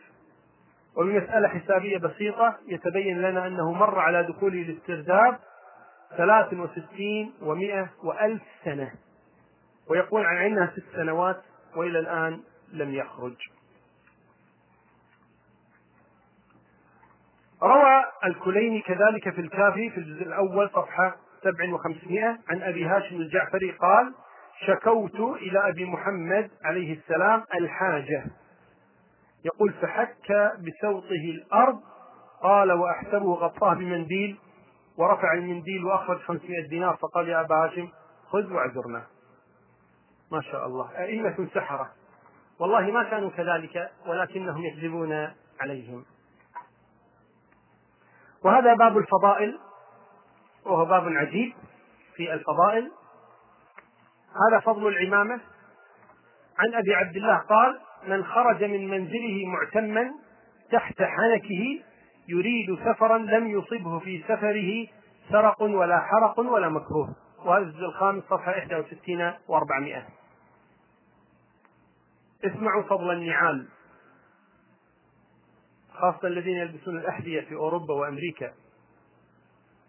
وبمسألة 0.98 1.48
حسابية 1.48 1.98
بسيطة 1.98 2.58
يتبين 2.68 3.22
لنا 3.22 3.48
أنه 3.48 3.72
مر 3.72 4.00
على 4.00 4.24
دخول 4.24 4.54
الاسترداد 4.54 5.38
ثلاث 6.18 6.54
وستين 6.54 7.34
ومائة 7.42 7.90
وألف 8.04 8.42
سنة. 8.66 8.92
ويقول 9.90 10.26
عن 10.26 10.70
ست 10.76 10.96
سنوات 10.96 11.42
وإلى 11.76 12.00
الآن 12.00 12.40
لم 12.74 12.94
يخرج. 12.94 13.36
روى 17.64 18.04
الكليني 18.26 18.82
كذلك 18.82 19.30
في 19.30 19.42
الكافي 19.42 19.90
في 19.90 19.98
الجزء 19.98 20.24
الأول 20.24 20.70
صفحة 20.70 21.16
سبع 21.44 21.74
وخمسمائة 21.74 22.38
عن 22.50 22.62
أبي 22.62 22.86
هاشم 22.86 23.16
الجعفري 23.16 23.72
قال 23.72 24.14
شكوت 24.68 25.16
إلى 25.16 25.70
أبي 25.70 25.86
محمد 25.86 26.50
عليه 26.64 26.94
السلام 26.94 27.44
الحاجة. 27.62 28.26
يقول 29.46 29.74
فحك 29.74 30.32
بسوطه 30.60 31.32
الأرض 31.36 31.80
قال 32.42 32.72
وأحسبه 32.72 33.34
غطاه 33.34 33.74
بمنديل 33.74 34.40
ورفع 34.98 35.34
المنديل 35.34 35.86
وأخرج 35.86 36.20
500 36.20 36.68
دينار 36.70 36.96
فقال 36.96 37.30
يا 37.30 37.42
أبا 37.42 37.56
هاشم 37.56 37.90
خذ 38.30 38.54
واعذرنا. 38.54 39.04
ما 40.32 40.42
شاء 40.42 40.68
الله. 40.68 40.98
أئمة 40.98 41.48
سحرة. 41.54 41.92
والله 42.60 42.92
ما 42.92 43.04
كانوا 43.04 43.30
كذلك 43.30 43.92
ولكنهم 44.08 44.66
يكذبون 44.66 45.34
عليهم. 45.62 46.06
وهذا 48.44 48.74
باب 48.74 48.98
الفضائل 48.98 49.60
وهو 50.66 50.86
باب 50.86 51.08
عجيب 51.08 51.54
في 52.16 52.34
الفضائل. 52.34 52.92
هذا 54.50 54.60
فضل 54.60 54.88
العمامة. 54.88 55.40
عن 56.58 56.74
أبي 56.74 56.96
عبد 56.96 57.16
الله 57.16 57.38
قال 57.38 57.80
من 58.08 58.24
خرج 58.24 58.64
من 58.64 58.90
منزله 58.90 59.46
معتما 59.46 60.12
تحت 60.72 61.02
حنكه 61.02 61.84
يريد 62.28 62.80
سفرا 62.86 63.18
لم 63.18 63.48
يصبه 63.48 64.00
في 64.00 64.24
سفره 64.24 64.88
سرق 65.30 65.62
ولا 65.62 66.00
حرق 66.00 66.40
ولا 66.40 66.70
مكروه. 66.70 67.16
وهذا 67.46 67.64
الجزء 67.64 67.86
الخامس 67.86 68.24
صفحة 68.24 68.52
61 68.52 69.32
و400 69.32 70.02
اسمعوا 72.46 72.84
فضل 72.84 73.12
النعال 73.12 73.68
خاصة 75.94 76.28
الذين 76.28 76.58
يلبسون 76.58 76.98
الأحذية 76.98 77.42
في 77.42 77.56
أوروبا 77.56 77.94
وأمريكا. 77.94 78.54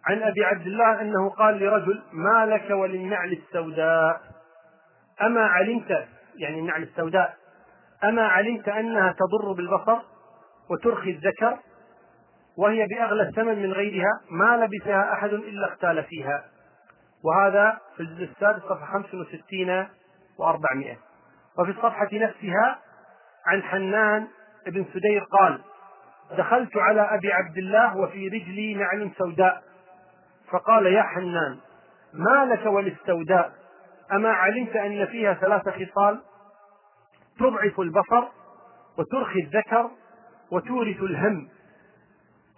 عن 0.05 0.23
أبي 0.23 0.45
عبد 0.45 0.67
الله 0.67 1.01
أنه 1.01 1.29
قال 1.31 1.59
لرجل 1.59 2.03
ما 2.13 2.47
لك 2.47 2.71
وللنعل 2.71 3.33
السوداء؟ 3.33 4.21
أما 5.23 5.41
علمت. 5.41 6.09
يعني 6.37 6.59
النعل 6.59 6.83
السوداء. 6.83 7.37
أما 8.05 8.23
علمت 8.23 8.69
أنها 8.69 9.13
تضر 9.13 9.53
بالبصر 9.53 9.99
وترخي 10.71 11.11
الذكر 11.11 11.59
وهي 12.59 12.87
بأغلى 12.87 13.23
الثمن 13.23 13.63
من 13.63 13.73
غيرها 13.73 14.21
ما 14.31 14.57
لبسها 14.57 15.13
أحد 15.13 15.29
إلا 15.33 15.73
اختال 15.73 16.05
فيها. 16.05 16.45
وهذا 17.25 17.79
في 17.97 18.03
الجزء 18.03 18.31
السادس 18.33 18.63
صفحة 18.63 18.87
65 18.93 19.87
و400 20.39 20.97
وفي 21.59 21.71
الصفحة 21.71 22.09
نفسها 22.13 22.79
عن 23.47 23.63
حنان 23.63 24.29
بن 24.67 24.85
سدير 24.95 25.25
قال 25.25 25.61
دخلت 26.39 26.77
على 26.77 27.01
أبي 27.01 27.33
عبد 27.33 27.59
الله 27.59 27.97
وفي 27.97 28.29
رجلي 28.29 28.75
نعل 28.75 29.11
سوداء. 29.19 29.63
فقال 30.51 30.87
يا 30.87 31.03
حنان 31.03 31.59
ما 32.13 32.45
لك 32.45 32.67
وللسوداء؟ 32.67 33.53
أما 34.13 34.31
علمت 34.31 34.77
أن 34.77 35.07
فيها 35.07 35.35
ثلاث 35.35 35.69
خصال؟ 35.69 36.21
تضعف 37.39 37.81
البصر 37.81 38.25
وترخي 38.99 39.41
الذكر 39.41 39.91
وتورث 40.51 41.03
الهم. 41.03 41.49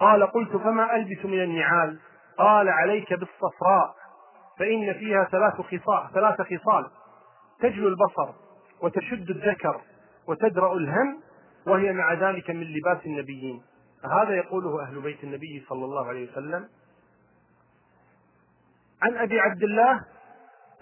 قال 0.01 0.27
قلت 0.27 0.57
فما 0.57 0.97
ألبس 0.97 1.25
من 1.25 1.43
النعال؟ 1.43 1.99
قال 2.39 2.69
عليك 2.69 3.13
بالصفراء 3.15 3.95
فإن 4.59 4.93
فيها 4.93 5.25
ثلاث 5.25 5.55
خصال 5.55 6.11
ثلاث 6.15 6.43
خصال. 6.43 6.91
تجلو 7.61 7.89
البصر 7.89 8.35
وتشد 8.83 9.31
الذكر 9.31 9.81
وتدرأ 10.29 10.75
الهم 10.75 11.21
وهي 11.67 11.93
مع 11.93 12.13
ذلك 12.13 12.51
من 12.51 12.65
لباس 12.65 13.07
النبيين. 13.07 13.63
هذا 14.05 14.35
يقوله 14.35 14.83
أهل 14.83 15.01
بيت 15.01 15.25
النبي 15.25 15.65
صلى 15.69 15.85
الله 15.85 16.09
عليه 16.09 16.33
وسلم. 16.33 16.69
عن 19.03 19.17
أبي 19.17 19.41
عبد 19.41 19.63
الله 19.63 20.05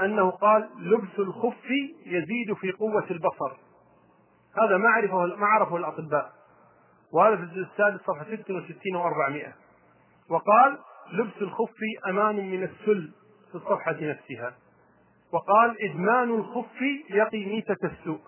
أنه 0.01 0.31
قال 0.31 0.69
لبس 0.79 1.19
الخف 1.19 1.65
يزيد 2.07 2.53
في 2.61 2.73
قوة 2.73 3.07
البصر. 3.11 3.68
هذا 4.57 4.77
ما 4.77 4.89
عرفه 4.89 5.27
ما 5.37 5.47
عرفه 5.47 5.77
الأطباء. 5.77 6.33
وهذا 7.13 7.37
في 7.37 7.43
الجزء 7.43 7.63
السادس 7.73 8.01
صفحة 8.01 8.25
66 8.25 8.75
و400 8.95 9.53
وقال 10.31 10.79
لبس 11.13 11.43
الخف 11.43 11.77
أمان 12.09 12.37
من 12.37 12.63
السل 12.63 13.13
في 13.49 13.55
الصفحة 13.55 13.97
نفسها. 14.01 14.55
وقال 15.33 15.77
إدمان 15.91 16.31
الخف 16.31 16.83
يقي 17.11 17.45
ميتة 17.45 17.77
السوء 17.85 18.21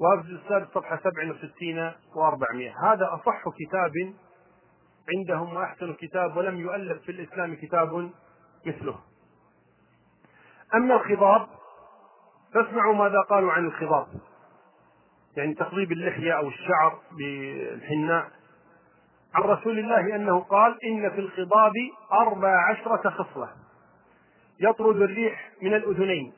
وهذا 0.00 0.20
الجزء 0.20 0.42
السادس 0.42 0.66
صفحة 0.74 0.96
67 0.96 1.90
و400 1.90 2.84
هذا 2.84 3.08
أصح 3.14 3.44
كتاب 3.58 3.92
عندهم 5.16 5.54
وأحسن 5.56 5.94
كتاب 5.94 6.36
ولم 6.36 6.56
يؤلف 6.56 7.02
في 7.02 7.12
الإسلام 7.12 7.54
كتاب 7.54 8.10
مثله. 8.66 8.98
أما 10.74 10.94
الخضاب 10.94 11.48
فاسمعوا 12.54 12.94
ماذا 12.94 13.20
قالوا 13.20 13.52
عن 13.52 13.66
الخضاب. 13.66 14.06
يعني 15.36 15.54
تخضيب 15.54 15.92
اللحية 15.92 16.32
أو 16.32 16.48
الشعر 16.48 16.98
بالحناء 17.18 18.28
عن 19.34 19.42
رسول 19.42 19.78
الله 19.78 20.16
أنه 20.16 20.40
قال 20.40 20.84
إن 20.84 21.10
في 21.10 21.18
الخضاب 21.20 21.72
أربع 22.12 22.70
عشرة 22.70 23.10
خصلة. 23.10 23.48
يطرد 24.60 25.02
الريح 25.02 25.50
من 25.62 25.74
الأذنين 25.74 26.32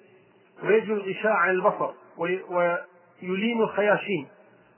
ويجلو 0.64 0.94
الغشاء 0.94 1.32
عن 1.32 1.50
البصر 1.50 1.92
ويلين 2.18 3.60
الخياشيم 3.62 4.26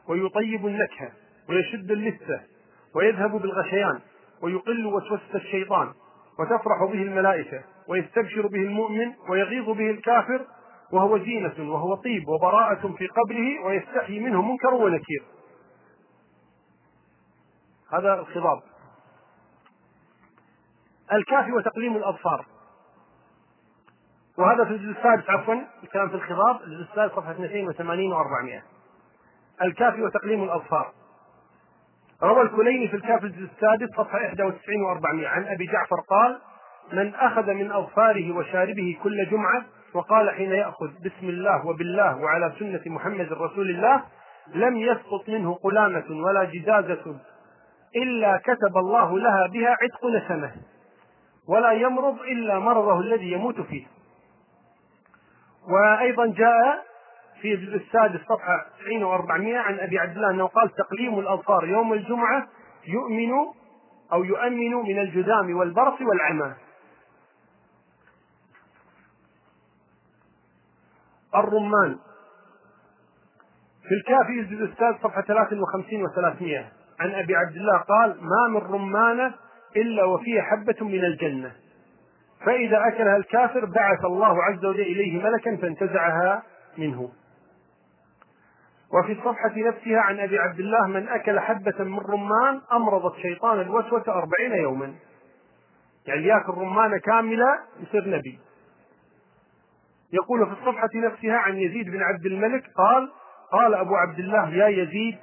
ويطيب 0.08 0.66
النكهة 0.66 1.12
ويشد 1.48 1.90
اللثة 1.90 2.40
ويذهب 2.94 3.30
بالغشيان 3.30 4.00
ويقل 4.42 4.86
وسوسة 4.86 5.34
الشيطان 5.34 5.92
وتفرح 6.38 6.84
به 6.84 7.02
الملائكة 7.02 7.62
ويستبشر 7.88 8.46
به 8.46 8.58
المؤمن 8.62 9.12
ويغيظ 9.28 9.70
به 9.70 9.90
الكافر 9.90 10.46
وهو 10.94 11.18
زينة 11.18 11.72
وهو 11.72 11.94
طيب 11.94 12.28
وبراءة 12.28 12.94
في 12.98 13.06
قبره 13.06 13.66
ويستحيي 13.66 14.20
منه 14.20 14.42
منكر 14.42 14.74
ونكير. 14.74 15.24
هذا 17.92 18.14
الخضاب. 18.14 18.62
الكافي 21.12 21.52
وتقليم 21.52 21.96
الأظفار 21.96 22.46
وهذا 24.38 24.64
في 24.64 24.70
الجزء 24.70 24.90
السادس 24.90 25.30
عفوا 25.30 25.54
الكلام 25.82 26.08
في 26.08 26.14
الخضاب 26.14 26.60
الجزء 26.62 26.82
السادس 26.82 27.12
صفحة 27.12 27.30
82 27.30 28.14
و400 28.14 28.62
الكافي 29.62 30.02
وتقليم 30.02 30.42
الأظفار 30.42 30.92
روى 32.22 32.42
الكليني 32.42 32.88
في 32.88 32.96
الكافي 32.96 33.26
الجزء 33.26 33.50
السادس 33.54 33.88
صفحة 33.96 34.18
91 34.18 34.60
و400 34.62 35.24
عن 35.24 35.44
أبي 35.46 35.66
جعفر 35.66 36.00
قال 36.10 36.40
من 36.92 37.14
أخذ 37.14 37.52
من 37.52 37.72
أظفاره 37.72 38.32
وشاربه 38.36 38.98
كل 39.02 39.26
جمعة 39.30 39.64
وقال 39.94 40.30
حين 40.30 40.52
يأخذ 40.52 40.88
بسم 41.04 41.28
الله 41.28 41.66
وبالله 41.66 42.16
وعلى 42.16 42.52
سنة 42.58 42.80
محمد 42.86 43.32
رسول 43.32 43.70
الله 43.70 44.02
لم 44.54 44.76
يسقط 44.76 45.28
منه 45.28 45.54
قلامة 45.54 46.04
ولا 46.10 46.44
جزازة 46.44 47.16
إلا 47.96 48.40
كتب 48.44 48.76
الله 48.76 49.18
لها 49.18 49.46
بها 49.46 49.76
عتق 49.82 50.06
نسمة 50.06 50.52
ولا 51.48 51.72
يمرض 51.72 52.20
إلا 52.20 52.58
مرضه 52.58 53.00
الذي 53.00 53.32
يموت 53.32 53.60
فيه. 53.60 53.86
وأيضا 55.68 56.26
جاء 56.26 56.84
في 57.40 57.54
الجزء 57.54 57.76
السادس 57.76 58.20
صفحة 58.20 58.66
90 58.80 59.04
و400 59.04 59.54
عن 59.54 59.78
أبي 59.78 59.98
عبد 59.98 60.16
الله 60.16 60.30
أنه 60.30 60.46
قال 60.46 60.70
تقليم 60.70 61.18
الأظفار 61.18 61.68
يوم 61.68 61.92
الجمعة 61.92 62.48
يؤمن 62.88 63.30
أو 64.12 64.24
يؤمن 64.24 64.72
من 64.74 64.98
الجذام 64.98 65.56
والبرص 65.56 66.00
والعمى. 66.00 66.54
الرمان. 71.36 71.98
في 73.88 73.94
الكافي 73.94 74.40
الجزء 74.40 74.64
السادس 74.64 75.02
صفحة 75.02 75.22
53 75.22 76.06
و300 76.08 76.64
عن 77.00 77.10
أبي 77.10 77.36
عبد 77.36 77.56
الله 77.56 77.78
قال 77.78 78.16
ما 78.20 78.48
من 78.48 78.66
رمانة 78.74 79.34
إلا 79.76 80.04
وفيها 80.04 80.42
حبة 80.42 80.76
من 80.80 81.04
الجنة. 81.04 81.52
فإذا 82.46 82.88
أكلها 82.88 83.16
الكافر 83.16 83.64
بعث 83.64 84.04
الله 84.04 84.44
عز 84.44 84.64
وجل 84.64 84.80
إليه 84.80 85.22
ملكا 85.22 85.56
فانتزعها 85.56 86.42
منه. 86.78 87.08
وفي 88.92 89.12
الصفحة 89.12 89.52
نفسها 89.56 90.00
عن 90.00 90.20
أبي 90.20 90.38
عبد 90.38 90.58
الله 90.58 90.86
من 90.86 91.08
أكل 91.08 91.40
حبة 91.40 91.84
من 91.84 91.98
رمان 91.98 92.60
أمرضت 92.72 93.16
شيطان 93.16 93.60
الوسوسة 93.60 94.12
أربعين 94.12 94.52
يوما. 94.52 94.94
يعني 96.06 96.26
ياكل 96.26 96.52
رمانة 96.52 96.98
كاملة 96.98 97.58
يصير 97.80 98.08
نبي. 98.08 98.38
يقول 100.14 100.46
في 100.46 100.52
الصفحة 100.52 100.88
نفسها 100.94 101.36
عن 101.36 101.56
يزيد 101.56 101.90
بن 101.90 102.02
عبد 102.02 102.26
الملك 102.26 102.62
قال 102.76 103.10
قال 103.52 103.74
أبو 103.74 103.94
عبد 103.94 104.18
الله 104.18 104.54
يا 104.54 104.68
يزيد 104.68 105.16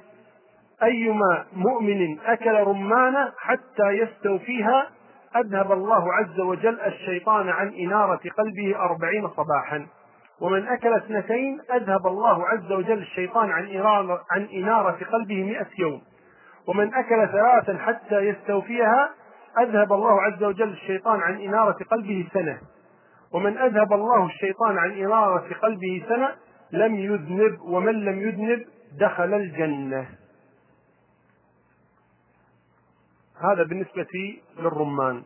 أيما 0.82 1.44
مؤمن 1.52 2.18
أكل 2.26 2.54
رمانة 2.54 3.32
حتى 3.38 3.88
يستوفيها 3.88 4.86
أذهب 5.36 5.72
الله 5.72 6.12
عز 6.14 6.40
وجل 6.40 6.80
الشيطان 6.80 7.48
عن 7.48 7.68
إنارة 7.68 8.20
قلبه 8.38 8.76
أربعين 8.76 9.28
صباحا. 9.28 9.86
ومن 10.40 10.68
أكل 10.68 10.94
اثنتين 10.94 11.60
أذهب 11.74 12.06
الله 12.06 12.48
عز 12.48 12.72
وجل 12.72 12.98
الشيطان 12.98 13.50
عن 13.50 13.68
عن 14.30 14.48
إنارة 14.54 14.98
قلبه 15.12 15.44
مئة 15.44 15.66
يوم. 15.78 16.02
ومن 16.68 16.94
أكل 16.94 17.28
ثلاثا 17.28 17.78
حتى 17.78 18.18
يستوفيها 18.18 19.10
أذهب 19.60 19.92
الله 19.92 20.22
عز 20.22 20.42
وجل 20.44 20.68
الشيطان 20.68 21.20
عن 21.20 21.40
إنارة 21.40 21.76
قلبه 21.90 22.26
سنة. 22.32 22.58
ومن 23.32 23.58
أذهب 23.58 23.92
الله 23.92 24.26
الشيطان 24.26 24.78
عن 24.78 24.90
إنارة 24.90 25.54
قلبه 25.62 26.04
سنة 26.08 26.34
لم 26.72 26.94
يذنب 26.94 27.60
ومن 27.60 27.92
لم 27.92 28.20
يذنب 28.20 28.66
دخل 28.98 29.34
الجنة. 29.34 30.08
هذا 33.40 33.62
بالنسبة 33.62 34.40
للرمان. 34.58 35.22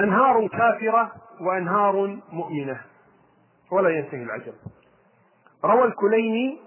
أنهار 0.00 0.48
كافرة 0.48 1.12
وأنهار 1.40 2.18
مؤمنة 2.32 2.80
ولا 3.70 3.88
ينتهي 3.88 4.22
العجب. 4.22 4.54
روى 5.64 5.84
الكليني 5.84 6.58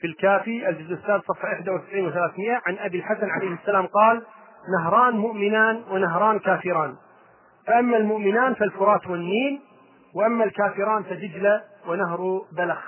في 0.00 0.06
الكافي 0.06 0.68
الجزء 0.68 0.92
الثالث 0.92 1.24
صفحة 1.24 1.48
91 1.48 2.12
و300 2.12 2.66
عن 2.66 2.78
أبي 2.78 2.98
الحسن 2.98 3.30
عليه 3.30 3.54
السلام 3.54 3.86
قال 3.86 4.22
نهران 4.78 5.16
مؤمنان 5.16 5.84
ونهران 5.90 6.38
كافران. 6.38 6.96
فأما 7.66 7.96
المؤمنان 7.96 8.54
فالفرات 8.54 9.06
والنيل 9.06 9.60
وأما 10.14 10.44
الكافران 10.44 11.02
فدجلة 11.02 11.62
ونهر 11.86 12.46
بلخ. 12.52 12.84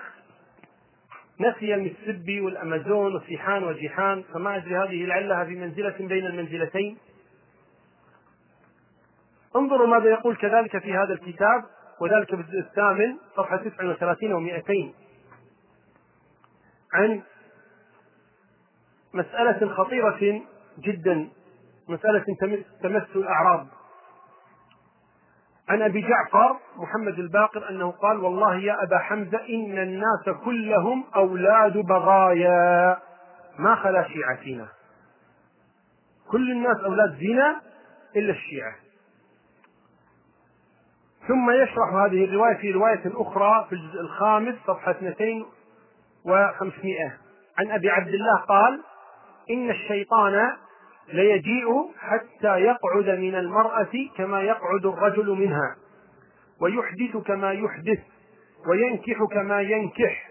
نسي 1.40 1.74
المسبي 1.74 2.40
والأمازون 2.40 3.16
وسيحان 3.16 3.64
وجيحان 3.64 4.22
فما 4.22 4.56
أدري 4.56 4.76
هذه 4.76 5.06
لعلها 5.06 5.44
في 5.44 5.54
منزلة 5.54 5.94
بين 6.00 6.26
المنزلتين. 6.26 6.98
انظروا 9.56 9.86
ماذا 9.86 10.10
يقول 10.10 10.36
كذلك 10.36 10.78
في 10.78 10.92
هذا 10.92 11.12
الكتاب 11.12 11.64
وذلك 12.00 12.26
في 12.26 12.34
الجزء 12.34 12.58
الثامن 12.58 13.16
صفحة 13.36 13.56
39 13.56 14.60
و200 14.60 14.94
عن 16.94 17.22
مسألة 19.14 19.74
خطيرة 19.74 20.42
جدا 20.78 21.28
مسألة 21.88 22.24
تمس 22.82 23.16
الأعراض 23.16 23.66
عن 25.68 25.82
أبي 25.82 26.00
جعفر 26.00 26.56
محمد 26.76 27.18
الباقر 27.18 27.70
أنه 27.70 27.90
قال 27.90 28.16
والله 28.16 28.56
يا 28.56 28.82
أبا 28.82 28.98
حمزة 28.98 29.40
إن 29.48 29.78
الناس 29.78 30.36
كلهم 30.44 31.04
أولاد 31.16 31.78
بغايا. 31.78 32.98
ما 33.58 33.74
خلا 33.74 34.08
شيعة 34.08 34.36
فينا. 34.36 34.68
كل 36.30 36.50
الناس 36.50 36.76
أولاد 36.76 37.18
زنا 37.20 37.60
إلا 38.16 38.32
الشيعة. 38.32 38.74
ثم 41.28 41.50
يشرح 41.50 41.94
هذه 41.94 42.24
الرواية 42.24 42.56
في 42.56 42.70
رواية 42.70 43.02
أخرى 43.06 43.66
في 43.68 43.74
الجزء 43.74 44.00
الخامس 44.00 44.54
صفحة 44.66 44.96
200 45.02 45.44
و500 46.24 47.12
عن 47.58 47.70
أبي 47.70 47.90
عبد 47.90 48.08
الله 48.14 48.40
قال 48.48 48.82
إن 49.50 49.70
الشيطان 49.70 50.56
ليجيء 51.12 51.90
حتى 51.98 52.58
يقعد 52.58 53.18
من 53.18 53.34
المرأة 53.34 53.92
كما 54.16 54.40
يقعد 54.42 54.86
الرجل 54.86 55.30
منها 55.30 55.76
ويحدث 56.60 57.16
كما 57.26 57.52
يحدث 57.52 57.98
وينكح 58.68 59.24
كما 59.32 59.60
ينكح. 59.60 60.30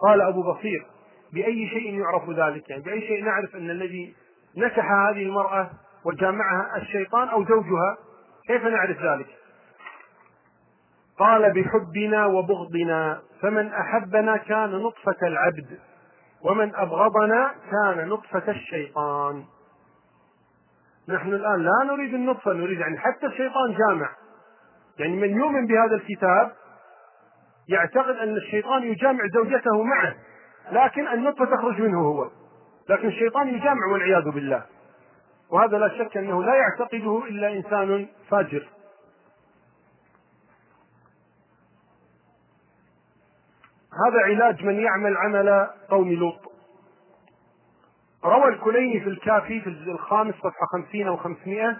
قال 0.00 0.20
أبو 0.20 0.52
بصير 0.52 0.86
بأي 1.32 1.68
شيء 1.68 2.00
يعرف 2.00 2.30
ذلك؟ 2.30 2.70
يعني 2.70 2.82
بأي 2.82 3.00
شيء 3.00 3.24
نعرف 3.24 3.56
أن 3.56 3.70
الذي 3.70 4.14
نكح 4.56 4.92
هذه 4.92 5.22
المرأة 5.22 5.70
وجامعها 6.04 6.76
الشيطان 6.76 7.28
أو 7.28 7.44
زوجها؟ 7.44 7.96
كيف 8.46 8.62
نعرف 8.64 9.02
ذلك؟ 9.02 9.26
قال 11.18 11.52
بحبنا 11.52 12.26
وبغضنا 12.26 13.22
فمن 13.42 13.72
أحبنا 13.72 14.36
كان 14.36 14.70
نطفة 14.70 15.26
العبد. 15.26 15.78
ومن 16.44 16.74
أبغضنا 16.74 17.54
كان 17.70 18.08
نطفة 18.08 18.50
الشيطان. 18.50 19.44
نحن 21.08 21.28
الآن 21.28 21.62
لا 21.62 21.84
نريد 21.84 22.14
النطفة 22.14 22.52
نريد 22.52 22.80
يعني 22.80 22.98
حتى 22.98 23.26
الشيطان 23.26 23.74
جامع. 23.78 24.10
يعني 24.98 25.16
من 25.16 25.36
يؤمن 25.36 25.66
بهذا 25.66 25.94
الكتاب 25.94 26.52
يعتقد 27.68 28.16
أن 28.16 28.36
الشيطان 28.36 28.82
يجامع 28.82 29.26
زوجته 29.34 29.82
معه 29.82 30.14
لكن 30.72 31.08
النطفة 31.08 31.44
تخرج 31.44 31.80
منه 31.80 32.00
هو. 32.00 32.30
لكن 32.88 33.08
الشيطان 33.08 33.48
يجامع 33.48 33.86
والعياذ 33.92 34.30
بالله. 34.30 34.62
وهذا 35.50 35.78
لا 35.78 35.88
شك 35.88 36.16
أنه 36.16 36.44
لا 36.44 36.54
يعتقده 36.54 37.22
إلا 37.28 37.52
إنسان 37.52 38.06
فاجر. 38.30 38.68
هذا 44.06 44.20
علاج 44.24 44.64
من 44.64 44.74
يعمل 44.74 45.16
عمل 45.16 45.66
قوم 45.90 46.12
لوط. 46.12 46.40
روى 48.24 48.48
الكليني 48.48 49.00
في 49.00 49.08
الكافي 49.08 49.60
في 49.60 49.66
الجزء 49.66 49.92
الخامس 49.92 50.34
صفحة 50.34 50.66
خمسين 50.72 51.08
أو 51.08 51.16
خمسمائة 51.16 51.76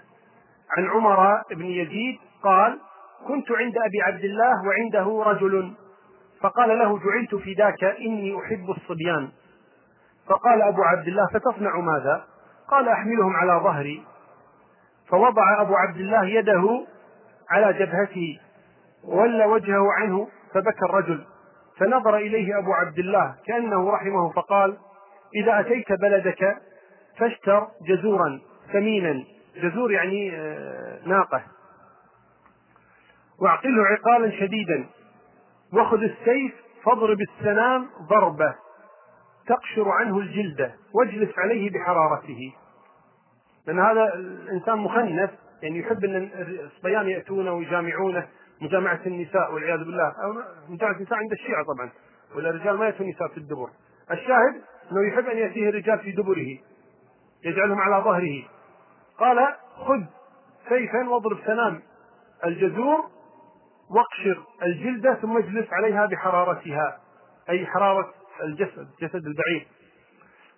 عن 0.77 0.87
عمر 0.89 1.41
بن 1.51 1.65
يزيد 1.65 2.19
قال 2.43 2.79
كنت 3.27 3.51
عند 3.51 3.73
أبي 3.77 4.01
عبد 4.01 4.23
الله 4.23 4.53
وعنده 4.67 5.23
رجل 5.31 5.73
فقال 6.41 6.79
له 6.79 6.99
جعلت 6.99 7.35
فداك 7.35 7.83
إني 7.83 8.39
أحب 8.39 8.69
الصبيان 8.69 9.29
فقال 10.27 10.61
أبو 10.61 10.83
عبد 10.83 11.07
الله 11.07 11.27
فتصنع 11.33 11.79
ماذا؟ 11.79 12.25
قال 12.67 12.89
أحملهم 12.89 13.35
على 13.35 13.61
ظهري 13.63 14.03
فوضع 15.07 15.61
أبو 15.61 15.75
عبد 15.75 15.97
الله 15.97 16.25
يده 16.25 16.85
على 17.49 17.73
جبهته 17.73 18.39
وولى 19.03 19.45
وجهه 19.45 19.85
عنه 19.97 20.27
فبكى 20.53 20.85
الرجل. 20.89 21.25
فنظر 21.79 22.17
إليه 22.17 22.57
أبو 22.57 22.73
عبد 22.73 22.99
الله 22.99 23.35
كأنه 23.45 23.89
رحمه 23.89 24.31
فقال 24.31 24.77
إذا 25.35 25.59
أتيت 25.59 25.91
بلدك 25.91 26.57
فاشتر 27.17 27.67
جزورا 27.87 28.39
ثمينا. 28.73 29.23
جزور 29.61 29.91
يعني 29.91 30.31
آه، 30.35 30.99
ناقة. 31.05 31.41
وأعقله 33.41 33.85
عقالا 33.85 34.31
شديدا 34.31 34.85
وخذ 35.73 36.03
السيف 36.03 36.53
فاضرب 36.83 37.17
السنام 37.21 37.87
ضربة 38.09 38.55
تقشر 39.47 39.89
عنه 39.89 40.17
الجلدة 40.17 40.71
واجلس 40.93 41.39
عليه 41.39 41.69
بحرارته. 41.71 42.53
لأن 43.67 43.79
هذا 43.79 44.13
الإنسان 44.13 44.77
مخنث 44.77 45.29
يعني 45.61 45.79
يحب 45.79 46.05
أن 46.05 46.29
الصبيان 46.65 47.09
يأتونه 47.09 47.53
ويجامعونه 47.53 48.27
مجامعة 48.61 48.99
النساء 49.05 49.53
والعياذ 49.53 49.79
بالله. 49.79 50.13
أو 50.23 50.33
مجامعة 50.69 50.95
النساء 50.95 51.17
عند 51.17 51.31
الشيعة 51.31 51.63
طبعا. 51.63 51.89
ولا 52.35 52.49
الرجال 52.49 52.77
ما 52.77 52.85
يأتون 52.85 53.07
النساء 53.07 53.27
في 53.27 53.37
الدبر. 53.37 53.69
الشاهد 54.11 54.61
أنه 54.91 55.07
يحب 55.07 55.25
أن 55.25 55.37
يأتيه 55.37 55.69
الرجال 55.69 55.99
في 55.99 56.11
دبره. 56.11 56.57
يجعلهم 57.43 57.79
على 57.79 58.03
ظهره. 58.03 58.43
قال 59.17 59.55
خذ 59.75 60.03
سيفا 60.69 61.09
واضرب 61.09 61.37
سنام 61.45 61.81
الجزور 62.45 62.99
واقشر 63.89 64.43
الجلدة 64.63 65.13
ثم 65.13 65.37
اجلس 65.37 65.73
عليها 65.73 66.05
بحرارتها. 66.05 66.99
أي 67.49 67.65
حرارة 67.65 68.13
الجسد 68.43 68.87
جسد 69.01 69.25
البعير 69.25 69.67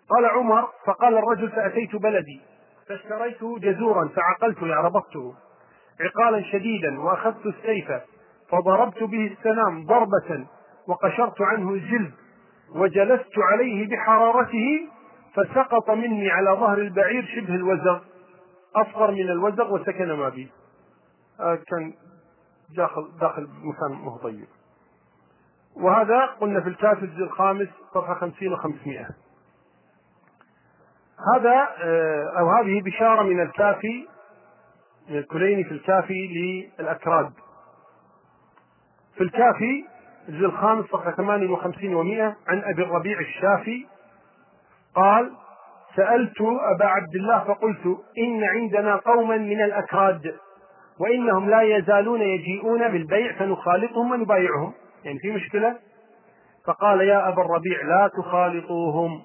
قال 0.09 0.25
عمر 0.25 0.69
فقال 0.85 1.17
الرجل 1.17 1.51
فأتيت 1.51 1.95
بلدي. 1.95 2.41
فاشتريت 2.87 3.43
جزورا 3.43 4.07
فعقلت 4.07 4.57
يعني 4.61 4.73
ربطته. 4.73 5.35
عقالا 5.99 6.43
شديدا 6.43 7.01
واخذت 7.01 7.45
السيف 7.45 7.91
فضربت 8.49 9.03
به 9.03 9.37
السنام 9.37 9.85
ضربة 9.85 10.47
وقشرت 10.87 11.41
عنه 11.41 11.69
الجلد 11.69 12.11
وجلست 12.75 13.37
عليه 13.37 13.89
بحرارته 13.89 14.87
فسقط 15.35 15.89
مني 15.89 16.31
على 16.31 16.49
ظهر 16.49 16.77
البعير 16.77 17.25
شبه 17.35 17.55
الوزغ. 17.55 17.99
أصغر 18.75 19.11
من 19.11 19.29
الوزغ 19.29 19.73
وسكن 19.73 20.11
ما 20.11 20.29
بي. 20.29 20.51
آه 21.39 21.55
كان 21.55 21.93
داخل 22.75 23.11
داخل 23.21 23.47
مكان 23.63 23.91
مو 23.91 24.17
طيب. 24.17 24.47
وهذا 25.75 26.25
قلنا 26.25 26.61
في 26.61 26.69
الكافي 26.69 27.05
الجزء 27.05 27.23
الخامس 27.23 27.67
صفحة 27.93 28.13
خمسين 28.13 28.53
وخمسمائة. 28.53 29.07
هذا 31.35 31.67
آه 31.83 32.39
أو 32.39 32.49
هذه 32.49 32.81
بشارة 32.81 33.23
من 33.23 33.41
الكافي 33.41 34.07
من 35.09 35.17
الكليني 35.17 35.63
في 35.63 35.71
الكافي 35.71 36.27
للأكراد. 36.79 37.31
في 39.15 39.23
الكافي 39.23 39.85
الجزء 40.29 40.45
الخامس 40.45 40.85
صفحة 40.85 41.11
58 41.11 41.93
و100 41.93 42.49
عن 42.49 42.63
أبي 42.63 42.83
الربيع 42.83 43.19
الشافي 43.19 43.85
قال 44.95 45.31
سألت 45.95 46.41
أبا 46.41 46.85
عبد 46.85 47.15
الله 47.15 47.43
فقلت 47.43 47.85
إن 48.17 48.43
عندنا 48.43 48.95
قوما 48.95 49.37
من 49.37 49.61
الأكراد 49.61 50.35
وإنهم 50.99 51.49
لا 51.49 51.61
يزالون 51.61 52.21
يجيئون 52.21 52.91
بالبيع 52.91 53.33
فنخالطهم 53.33 54.11
ونبايعهم. 54.11 54.73
يعني 55.03 55.19
في 55.19 55.31
مشكلة؟ 55.31 55.75
فقال 56.65 57.01
يا 57.01 57.29
أبا 57.29 57.41
الربيع 57.41 57.81
لا 57.81 58.07
تخالطوهم 58.17 59.21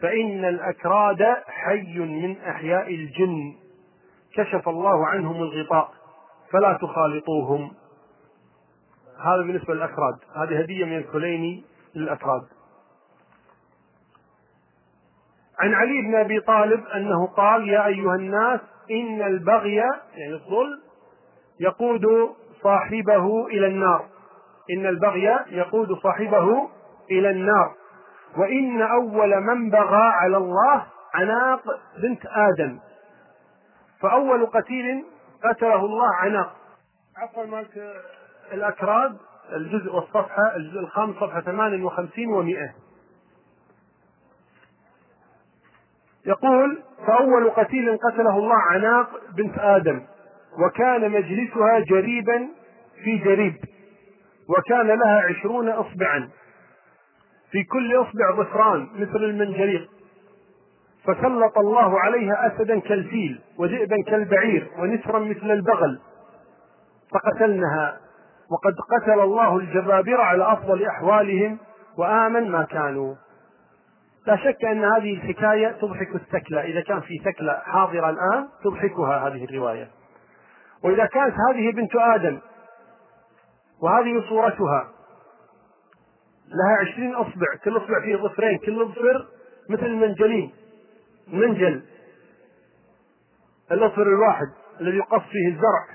فإن 0.00 0.44
الأكراد 0.44 1.36
حي 1.46 1.98
من 1.98 2.36
أحياء 2.38 2.94
الجن. 2.94 3.63
كشف 4.36 4.68
الله 4.68 5.06
عنهم 5.06 5.42
الغطاء 5.42 5.90
فلا 6.52 6.78
تخالطوهم. 6.82 7.72
هذا 9.18 9.42
بالنسبة 9.42 9.74
للأكراد 9.74 10.18
هذه 10.36 10.60
هدية 10.60 10.84
من 10.84 10.96
الكليني 10.96 11.64
للأكراد 11.94 12.42
عن 15.58 15.74
علي 15.74 16.02
بن 16.02 16.14
أبي 16.14 16.40
طالب 16.40 16.86
أنه 16.86 17.26
قال 17.26 17.68
يا 17.68 17.86
أيها 17.86 18.14
الناس 18.14 18.60
إن 18.90 19.22
البغي 19.22 19.74
يعني 19.74 20.34
الظلم 20.34 20.80
يقود 21.60 22.06
صاحبه 22.62 23.46
إلى 23.46 23.66
النار. 23.66 24.06
إن 24.70 24.86
البغي 24.86 25.38
يقود 25.48 25.92
صاحبه 25.92 26.68
إلى 27.10 27.30
النار. 27.30 27.74
وإن 28.36 28.82
أول 28.82 29.40
من 29.40 29.70
بغى 29.70 30.02
على 30.02 30.36
الله 30.36 30.86
عناق 31.14 31.62
بنت 32.02 32.26
آدم. 32.26 32.78
فأول 34.00 34.46
قتيل 34.46 35.04
قتله 35.44 35.84
الله 35.84 36.14
عناق. 36.14 36.56
عفوا 37.16 37.46
مالك. 37.46 37.94
الأكراد 38.52 39.16
الجزء 39.52 39.94
والصفحة 39.94 40.56
الجزء 40.56 40.80
الخامس 40.80 41.16
صفحة 41.16 41.40
58 41.40 42.26
و100 42.28 42.70
يقول 46.26 46.82
فأول 47.06 47.50
قتيل 47.50 47.98
قتله 47.98 48.38
الله 48.38 48.56
عناق 48.56 49.10
بنت 49.36 49.58
آدم 49.58 50.02
وكان 50.58 51.10
مجلسها 51.10 51.78
جريبا 51.78 52.48
في 53.04 53.16
جريب 53.18 53.56
وكان 54.48 54.86
لها 54.86 55.22
عشرون 55.22 55.68
إصبعا. 55.68 56.30
في 57.50 57.64
كل 57.64 57.96
إصبع 57.96 58.36
ظفران 58.36 58.88
مثل 58.94 59.16
المنجريق. 59.24 59.90
فسلط 61.06 61.58
الله 61.58 62.00
عليها 62.00 62.46
أسدا 62.46 62.80
كالفيل 62.80 63.40
وذئبا 63.58 63.96
كالبعير 64.06 64.70
ونسرا 64.78 65.18
مثل 65.18 65.50
البغل 65.50 66.00
فقتلنها. 67.12 68.00
وقد 68.50 68.74
قتل 68.90 69.20
الله 69.20 69.56
الجبابرة 69.56 70.22
على 70.22 70.52
أفضل 70.52 70.86
أحوالهم 70.86 71.58
وآمن 71.98 72.50
ما 72.50 72.62
كانوا. 72.62 73.14
لا 74.26 74.36
شك 74.36 74.64
أن 74.64 74.84
هذه 74.84 75.14
الحكاية 75.14 75.68
تضحك 75.68 76.14
الثكلى. 76.14 76.60
إذا 76.60 76.80
كان 76.80 77.00
في 77.00 77.18
ثكلى 77.18 77.62
حاضرة 77.64 78.10
الآن 78.10 78.48
تضحكها 78.64 79.28
هذه 79.28 79.44
الرواية. 79.44 79.88
وإذا 80.84 81.06
كانت 81.06 81.34
هذه 81.48 81.72
بنت 81.72 81.96
آدم 81.96 82.38
وهذه 83.82 84.28
صورتها 84.28 84.88
لها 86.48 86.76
عشرين 86.80 87.14
أصبع 87.14 87.46
كل 87.64 87.76
أصبع 87.76 88.00
فيه 88.00 88.16
ظفرين 88.16 88.58
كل 88.58 88.84
ظفر 88.84 89.26
مثل 89.70 89.86
المنجلين 89.86 90.52
منجل 91.28 91.82
الأصفر 93.72 94.02
الواحد 94.02 94.46
الذي 94.80 94.96
يقص 94.96 95.22
فيه 95.22 95.48
الزرع. 95.48 95.86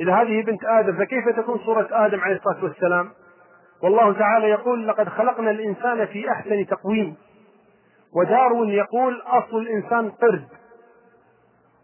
إذا 0.00 0.14
هذه 0.14 0.42
بنت 0.42 0.64
آدم 0.64 0.96
فكيف 0.98 1.28
تكون 1.36 1.58
صورة 1.58 1.88
آدم 1.90 2.20
عليه 2.20 2.36
الصلاة 2.36 2.64
والسلام؟ 2.64 3.12
والله 3.82 4.12
تعالى 4.12 4.46
يقول 4.50 4.88
لقد 4.88 5.08
خلقنا 5.08 5.50
الإنسان 5.50 6.06
في 6.06 6.30
أحسن 6.30 6.66
تقويم. 6.66 7.16
ودارون 8.12 8.68
يقول 8.68 9.22
أصل 9.26 9.56
الإنسان 9.56 10.10
قرد. 10.10 10.48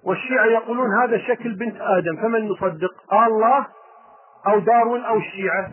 والشيعة 0.05 0.45
يقولون 0.45 0.89
هذا 1.03 1.19
شكل 1.19 1.55
بنت 1.55 1.77
آدم 1.81 2.17
فمن 2.23 2.49
نصدق 2.49 3.13
آه 3.13 3.27
الله 3.27 3.67
أو 4.47 4.59
دارون 4.59 5.05
أو 5.05 5.19
الشيعة؟ 5.19 5.73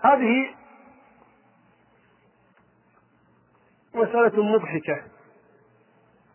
هذه 0.00 0.57
مسألة 3.94 4.42
مضحكة. 4.42 5.02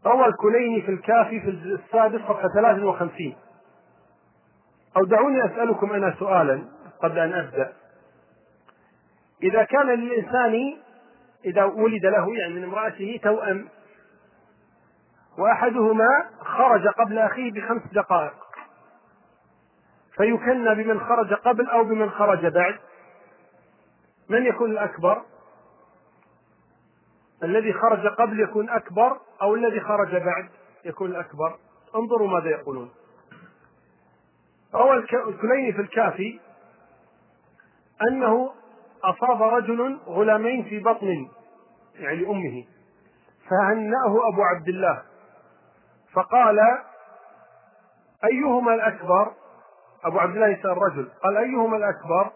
روى 0.05 0.25
الكليني 0.25 0.81
في 0.81 0.91
الكافي 0.91 1.41
في 1.41 1.49
الجزء 1.49 1.75
السادس 1.75 2.21
صفحة 2.21 2.47
53 2.47 3.35
أو 4.97 5.03
دعوني 5.03 5.45
أسألكم 5.45 5.91
أنا 5.91 6.15
سؤالا 6.19 6.63
قبل 7.03 7.19
أن 7.19 7.33
أبدأ. 7.33 7.73
إذا 9.43 9.63
كان 9.63 9.87
للإنسان 9.87 10.77
إذا 11.45 11.63
ولد 11.63 12.05
له 12.05 12.37
يعني 12.37 12.53
من 12.53 12.63
امرأته 12.63 13.19
توأم 13.23 13.67
وأحدهما 15.37 16.25
خرج 16.39 16.87
قبل 16.87 17.19
أخيه 17.19 17.51
بخمس 17.51 17.81
دقائق. 17.93 18.33
فيكنى 20.17 20.83
بمن 20.83 20.99
خرج 20.99 21.33
قبل 21.33 21.69
أو 21.69 21.83
بمن 21.83 22.09
خرج 22.09 22.45
بعد. 22.45 22.75
من 24.29 24.45
يكون 24.45 24.71
الأكبر؟ 24.71 25.21
الذي 27.43 27.73
خرج 27.73 28.07
قبل 28.07 28.39
يكون 28.39 28.69
أكبر 28.69 29.19
أو 29.41 29.55
الذي 29.55 29.79
خرج 29.79 30.15
بعد 30.15 30.49
يكون 30.85 31.11
الأكبر 31.11 31.55
انظروا 31.95 32.27
ماذا 32.27 32.49
يقولون. 32.49 32.91
روى 34.75 34.97
الكليني 35.27 35.73
في 35.73 35.81
الكافي 35.81 36.39
أنه 38.09 38.51
أصاب 39.03 39.41
رجل 39.43 39.99
غلامين 40.07 40.63
في 40.63 40.79
بطن 40.79 41.27
يعني 41.95 42.15
لأمه 42.15 42.65
فهنأه 43.49 44.27
أبو 44.33 44.41
عبد 44.41 44.67
الله. 44.67 45.03
فقال 46.13 46.59
أيهما 48.23 48.73
الأكبر؟ 48.73 49.31
أبو 50.05 50.19
عبد 50.19 50.35
الله 50.35 50.47
يسأل 50.47 50.71
الرجل 50.71 51.07
قال 51.23 51.37
أيهما 51.37 51.77
الأكبر؟ 51.77 52.31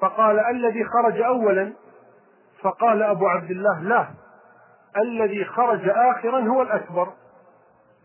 فقال 0.00 0.38
الذي 0.38 0.84
خرج 0.84 1.20
أولا. 1.20 1.72
فقال 2.62 3.02
أبو 3.02 3.28
عبد 3.28 3.50
الله 3.50 3.80
لا. 3.82 4.08
الذي 5.02 5.44
خرج 5.44 5.88
آخرا 5.88 6.40
هو 6.40 6.62
الأكبر. 6.62 7.12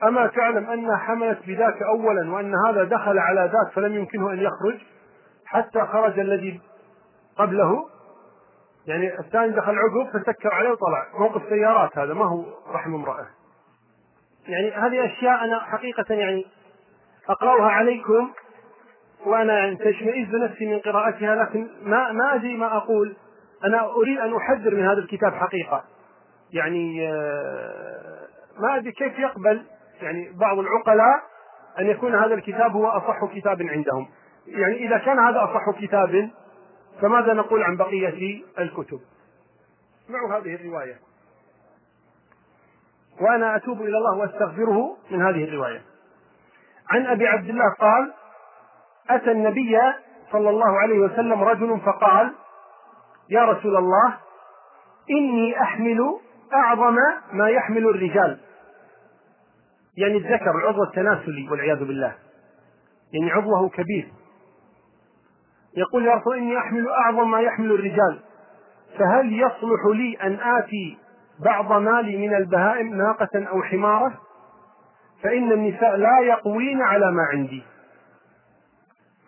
أما 0.04 0.28
تعلم 0.28 0.70
أنها 0.70 0.98
حملت 0.98 1.40
بذاك 1.48 1.82
أولا 1.82 2.32
وأن 2.32 2.54
هذا 2.68 2.84
دخل 2.84 3.20
على 3.20 3.42
ذاك 3.42 3.74
فلم 3.76 3.96
يمكنه 3.96 4.32
أن 4.32 4.40
يخرج 4.40 4.80
حتى 5.46 5.82
خرج 5.82 6.20
الذي 6.20 6.62
قبله. 7.38 7.86
يعني 8.88 9.20
الثاني 9.20 9.52
دخل 9.52 9.76
عقب 9.80 10.10
فسكر 10.14 10.54
عليه 10.54 10.70
وطلع. 10.70 11.08
موقف 11.20 11.42
سيارات 11.50 11.98
هذا 11.98 12.14
ما 12.14 12.26
هو 12.26 12.46
رحم 12.74 12.96
امرأة؟ 12.96 13.28
يعني 14.48 14.72
هذه 14.72 15.06
أشياء 15.06 15.46
أنا 15.46 15.60
حقيقة 15.60 16.14
يعني 16.14 16.46
أقرأها 17.30 17.72
عليكم 17.72 18.32
وأنا 19.26 19.54
يعني 19.54 19.76
تشمئز 19.76 20.36
نفسي 20.36 20.66
من 20.66 20.80
قراءتها 20.80 21.36
لكن 21.36 21.68
ما 21.84 22.12
ما 22.12 22.36
أدري 22.36 22.58
ما 22.58 22.78
أقول. 22.78 23.16
أنا 23.64 23.92
أريد 23.92 24.20
أن 24.20 24.36
أحذر 24.36 24.76
من 24.76 24.86
هذا 24.86 25.00
الكتاب 25.00 25.34
حقيقة. 25.34 25.84
يعني 26.54 27.08
آه، 27.08 28.28
ما 28.60 28.78
أدري 28.78 28.92
كيف 28.92 29.20
يقبل 29.20 29.66
يعني 30.02 30.32
بعض 30.32 30.60
العقلاء 30.60 31.24
أن 31.80 31.88
يكون 31.88 32.16
هذا 32.16 32.34
الكتاب 32.34 32.72
هو 32.72 32.88
أصح 32.88 33.26
كتاب 33.34 33.62
عندهم. 33.62 34.08
يعني 34.48 34.88
إذا 34.88 34.98
كان 34.98 35.20
هذا 35.20 35.44
أصح 35.44 35.80
كتاب 35.82 36.30
فماذا 37.02 37.34
نقول 37.34 37.64
عن 37.64 37.78
بقية 37.78 38.44
الكتب؟ 38.60 39.00
اسمعوا 40.06 40.38
هذه 40.38 40.56
الرواية. 40.56 40.96
وأنا 43.22 43.56
أتوب 43.56 43.82
إلى 43.82 43.98
الله 43.98 44.18
وأستغفره 44.18 44.98
من 45.12 45.22
هذه 45.22 45.44
الرواية. 45.44 45.82
عن 46.90 47.06
أبي 47.06 47.28
عبد 47.28 47.50
الله 47.50 47.74
قال 47.80 48.14
أتى 49.10 49.32
النبي 49.32 49.80
صلى 50.32 50.50
الله 50.50 50.80
عليه 50.80 51.00
وسلم 51.00 51.44
رجل 51.44 51.80
فقال 51.86 52.34
يا 53.30 53.46
رسول 53.46 53.78
الله 53.78 54.18
إني 55.10 55.62
أحمل 55.62 56.20
أعظم 56.54 56.96
ما 57.34 57.50
يحمل 57.50 57.90
الرجال. 57.90 58.40
يعني 59.98 60.18
الذكر 60.18 60.52
العضو 60.64 60.84
التناسلي 60.84 61.50
والعياذ 61.52 61.80
بالله. 61.80 62.16
يعني 63.14 63.32
عضوه 63.32 63.70
كبير. 63.70 64.08
يقول 65.78 66.06
يا 66.06 66.16
رسول 66.16 66.38
إني 66.38 66.58
أحمل 66.58 66.90
أعظم 66.90 67.32
ما 67.32 67.40
يحمل 67.40 67.72
الرجال. 67.72 68.20
فهل 69.00 69.34
يصلح 69.34 69.86
لي 69.86 70.18
أن 70.24 70.40
آتي 70.58 70.98
بعض 71.46 71.72
مالي 71.72 72.18
من 72.18 72.36
البهائم 72.36 72.96
ناقة 72.96 73.46
أو 73.48 73.64
حمارة؟ 73.64 74.14
فإن 75.24 75.52
النساء 75.52 75.96
لا 75.96 76.20
يقوين 76.20 76.82
على 76.82 77.12
ما 77.12 77.24
عندي. 77.32 77.64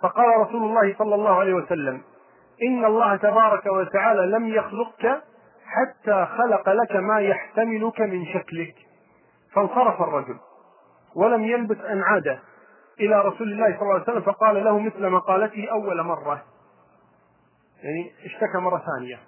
فقال 0.01 0.39
رسول 0.39 0.63
الله 0.63 0.95
صلى 0.97 1.15
الله 1.15 1.39
عليه 1.39 1.53
وسلم 1.53 2.01
إن 2.63 2.85
الله 2.85 3.15
تبارك 3.15 3.65
وتعالى 3.65 4.25
لم 4.25 4.47
يخلقك 4.47 5.21
حتى 5.73 6.27
خلق 6.37 6.69
لك 6.69 6.95
ما 6.95 7.19
يحتملك 7.19 8.01
من 8.01 8.25
شكلك. 8.25 8.75
فانصرف 9.53 10.01
الرجل. 10.01 10.37
ولم 11.15 11.43
يلبث 11.43 11.85
أن 11.85 12.01
عاد 12.01 12.39
إلى 12.99 13.21
رسول 13.21 13.51
الله 13.51 13.65
صلى 13.65 13.81
الله 13.81 13.93
عليه 13.93 14.03
وسلم 14.03 14.21
فقال 14.21 14.63
له 14.63 14.79
مثل 14.79 15.09
مقالته 15.09 15.71
أول 15.71 16.03
مرة. 16.03 16.43
يعني 17.83 18.11
اشتكى 18.25 18.57
مرة 18.57 18.83
ثانية. 18.97 19.19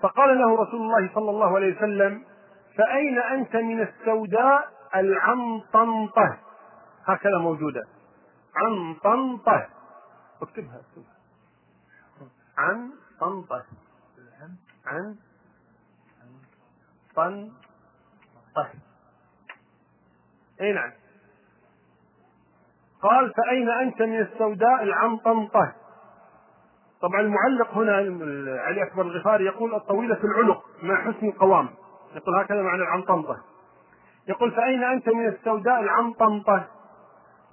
فقال 0.00 0.38
له 0.38 0.62
رسول 0.62 0.80
الله 0.80 1.10
صلى 1.14 1.30
الله 1.30 1.56
عليه 1.56 1.76
وسلم 1.76 2.24
فأين 2.76 3.18
أنت 3.18 3.56
من 3.56 3.80
السوداء 3.80 4.68
العنطنطة؟ 4.94 6.38
هكذا 7.06 7.38
موجودة. 7.38 7.82
عنطنطة. 8.56 9.66
اكتبها 10.42 10.80
عن 12.58 12.90
طنطة 13.20 13.64
عن 14.86 15.16
طنطة 17.16 18.70
اي 20.60 20.72
نعم. 20.72 20.90
قال 23.02 23.32
فأين 23.34 23.70
أنت 23.70 24.02
من 24.02 24.20
السوداء 24.20 24.82
العنطنطة 24.82 25.72
طبعا 27.02 27.20
المعلق 27.20 27.74
هنا 27.74 27.92
علي 28.62 28.82
أكبر 28.82 29.02
الغفاري 29.02 29.44
يقول 29.44 29.74
الطويلة 29.74 30.18
العنق 30.24 30.64
مع 30.82 31.04
حسن 31.04 31.26
القوام. 31.26 31.68
يقول 32.16 32.36
هكذا 32.36 32.62
معنى 32.62 32.82
العنطنطة 32.82 33.36
يقول 34.28 34.52
فأين 34.52 34.84
أنت 34.84 35.08
من 35.08 35.26
السوداء 35.26 35.80
العنطنطة 35.80 36.64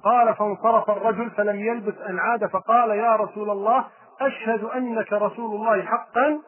قال 0.03 0.36
فانصرف 0.36 0.89
الرجل 0.89 1.31
فلم 1.31 1.59
يلبث 1.59 2.01
أن 2.01 2.19
عاد 2.19 2.45
فقال 2.45 2.89
يا 2.89 3.15
رسول 3.15 3.49
الله 3.49 3.86
أشهد 4.21 4.63
أنك 4.63 5.13
رسول 5.13 5.55
الله 5.55 5.81
حقا 5.81 6.41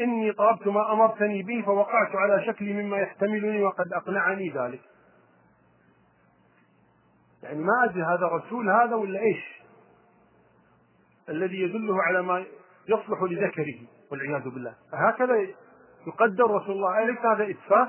إني 0.00 0.32
طلبت 0.32 0.66
ما 0.66 0.92
أمرتني 0.92 1.42
به 1.42 1.62
فوقعت 1.66 2.16
على 2.16 2.44
شكلي 2.46 2.82
مما 2.82 2.98
يحتملني 2.98 3.62
وقد 3.62 3.92
أقنعني 3.92 4.50
ذلك. 4.50 4.80
يعني 7.42 7.58
ما 7.58 7.84
أدري 7.84 8.02
هذا 8.02 8.26
رسول 8.26 8.70
هذا 8.70 8.94
ولا 8.94 9.20
إيش 9.20 9.62
الذي 11.28 11.60
يدله 11.60 12.02
على 12.02 12.22
ما 12.22 12.44
يصلح 12.88 13.22
لذكره 13.22 13.78
والعياذ 14.10 14.48
بالله. 14.48 14.74
هكذا 14.92 15.34
يقدر 16.06 16.44
رسول 16.44 16.76
الله. 16.76 17.02
أليس 17.02 17.18
هذا 17.18 17.50
إسفاف 17.50 17.88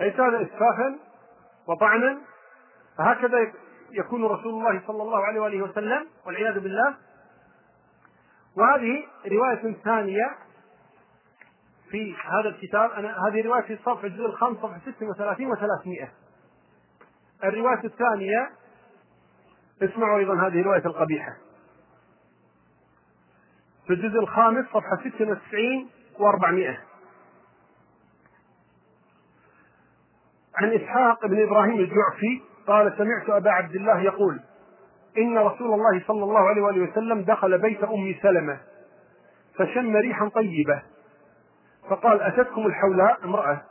أليس 0.00 0.20
هذا 0.20 0.42
إسفافا 0.42 0.98
وطعنا؟ 1.66 2.18
فهكذا 2.98 3.52
يكون 3.90 4.24
رسول 4.24 4.54
الله 4.54 4.82
صلى 4.86 5.02
الله 5.02 5.26
عليه 5.26 5.40
وآله 5.40 5.62
وسلم 5.62 6.06
والعياذ 6.26 6.60
بالله 6.60 6.94
وهذه 8.56 9.06
رواية 9.26 9.74
ثانية 9.84 10.36
في 11.90 12.14
هذا 12.14 12.48
الكتاب. 12.48 12.90
أنا 12.90 13.16
هذه 13.28 13.42
رواية 13.42 13.62
في 13.62 13.72
الصفحة 13.72 14.06
الجزء 14.06 14.26
الخامس 14.26 14.58
صفحة 14.58 14.80
36 14.86 15.56
و300 15.56 16.08
الرواية 17.44 17.84
الثانية 17.84 18.50
اسمعوا 19.82 20.18
أيضا 20.18 20.34
هذه 20.34 20.60
الرواية 20.60 20.86
القبيحة. 20.86 21.36
في 23.86 23.92
الجزء 23.92 24.18
الخامس 24.18 24.66
صفحة 24.66 24.96
96 24.96 25.88
و400 26.18 26.78
عن 30.54 30.72
إسحاق 30.72 31.26
بن 31.26 31.42
إبراهيم 31.42 31.78
الجعفي 31.80 32.42
قال 32.66 32.94
سمعت 32.98 33.30
أبا 33.30 33.50
عبد 33.50 33.74
الله 33.74 34.00
يقول 34.00 34.40
إن 35.18 35.38
رسول 35.38 35.74
الله 35.74 36.04
صلى 36.06 36.24
الله 36.24 36.40
عليه 36.40 36.62
وآله 36.62 36.90
وسلم 36.90 37.20
دخل 37.22 37.58
بيت 37.58 37.84
أم 37.84 38.14
سلمة 38.22 38.60
فشم 39.58 39.96
ريحا 39.96 40.28
طيبة. 40.28 40.82
فقال 41.90 42.22
أتتكم 42.22 42.66
الحولاء 42.66 43.24
امرأة. 43.24 43.62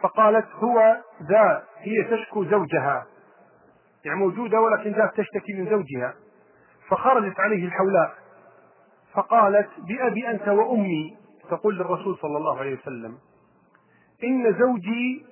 فقالت 0.00 0.46
هو 0.54 0.96
ذا 1.22 1.64
هي 1.78 2.04
تشكو 2.04 2.44
زوجها. 2.44 3.06
يعني 4.04 4.18
موجودة 4.18 4.60
ولكن 4.60 4.90
ذات 4.92 5.16
تشتكي 5.16 5.52
من 5.52 5.70
زوجها. 5.70 6.14
فخرجت 6.88 7.40
عليه 7.40 7.64
الحولاء 7.66 8.14
فقالت 9.12 9.68
بأبي 9.78 10.30
أنت 10.30 10.48
وأمي 10.48 11.16
تقول 11.50 11.78
للرسول 11.78 12.16
صلى 12.16 12.36
الله 12.36 12.58
عليه 12.58 12.78
وسلم 12.78 13.18
إن 14.24 14.58
زوجي 14.58 15.26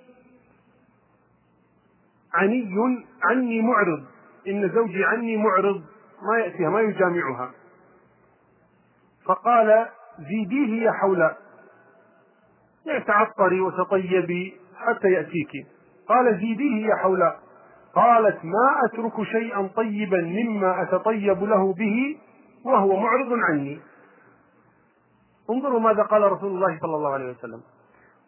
عني 2.35 2.71
عني 3.23 3.62
معرض. 3.62 4.05
إن 4.49 4.71
زوجي 4.75 5.05
عني 5.05 5.37
معرض 5.37 5.83
ما 6.23 6.39
يأتيها 6.39 6.71
ما 6.71 6.81
يجامعها. 6.81 7.51
فقال 9.27 9.89
زيديه 10.19 10.83
يا 10.83 10.93
حولاء 10.93 11.37
يعني 12.87 13.05
تعطري 13.05 13.61
وتطيبي 13.61 14.55
حتى 14.77 15.09
يأتيك. 15.09 15.51
قال 16.09 16.39
زيديه 16.41 16.87
يا 16.87 16.97
حولاء 16.97 17.41
قالت 17.95 18.45
ما 18.45 18.81
أترك 18.85 19.23
شيئا 19.23 19.71
طيبا 19.77 20.21
مما 20.21 20.83
أتطيب 20.83 21.45
له 21.45 21.73
به 21.73 22.19
وهو 22.65 22.97
معرض 22.97 23.33
عني. 23.33 23.81
انظروا 25.51 25.81
ماذا 25.81 26.03
قال 26.03 26.33
رسول 26.33 26.51
الله 26.55 26.79
صلى 26.81 26.97
الله 26.97 27.13
عليه 27.13 27.31
وسلم. 27.31 27.61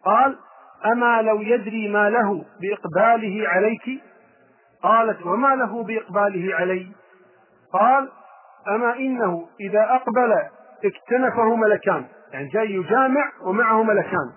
قال 0.05 0.37
أما 0.85 1.21
لو 1.21 1.41
يدري 1.41 1.89
ما 1.89 2.09
له 2.09 2.45
بإقباله 2.61 3.47
عليك 3.47 4.03
قالت 4.83 5.25
وما 5.25 5.55
له 5.55 5.83
بإقباله 5.83 6.55
علي؟ 6.55 6.91
قال 7.73 8.09
أما 8.67 8.95
إنه 8.95 9.47
إذا 9.59 9.81
أقبل 9.81 10.33
اكتنفه 10.85 11.55
ملكان 11.55 12.05
يعني 12.33 12.47
جاي 12.47 12.71
يجامع 12.71 13.31
ومعه 13.41 13.83
ملكان. 13.83 14.31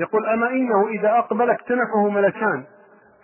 يقول 0.00 0.26
أما 0.26 0.50
إنه 0.50 0.88
إذا 0.88 1.18
أقبل 1.18 1.50
اكتنفه 1.50 2.08
ملكان 2.08 2.64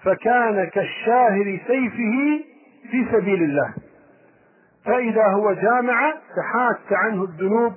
فكان 0.02 0.64
كالشاهر 0.64 1.60
سيفه 1.66 2.44
في 2.90 3.06
سبيل 3.12 3.42
الله. 3.42 3.74
فإذا 4.84 5.26
هو 5.26 5.52
جامع 5.52 6.14
تحات 6.36 6.92
عنه 6.92 7.22
الذنوب 7.24 7.72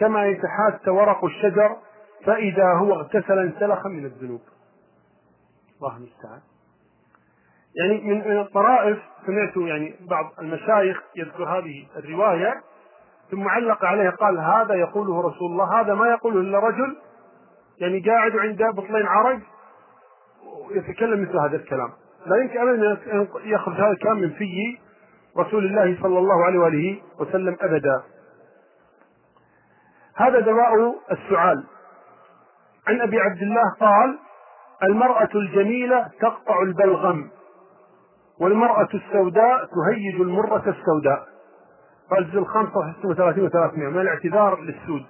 كما 0.00 0.26
يتحات 0.26 0.88
ورق 0.88 1.24
الشجر 1.24 1.76
فإذا 2.24 2.72
هو 2.72 2.92
اغتسل 2.92 3.38
انسلخ 3.38 3.86
من 3.86 4.04
الذنوب. 4.04 4.40
الله 5.76 5.96
المستعان. 5.96 6.40
يعني 7.76 8.00
من 8.00 8.28
من 8.28 8.40
الطرائف 8.40 8.98
سمعت 9.26 9.56
يعني 9.56 9.94
بعض 10.10 10.24
المشايخ 10.38 11.02
يذكر 11.16 11.44
هذه 11.44 11.86
الرواية 11.96 12.54
ثم 13.30 13.48
علق 13.48 13.84
عليها 13.84 14.10
قال 14.10 14.38
هذا 14.38 14.74
يقوله 14.74 15.20
رسول 15.20 15.50
الله 15.52 15.80
هذا 15.80 15.94
ما 15.94 16.08
يقوله 16.08 16.40
إلا 16.40 16.58
رجل 16.58 16.96
يعني 17.80 18.00
قاعد 18.00 18.36
عند 18.36 18.62
بطلين 18.74 19.06
عرق 19.06 19.38
ويتكلم 20.68 21.22
مثل 21.22 21.38
هذا 21.38 21.56
الكلام. 21.56 21.92
لا 22.26 22.36
يمكن 22.36 22.60
ابدا 22.60 23.12
أن 23.12 23.28
يخرج 23.44 23.74
هذا 23.74 23.90
الكلام 23.90 24.18
من 24.20 24.30
في 24.30 24.78
رسول 25.38 25.64
الله 25.64 26.02
صلى 26.02 26.18
الله 26.18 26.44
عليه 26.44 26.58
وآله 26.58 27.02
وسلم 27.20 27.56
ابدا. 27.60 28.02
هذا 30.16 30.40
دواء 30.40 30.94
السعال. 31.10 31.64
عن 32.88 33.00
أبي 33.00 33.20
عبد 33.20 33.42
الله 33.42 33.74
قال 33.80 34.18
المرأة 34.82 35.28
الجميلة 35.34 36.10
تقطع 36.20 36.62
البلغم. 36.62 37.30
والمرأة 38.40 38.88
السوداء 38.94 39.64
تهيج 39.64 40.20
المرة 40.20 40.74
السوداء. 40.78 41.26
قال 42.10 42.30
صفحة 42.32 42.94
36 43.02 43.50
و300 43.50 43.78
من 43.78 44.00
الاعتذار 44.00 44.60
للسود. 44.60 45.06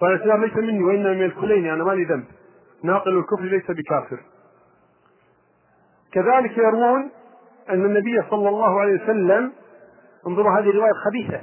قال 0.00 0.12
الاعتذار 0.12 0.38
ليس 0.38 0.56
مني 0.56 0.82
وإنما 0.84 1.12
من 1.12 1.22
الكلين 1.22 1.70
أنا 1.70 1.84
مالي 1.84 2.04
ذنب. 2.04 2.24
ناقل 2.84 3.18
الكفر 3.18 3.42
ليس 3.42 3.70
بكافر. 3.70 4.20
كذلك 6.12 6.58
يروون 6.58 7.10
أن 7.70 7.84
النبي 7.84 8.22
صلى 8.30 8.48
الله 8.48 8.80
عليه 8.80 9.02
وسلم 9.02 9.52
انظروا 10.26 10.58
هذه 10.58 10.70
الرواية 10.70 10.92
خبيثة 10.92 11.40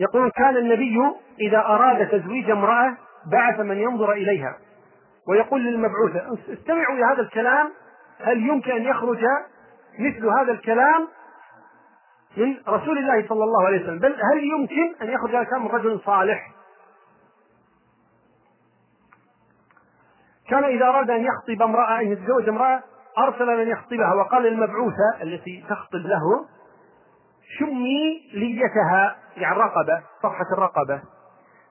يقول 0.00 0.30
كان 0.30 0.56
النبي 0.56 0.98
إذا 1.40 1.58
أراد 1.58 2.08
تزويج 2.08 2.50
امرأة 2.50 2.96
بعث 3.32 3.60
من 3.60 3.76
ينظر 3.76 4.12
إليها. 4.12 4.56
ويقول 5.28 5.64
للمبعوثة 5.64 6.38
استمعوا 6.52 6.96
إلى 6.96 7.04
هذا 7.04 7.22
الكلام 7.22 7.70
هل 8.22 8.48
يمكن 8.48 8.70
أن 8.70 8.82
يخرج 8.82 9.24
مثل 9.98 10.26
هذا 10.26 10.52
الكلام 10.52 11.08
من 12.36 12.56
رسول 12.68 12.98
الله 12.98 13.28
صلى 13.28 13.44
الله 13.44 13.66
عليه 13.66 13.82
وسلم؟ 13.82 13.98
بل 13.98 14.12
هل 14.12 14.44
يمكن 14.44 14.94
أن 15.02 15.10
يخرج 15.10 15.30
هذا 15.30 15.40
الكلام 15.40 15.64
من 15.64 15.70
رجل 15.70 16.00
صالح؟ 16.00 16.52
كان 20.48 20.64
إذا 20.64 20.86
أراد 20.86 21.10
أن 21.10 21.24
يخطب 21.24 21.62
امرأة 21.62 22.00
أن 22.00 22.12
يتزوج 22.12 22.48
امرأة 22.48 22.82
أرسل 23.18 23.46
من 23.46 23.68
يخطبها 23.68 24.14
وقال 24.14 24.42
للمبعوثة 24.42 25.22
التي 25.22 25.64
تخطب 25.68 25.98
له 25.98 26.46
شمي 27.58 28.30
ليتها. 28.34 29.16
يعني 29.36 29.56
الرقبة 29.56 30.02
صفحة 30.22 30.46
الرقبة. 30.52 31.02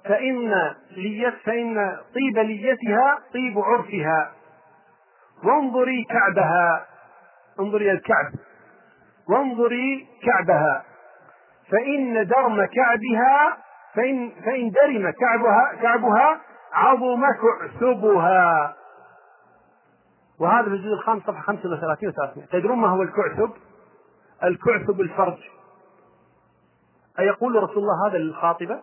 فإن 0.06 0.54
ليت 0.92 1.34
فإن 1.46 1.98
طيب 2.16 2.38
ليتها 2.38 3.20
طيب 3.34 3.60
عرفها. 3.60 4.32
وانظري 5.44 6.04
كعبها. 6.04 6.86
انظري 7.60 7.92
الكعب. 7.92 8.32
وانظري 9.30 10.08
كعبها. 10.24 10.84
فإن 11.72 12.28
درم 12.28 12.66
كعبها 12.66 13.58
فإن 13.96 14.32
فإن 14.46 14.72
درم 14.72 15.12
كعبها 15.12 15.74
كعبها 15.82 16.42
عظم 16.74 17.22
كعثبها 17.32 18.76
وهذا 20.40 20.64
في 20.64 20.70
الجزء 20.70 20.94
الخامس 20.94 21.24
صفحة 21.24 21.42
35 21.42 22.12
و300 22.12 22.52
تدرون 22.52 22.78
ما 22.78 22.88
هو 22.88 23.02
الكعثب؟ 23.02 23.52
الكعثب 24.44 25.02
الفرج. 25.02 25.38
أيقول 27.20 27.64
رسول 27.64 27.78
الله 27.78 28.08
هذا 28.08 28.18
للخاطبة؟ 28.18 28.82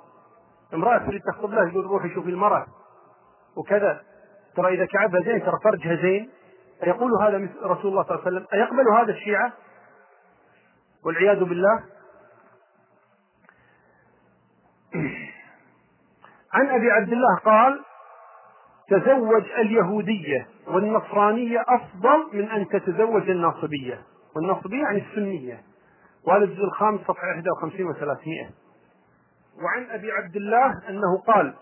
امرأة 0.74 0.98
تريد 0.98 1.22
تخطب 1.22 1.50
له 1.50 1.68
يقول 1.68 1.84
روحي 1.84 2.14
شوفي 2.14 2.30
المرأة. 2.30 2.66
وكذا. 3.56 4.00
ترى 4.56 4.74
إذا 4.74 4.86
كعبها 4.86 5.20
زين 5.20 5.44
ترى 5.44 5.58
فرجها 5.64 5.94
زين. 6.02 6.30
أيقول 6.86 7.10
هذا 7.22 7.48
رسول 7.62 7.90
الله 7.90 8.02
صلى 8.02 8.14
الله 8.14 8.26
عليه 8.26 8.36
وسلم 8.36 8.46
أيقبل 8.54 8.88
هذا 9.00 9.12
الشيعة؟ 9.12 9.52
والعياذ 11.04 11.44
بالله. 11.44 11.82
عن 16.52 16.68
أبي 16.68 16.90
عبد 16.90 17.12
الله 17.12 17.36
قال 17.44 17.80
تزوج 18.88 19.44
اليهودية 19.58 20.46
والنصرانية 20.66 21.64
أفضل 21.68 22.28
من 22.32 22.50
أن 22.50 22.68
تتزوج 22.68 23.30
الناصبية. 23.30 24.02
والناصبية 24.36 24.82
يعني 24.82 25.04
السنية. 25.10 25.62
وهذا 26.26 26.44
الجزء 26.44 26.64
الخامس 26.64 27.00
صفحة 27.00 27.26
51 27.28 27.94
و300 27.94 28.52
وعن 29.62 29.90
أبي 29.90 30.12
عبد 30.12 30.36
الله 30.36 30.88
أنه 30.88 31.18
قال 31.26 31.54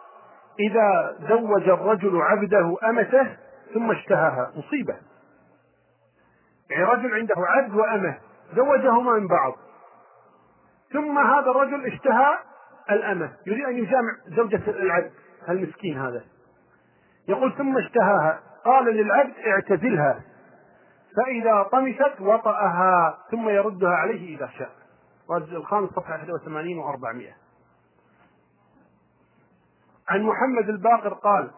إذا 0.60 1.16
زوج 1.28 1.68
الرجل 1.68 2.22
عبده 2.22 2.76
أمته 2.84 3.36
ثم 3.74 3.90
اشتهاها 3.90 4.52
مصيبة. 4.56 4.96
يعني 6.70 6.84
رجل 6.84 7.14
عنده 7.14 7.34
عبد 7.38 7.74
وأمة 7.74 8.18
زوجهما 8.54 9.12
من 9.12 9.28
بعض. 9.28 9.54
ثم 10.92 11.18
هذا 11.18 11.50
الرجل 11.50 11.86
اشتهى 11.86 12.38
الأمة. 12.90 13.32
يريد 13.46 13.64
أن 13.64 13.78
يجامع 13.78 14.12
زوجة 14.26 14.70
العبد 14.70 15.12
المسكين 15.48 15.98
هذا. 15.98 16.24
يقول 17.28 17.54
ثم 17.58 17.78
اشتهاها. 17.78 18.40
قال 18.64 18.84
للعبد 18.84 19.34
اعتزلها. 19.46 20.20
فإذا 21.16 21.62
طمست 21.62 22.20
وطأها 22.20 23.18
ثم 23.30 23.48
يردها 23.48 23.90
عليه 23.90 24.36
إذا 24.36 24.46
شاء. 24.58 24.70
والجزء 25.28 25.56
الخامس 25.56 25.90
صفحة 25.90 26.32
81 26.32 26.82
و400 26.82 27.46
عن 30.08 30.22
محمد 30.22 30.68
الباقر 30.68 31.14
قال 31.14 31.50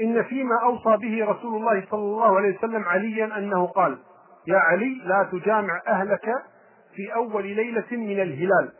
إن 0.00 0.22
فيما 0.22 0.62
أوصى 0.62 0.96
به 0.96 1.24
رسول 1.24 1.56
الله 1.60 1.86
صلى 1.90 2.00
الله 2.00 2.36
عليه 2.36 2.58
وسلم 2.58 2.84
عليا 2.84 3.38
أنه 3.38 3.66
قال 3.66 3.98
يا 4.46 4.58
علي 4.58 5.00
لا 5.04 5.28
تجامع 5.32 5.82
أهلك 5.88 6.26
في 6.94 7.14
أول 7.14 7.46
ليلة 7.46 7.86
من 7.90 8.20
الهلال 8.22 8.72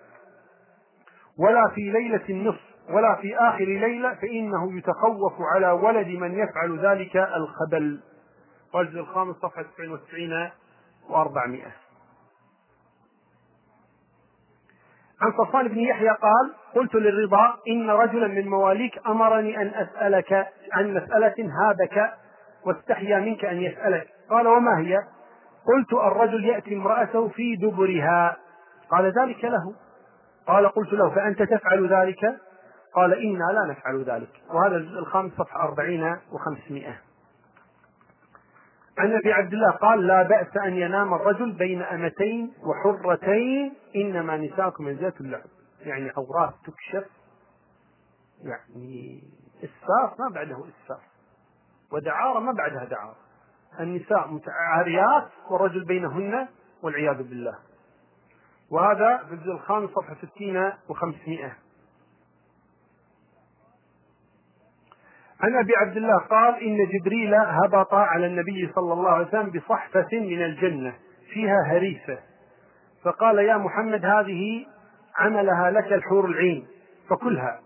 ولا 1.39 1.69
في 1.75 1.81
ليلة 1.81 2.25
النصف 2.29 2.61
ولا 2.91 3.15
في 3.15 3.37
آخر 3.37 3.65
ليلة 3.65 4.15
فإنه 4.15 4.79
يتخوف 4.79 5.33
على 5.55 5.71
ولد 5.71 6.09
من 6.09 6.39
يفعل 6.39 6.79
ذلك 6.79 7.17
الخبل. 7.17 8.01
والجزء 8.75 9.01
الخامس 9.01 9.37
صفحة 9.37 9.63
99 9.63 10.51
و400 11.09 11.69
عن 15.21 15.33
صفوان 15.39 15.69
بن 15.69 15.79
يحيى 15.79 16.09
قال 16.09 16.55
قلت 16.75 16.95
للرضا 16.95 17.55
إن 17.69 17.91
رجلا 17.91 18.27
من 18.27 18.49
مواليك 18.49 19.07
أمرني 19.07 19.63
أن 19.63 19.67
أسألك 19.75 20.47
عن 20.73 20.95
مسألة 20.95 21.35
هابك 21.39 22.13
واستحيا 22.67 23.19
منك 23.19 23.45
أن 23.45 23.63
يسألك. 23.63 24.09
قال 24.31 24.47
وما 24.47 24.79
هي؟ 24.79 24.99
قلت 25.67 25.93
الرجل 25.93 26.45
يأتي 26.45 26.75
امرأته 26.75 27.29
في 27.29 27.57
دبرها. 27.57 28.37
قال 28.91 29.05
ذلك 29.05 29.45
له. 29.45 29.75
قال 30.47 30.69
قلت 30.69 30.93
له 30.93 31.11
فأنت 31.11 31.43
تفعل 31.43 31.89
ذلك؟ 31.95 32.37
قال 32.95 33.13
إنا 33.13 33.45
لا 33.53 33.73
نفعل 33.73 34.03
ذلك. 34.03 34.31
وهذا 34.51 34.77
الجزء 34.77 34.99
الخامس 34.99 35.33
صفحة 35.33 35.63
أربعين 35.63 36.17
وخمسمائة. 36.33 37.01
عن 38.99 39.13
أبي 39.13 39.33
عبد 39.33 39.53
الله 39.53 39.71
قال 39.71 40.07
لا 40.07 40.23
بأس 40.23 40.57
أن 40.57 40.75
ينام 40.75 41.15
الرجل 41.15 41.53
بين 41.53 41.83
أمتين 41.83 42.53
وحرتين 42.67 43.75
إنما 43.97 44.37
نساءكم 44.37 44.85
منزله 44.85 45.13
اللعب. 45.21 45.54
يعني 45.87 46.11
عورات 46.17 46.55
تكشف 46.67 47.11
يعني 48.43 49.23
اسفاف 49.59 50.21
ما 50.21 50.29
بعده 50.35 50.57
اسفاف 50.57 51.03
ودعارة 51.93 52.39
ما 52.39 52.53
بعدها 52.53 52.85
دعارة. 52.85 53.17
النساء 53.81 54.29
متعاريات 54.29 55.29
والرجل 55.51 55.85
بينهن 55.85 56.49
والعياذ 56.83 57.17
بالله. 57.17 57.59
وهذا 58.71 59.25
في 59.29 59.35
الجزء 59.35 59.53
الخامس 59.53 59.91
صفحة 59.91 60.17
60 60.35 60.71
و500 60.71 61.65
عن 65.41 65.57
أبي 65.57 65.73
عبد 65.77 65.97
الله 65.97 66.19
قال 66.19 66.63
إن 66.63 66.89
جبريل 66.89 67.35
هبط 67.35 67.95
على 67.95 68.27
النبي 68.27 68.73
صلى 68.75 68.93
الله 68.93 69.11
عليه 69.11 69.27
وسلم 69.27 69.51
بصحفة 69.51 70.09
من 70.13 70.43
الجنة 70.43 70.95
فيها 71.33 71.63
هريسه 71.67 72.19
فقال 73.05 73.39
يا 73.39 73.57
محمد 73.57 74.05
هذه 74.05 74.67
عملها 75.17 75.71
لك 75.71 75.93
الحور 75.93 76.25
العين 76.25 76.67
فكلها 77.11 77.61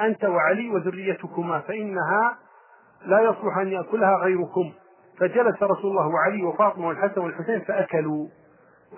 أنت 0.00 0.24
وعلي 0.24 0.70
وذريتكما 0.70 1.60
فإنها 1.60 2.38
لا 3.06 3.20
يصلح 3.20 3.58
أن 3.58 3.68
يأكلها 3.68 4.16
غيركم. 4.16 4.72
فجلس 5.18 5.62
رسول 5.62 5.90
الله 5.90 6.06
وعلي 6.06 6.42
وفاطمة 6.42 6.86
والحسن 6.88 7.20
والحسين 7.20 7.60
فأكلوا. 7.60 8.28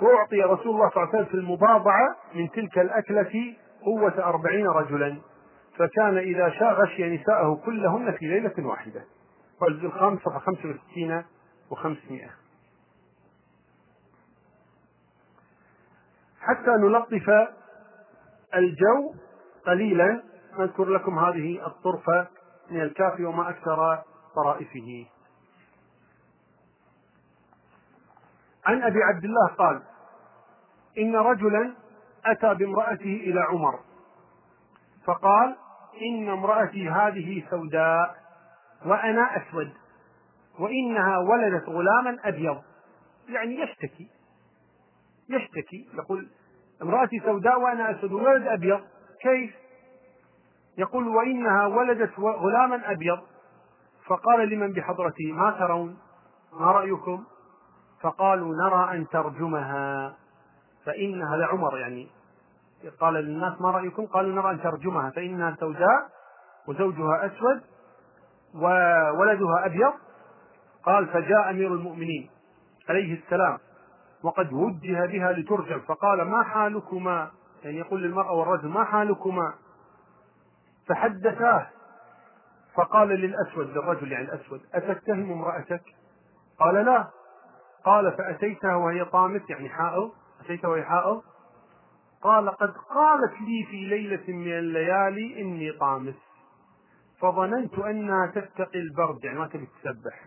فأعطي 0.00 0.42
رسول 0.42 0.74
الله 0.74 0.90
صلى 0.90 1.02
الله 1.02 1.08
عليه 1.08 1.08
وسلم 1.08 1.24
في 1.24 1.34
المضاضعه 1.34 2.16
من 2.34 2.50
تلك 2.50 2.78
الأكلة 2.78 3.54
قوة 3.84 4.24
أربعين 4.24 4.66
رجلا. 4.66 5.16
فكان 5.78 6.18
إذا 6.18 6.50
شاء 6.50 6.72
غشي 6.72 7.16
نساءه 7.16 7.60
كلهن 7.66 8.12
في 8.12 8.26
ليلة 8.26 8.66
واحدة. 8.66 9.04
والجزء 9.60 9.86
الخامس 9.86 10.20
صفحة 10.20 10.38
65 10.38 11.24
و500 11.70 12.30
حتى 16.40 16.70
نلطف 16.70 17.30
الجو 18.54 19.14
قليلا 19.66 20.22
نذكر 20.58 20.84
لكم 20.84 21.18
هذه 21.18 21.66
الطرفة 21.66 22.28
من 22.70 22.80
الكافي 22.80 23.24
وما 23.24 23.50
أكثر 23.50 24.02
طرائفه. 24.34 25.06
عن 28.66 28.82
أبي 28.82 29.02
عبد 29.02 29.24
الله 29.24 29.46
قال 29.46 29.82
إن 30.98 31.16
رجلا 31.16 31.74
أتى 32.26 32.54
بامرأته 32.54 33.22
إلى 33.24 33.40
عمر 33.40 33.80
فقال 35.04 35.56
إن 36.02 36.28
امرأتي 36.28 36.88
هذه 36.88 37.44
سوداء 37.50 38.16
وأنا 38.86 39.36
أسود 39.36 39.72
وإنها 40.58 41.18
ولدت 41.18 41.68
غلاما 41.68 42.18
أبيض. 42.24 42.62
يعني 43.28 43.60
يشتكي 43.60 44.08
يشتكي 45.28 45.88
يقول 45.94 46.28
امرأتي 46.82 47.20
سوداء 47.24 47.60
وأنا 47.60 47.90
أسود 47.90 48.12
وولد 48.12 48.46
أبيض. 48.46 48.80
كيف؟ 49.22 49.54
يقول 50.78 51.08
وإنها 51.08 51.66
ولدت 51.66 52.18
غلاما 52.18 52.92
أبيض. 52.92 53.18
فقال 54.06 54.48
لمن 54.48 54.72
بحضرته 54.72 55.32
ما 55.32 55.50
ترون؟ 55.50 55.98
ما 56.52 56.66
رأيكم؟ 56.66 57.24
فقالوا 58.00 58.54
نرى 58.54 58.96
أن 58.96 59.08
ترجمها. 59.08 60.14
فإنها 60.86 61.36
لعمر 61.36 61.78
يعني. 61.78 62.08
قال 63.00 63.14
للناس 63.14 63.60
ما 63.60 63.70
رأيكم؟ 63.70 64.06
قالوا 64.06 64.42
نرى 64.42 64.50
أن 64.50 64.62
ترجمها. 64.62 65.10
فإنها 65.10 65.56
سوداء 65.60 66.08
وزوجها 66.68 67.26
أسود 67.26 67.62
وولدها 68.54 69.66
أبيض. 69.66 69.92
قال 70.84 71.06
فجاء 71.06 71.50
أمير 71.50 71.74
المؤمنين 71.74 72.30
عليه 72.88 73.22
السلام. 73.24 73.58
وقد 74.22 74.52
وجه 74.52 75.06
بها 75.06 75.32
لترجم 75.32 75.80
فقال 75.80 76.22
ما 76.22 76.42
حالكما؟ 76.42 77.30
يعني 77.64 77.78
يقول 77.78 78.02
للمرأة 78.02 78.32
والرجل 78.32 78.68
ما 78.68 78.84
حالكما؟ 78.84 79.54
فحدثاه. 80.86 81.66
فقال 82.74 83.08
للأسود 83.08 83.66
للرجل 83.66 84.12
يعني 84.12 84.24
الأسود 84.24 84.60
أتتهم 84.74 85.32
امرأتك؟ 85.32 85.82
قال 86.58 86.74
لا. 86.74 87.08
قال 87.84 88.12
فأتيتها 88.12 88.76
وهي 88.76 89.04
طامس 89.04 89.50
يعني 89.50 89.68
حائض. 89.68 90.12
أتيتها 90.40 90.68
وهي 90.68 90.84
حائض. 90.84 91.22
قال 92.22 92.50
قد 92.50 92.70
قالت 92.70 93.40
لي 93.40 93.66
في 93.70 93.76
ليلة 93.86 94.22
من 94.28 94.52
الليالي 94.58 95.40
إني 95.40 95.72
طامس 95.72 96.14
فظننت 97.20 97.78
أنها 97.78 98.26
تتقي 98.26 98.78
البرد 98.78 99.24
يعني 99.24 99.38
ما 99.38 99.46
تبي 99.46 99.66
تسبح. 99.66 100.24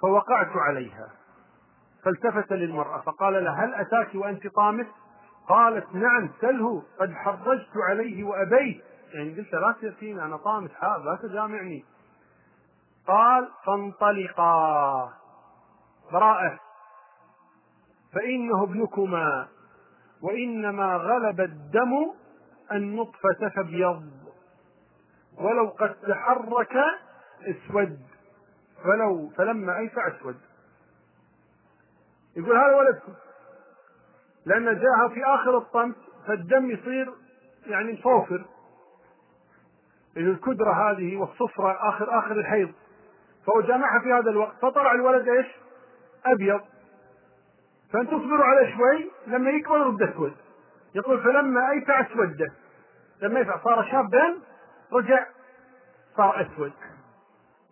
فوقعت 0.00 0.56
عليها. 0.56 1.17
فالتفت 2.04 2.52
للمرأة 2.52 3.00
فقال 3.00 3.44
لها 3.44 3.64
هل 3.64 3.74
أتاك 3.74 4.14
وأنت 4.14 4.46
طامس؟ 4.46 4.86
قالت 5.48 5.94
نعم 5.94 6.30
سله 6.40 6.82
قد 7.00 7.12
حرجت 7.12 7.76
عليه 7.88 8.24
وأبيت 8.24 8.82
يعني 9.14 9.34
قلت 9.38 9.52
لا 9.52 9.74
تأتيني 9.80 10.22
أنا 10.22 10.36
طامس 10.36 10.70
حاب 10.70 11.04
لا 11.04 11.18
تجامعني. 11.22 11.84
قال 13.06 13.48
فانطلقا. 13.66 15.12
براءة. 16.12 16.58
فإنه 18.12 18.64
ابنكما 18.64 19.48
وإنما 20.22 20.96
غلب 20.96 21.40
الدم 21.40 22.12
النطفة 22.72 23.48
فابيض. 23.56 24.10
ولو 25.38 25.68
قد 25.68 25.94
تحرك 25.94 26.76
اسود. 27.42 27.98
فلو 28.84 29.28
فلما 29.36 29.78
أيسع 29.78 30.08
اسود. 30.08 30.36
يقول 32.38 32.56
هذا 32.56 32.76
ولدكم. 32.76 33.12
لأن 34.46 34.64
جاءها 34.64 35.08
في 35.14 35.24
آخر 35.24 35.58
الطمس 35.58 35.94
فالدم 36.26 36.70
يصير 36.70 37.12
يعني 37.66 38.00
صوفر 38.02 38.44
الكدرة 40.16 40.72
هذه 40.72 41.16
والصفرة 41.16 41.88
آخر 41.88 42.18
آخر 42.18 42.32
الحيض. 42.32 42.72
فهو 43.46 43.62
في 44.02 44.12
هذا 44.12 44.30
الوقت. 44.30 44.56
فطلع 44.62 44.92
الولد 44.92 45.28
إيش؟ 45.28 45.46
أبيض. 46.26 46.60
فان 47.92 48.06
تصبروا 48.06 48.44
عليه 48.44 48.76
شوي 48.76 49.10
لما 49.26 49.50
يكبر 49.50 49.76
يرد 49.76 50.02
اسود 50.02 50.36
يقول 50.94 51.22
فلما 51.22 51.70
ايتع 51.70 52.00
أسوده. 52.00 52.52
لما 53.22 53.40
يفع 53.40 53.64
صار 53.64 53.88
شابا 53.90 54.38
رجع 54.92 55.26
صار 56.16 56.40
أسود. 56.40 56.72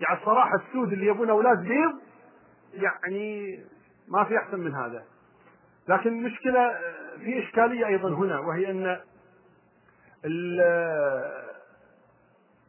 يعني 0.01 0.21
الصراحة 0.21 0.55
السود 0.55 0.93
اللي 0.93 1.07
يبون 1.07 1.31
أولاد 1.31 1.59
بيض 1.63 1.93
يعني 2.73 3.59
ما 4.09 4.24
في 4.24 4.39
أحسن 4.39 4.59
من 4.59 4.74
هذا. 4.74 5.05
لكن 5.89 6.09
المشكلة 6.11 6.78
في 7.19 7.43
إشكالية 7.45 7.87
أيضا 7.87 8.09
هنا 8.09 8.39
وهي 8.39 8.70
أن 8.70 9.01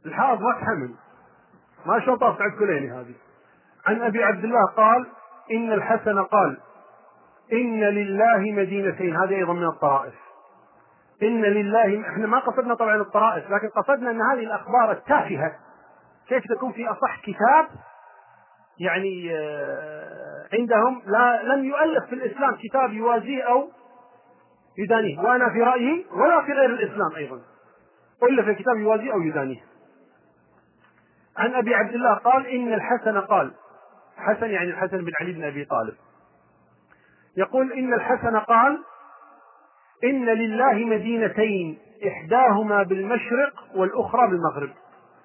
الحائض 0.05 0.41
ما 0.41 0.53
تحمل. 0.61 0.95
ما 1.85 1.99
شلون 1.99 2.18
طاف 2.18 2.41
عند 2.41 2.59
كليني 2.59 2.91
هذه. 2.91 3.15
عن 3.85 4.01
أبي 4.01 4.23
عبد 4.23 4.43
الله 4.43 4.65
قال 4.65 5.07
إن 5.51 5.73
الحسن 5.73 6.23
قال 6.23 6.57
إن 7.53 7.84
لله 7.84 8.51
مدينتين. 8.51 9.15
هذه 9.15 9.35
أيضا 9.35 9.53
من 9.53 9.68
الطرائف. 9.68 10.14
إن 11.23 11.41
لله 11.41 12.09
إحنا 12.09 12.27
ما 12.27 12.39
قصدنا 12.39 12.76
طبعا 12.76 12.95
الطرائف 12.95 13.51
لكن 13.51 13.69
قصدنا 13.69 14.11
أن 14.11 14.22
هذه 14.22 14.43
الأخبار 14.43 14.91
التافهة 14.91 15.55
كيف 16.27 16.43
تكون 16.47 16.72
في 16.72 16.88
أصح 16.88 17.22
كتاب 17.22 17.68
يعني 18.80 19.35
آه، 19.35 20.26
عندهم 20.53 21.02
لا 21.06 21.44
لم 21.44 21.65
يؤلف 21.65 22.06
في 22.06 22.15
الإسلام 22.15 22.56
كتاب 22.56 22.94
يوازيه 22.94 23.44
أو 23.44 23.69
يدانيه 24.78 25.19
وأنا 25.19 25.49
في 25.49 25.61
رأيي 25.61 26.06
ولا 26.11 26.41
في 26.41 26.52
غير 26.52 26.69
الإسلام 26.69 27.15
أيضا. 27.18 27.41
ألف 28.24 28.60
كتاب 28.60 28.78
يوازيه 28.78 29.14
أو 29.14 29.22
يدانيه. 29.22 29.61
عن 31.38 31.53
أبي 31.53 31.76
عبد 31.76 31.94
الله 31.94 32.14
قال 32.14 32.48
إن 32.48 32.74
الحسن 32.74 33.18
قال. 33.18 33.52
حسن 34.18 34.49
يعني 34.49 34.69
الحسن 34.69 34.98
بن 34.98 35.11
علي 35.22 35.34
بن 35.34 35.44
أبي 35.44 35.65
طالب. 35.65 35.95
يقول 37.38 37.74
إن 37.74 37.94
الحسن 37.94 38.38
قال 38.38 38.84
إن 40.03 40.26
لله 40.26 40.74
مدينتين 40.74 41.80
إحداهما 42.07 42.84
بالمشرق 42.84 43.53
والأخرى 43.76 44.28
بالمغرب. 44.28 44.69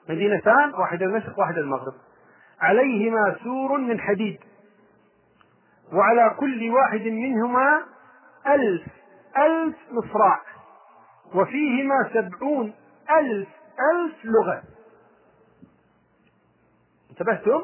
مدينتان 0.08 0.74
واحدة 0.74 1.06
المشرق 1.06 1.38
واحدة 1.38 1.60
المغرب. 1.60 1.94
عليهما 2.60 3.36
سور 3.44 3.78
من 3.78 4.00
حديد. 4.00 4.40
وعلى 5.92 6.36
كل 6.40 6.70
واحد 6.70 7.00
منهما 7.00 7.82
ألف 8.46 8.82
ألف 9.38 9.76
مصراع. 9.90 10.40
وفيهما 11.34 12.10
سبعون 12.14 12.74
ألف 13.10 13.48
ألف 13.94 14.24
لغة. 14.24 14.62
انتبهتم؟ 17.10 17.62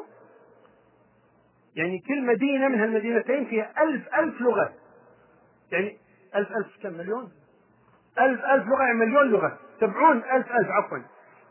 يعني 1.75 1.99
كل 1.99 2.25
مدينة 2.25 2.67
من 2.67 2.79
هالمدينتين 2.79 3.45
فيها 3.45 3.83
ألف 3.83 4.15
ألف 4.15 4.41
لغة. 4.41 4.73
يعني 5.71 5.97
ألف 6.35 6.51
ألف 6.51 6.83
كم؟ 6.83 6.93
مليون؟ 6.93 7.31
ألف 8.19 8.45
ألف 8.45 8.67
لغة 8.67 8.83
يعني 8.83 8.99
مليون 8.99 9.27
لغة. 9.27 9.57
سبعون 9.79 10.17
ألف 10.17 10.51
ألف 10.51 10.69
عفوا. 10.69 10.97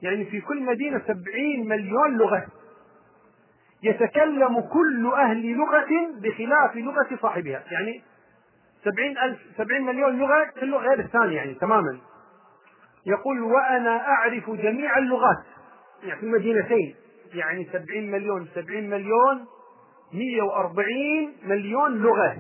يعني 0.03 0.25
في 0.25 0.41
كل 0.41 0.63
مدينة 0.63 1.03
سبعين 1.07 1.69
مليون 1.69 2.17
لغة. 2.17 2.47
يتكلم 3.83 4.61
كل 4.61 5.13
أهل 5.15 5.53
لغة 5.53 5.89
بخلاف 6.21 6.77
لغة 6.77 7.19
صاحبها. 7.23 7.63
يعني 7.71 8.03
سبعين 8.85 9.19
ألف 9.19 9.39
سبعين 9.57 9.83
مليون 9.83 10.19
لغة 10.19 10.45
كل 10.61 10.71
لغة 10.71 10.81
غير 10.81 10.99
الثانية 10.99 11.37
يعني 11.37 11.55
تماما. 11.55 11.99
يقول 13.07 13.43
وأنا 13.43 14.09
أعرف 14.09 14.51
جميع 14.51 14.99
اللغات. 14.99 15.45
يعني 16.03 16.21
في 16.21 16.27
المدينتين. 16.27 16.95
يعني 17.35 17.69
سبعين 17.73 18.11
مليون 18.11 18.49
سبعين 18.55 18.91
مليون 18.91 19.47
مية 20.13 20.43
وأربعين 20.43 21.37
مليون 21.47 21.99
لغة. 22.03 22.37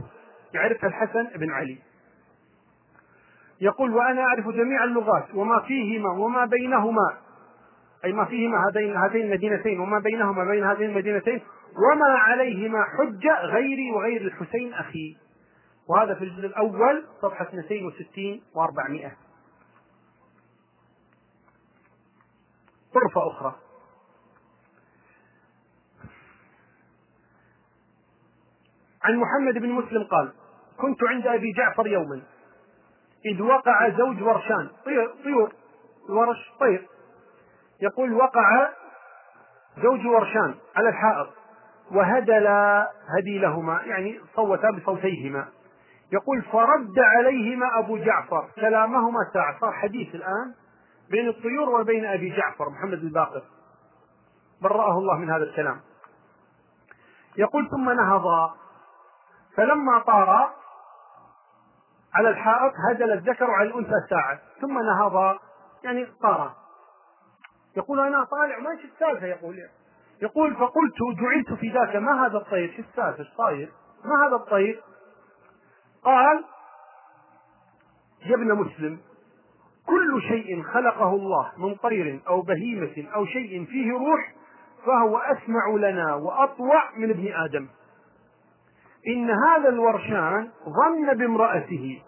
يعرفها 0.54 0.88
الحسن 0.88 1.28
بن 1.36 1.50
علي. 1.50 1.78
يقول 3.60 3.94
وأنا 3.94 4.22
أعرف 4.22 4.48
جميع 4.48 4.84
اللغات 4.84 5.34
وما 5.34 5.60
فيهما 5.60 6.10
وما 6.10 6.44
بينهما. 6.44 7.16
أي 8.04 8.12
ما 8.12 8.24
فيهما 8.24 8.58
هذين 8.68 8.96
هاتين 8.96 9.26
المدينتين 9.26 9.80
وما 9.80 9.98
بينهما 9.98 10.44
بين 10.44 10.64
هذين 10.64 10.90
المدينتين 10.90 11.42
وما 11.92 12.06
عليهما 12.06 12.84
حجة 12.84 13.40
غيري 13.40 13.90
وغير 13.90 14.20
الحسين 14.20 14.74
أخي. 14.74 15.16
وهذا 15.88 16.14
في 16.14 16.24
الجزء 16.24 16.46
الأول 16.46 17.04
صفحة 17.22 17.44
62 17.48 18.40
و400 18.54 19.10
طرفة 22.94 23.30
أخرى. 23.30 23.54
عن 29.02 29.16
محمد 29.16 29.54
بن 29.54 29.68
مسلم 29.68 30.04
قال 30.04 30.32
كنت 30.80 31.04
عند 31.04 31.26
أبي 31.26 31.52
جعفر 31.52 31.86
يوما. 31.86 32.22
إذ 33.26 33.42
وقع 33.42 33.88
زوج 33.88 34.22
ورشان. 34.22 34.70
طيور, 35.24 35.52
الورش 36.08 36.52
طير. 36.60 36.97
يقول 37.82 38.12
وقع 38.12 38.68
زوج 39.82 40.06
ورشان 40.06 40.54
على 40.76 40.88
الحائط 40.88 41.28
وهدلا 41.90 42.90
هديلهما 43.18 43.82
يعني 43.82 44.20
صوتا 44.36 44.70
بصوتيهما. 44.70 45.48
يقول 46.12 46.42
فرد 46.42 46.98
عليهما 46.98 47.78
أبو 47.78 47.96
جعفر 47.96 48.48
كلامهما 48.56 49.18
ساعة 49.32 49.60
صار 49.60 49.72
حديث 49.72 50.14
الآن 50.14 50.54
بين 51.10 51.28
الطيور 51.28 51.80
وبين 51.80 52.04
أبي 52.04 52.36
جعفر 52.36 52.70
محمد 52.70 52.92
الباقر. 52.92 53.42
برأه 54.62 54.98
الله 54.98 55.18
من 55.18 55.30
هذا 55.30 55.44
الكلام. 55.44 55.80
يقول 57.36 57.70
ثم 57.70 57.90
نهضا 57.90 58.54
فلما 59.56 59.98
طار 59.98 60.50
على 62.14 62.28
الحائط 62.28 62.72
هدل 62.90 63.12
الذكر 63.12 63.50
على 63.50 63.68
الأنثى 63.68 63.94
ساعة 64.10 64.38
ثم 64.60 64.78
نهضا 64.78 65.38
يعني 65.84 66.06
طار. 66.22 66.54
يقول 67.76 68.00
أنا 68.00 68.24
طالع 68.24 68.58
ما 68.58 68.76
شو 68.82 68.88
السالفة 68.94 69.26
يقول 69.26 69.68
يقول 70.22 70.54
فقلت 70.54 71.18
جعلت 71.20 71.60
في 71.60 71.70
ذاك 71.70 71.96
ما 71.96 72.26
هذا 72.26 72.36
الطير؟ 72.36 72.72
شو 72.76 72.82
السالفة؟ 72.82 73.18
إيش 73.18 73.34
طاير 73.36 73.72
ما 74.04 74.26
هذا 74.26 74.36
الطير؟ 74.36 74.82
قال 76.04 76.44
يا 78.26 78.34
ابن 78.34 78.54
مسلم 78.54 78.98
كل 79.86 80.22
شيء 80.28 80.62
خلقه 80.62 81.14
الله 81.14 81.52
من 81.58 81.74
طير 81.74 82.20
أو 82.28 82.42
بهيمة 82.42 83.08
أو 83.14 83.26
شيء 83.26 83.64
فيه 83.64 83.92
روح 83.92 84.34
فهو 84.86 85.18
أسمع 85.18 85.88
لنا 85.88 86.14
وأطوع 86.14 86.90
من 86.96 87.10
ابن 87.10 87.32
آدم. 87.32 87.68
إن 89.06 89.30
هذا 89.30 89.68
الورشان 89.68 90.50
ظن 90.64 91.18
بامرأته. 91.18 92.02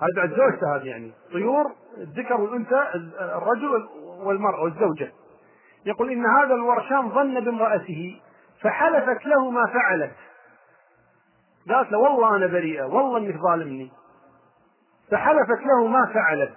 هذا 0.00 0.08
بعد 0.16 0.30
زوجته 0.30 0.76
هذه 0.76 0.84
يعني. 0.84 1.12
طيور 1.32 1.72
الذكر 1.98 2.40
والأنثى 2.40 2.82
الرجل 3.20 3.88
والمرأة 4.26 4.62
والزوجة 4.62 5.12
يقول 5.86 6.10
إن 6.10 6.26
هذا 6.26 6.54
الورشان 6.54 7.10
ظن 7.10 7.40
بامرأته 7.40 8.20
فحلفت 8.60 9.26
له 9.26 9.50
ما 9.50 9.66
فعلت. 9.66 10.14
قالت 11.68 11.92
له 11.92 11.98
والله 11.98 12.36
أنا 12.36 12.46
بريئة 12.46 12.84
والله 12.84 13.18
إنك 13.18 13.36
ظالمني. 13.36 13.92
فحلفت 15.10 15.66
له 15.66 15.86
ما 15.86 16.06
فعلت. 16.14 16.54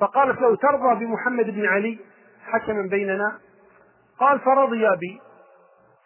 فقالت 0.00 0.40
له 0.40 0.56
ترضى 0.56 1.04
بمحمد 1.04 1.46
بن 1.46 1.66
علي 1.66 1.98
حكما 2.44 2.82
بيننا؟ 2.82 3.38
قال 4.18 4.40
فرضي 4.40 4.86
بي 5.00 5.20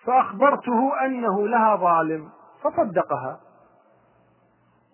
فأخبرته 0.04 1.04
أنه 1.04 1.48
لها 1.48 1.76
ظالم 1.76 2.30
فصدقها. 2.62 3.40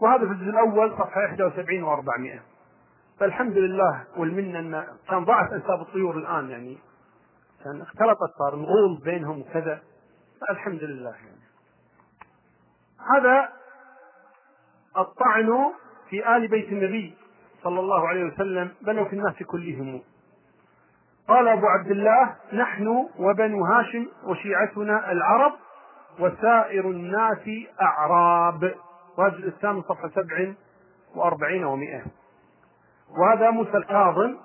وهذا 0.02 0.26
في 0.26 0.32
الجزء 0.32 0.50
الأول 0.50 0.90
صفحة 0.90 1.20
71 1.20 1.84
و400 1.84 2.55
فالحمد 3.20 3.56
لله 3.56 4.04
والمنة 4.16 4.58
أن 4.58 4.86
كان 5.08 5.24
ضاعت 5.24 5.52
أنساب 5.52 5.80
الطيور 5.80 6.16
الآن 6.18 6.50
يعني 6.50 6.78
كان 7.64 7.80
اختلطت 7.80 8.38
صار 8.38 8.56
نغول 8.56 9.00
بينهم 9.04 9.40
وكذا. 9.40 9.80
فالحمد 10.40 10.82
لله 10.82 11.10
يعني. 11.10 11.46
هذا 13.14 13.48
الطعن 14.98 15.72
في 16.10 16.36
آل 16.36 16.48
بيت 16.48 16.68
النبي 16.68 17.14
صلى 17.62 17.80
الله 17.80 18.08
عليه 18.08 18.24
وسلم 18.24 18.70
بنوا 18.82 19.04
في 19.04 19.12
الناس 19.12 19.42
كلهم. 19.42 20.02
قال 21.28 21.48
أبو 21.48 21.66
عبد 21.66 21.90
الله 21.90 22.36
نحن 22.52 23.08
وبنو 23.18 23.64
هاشم 23.64 24.06
وشيعتنا 24.24 25.12
العرب 25.12 25.52
وسائر 26.20 26.90
الناس 26.90 27.50
أعراب. 27.82 28.74
وهذا 29.18 29.36
الثامن 29.36 29.82
صفحة 29.82 30.08
سبع 30.08 30.54
وأربعين 31.14 31.64
ومائة 31.64 32.04
وهذا 33.10 33.50
موسى 33.50 33.76
الكاظم 33.76 34.36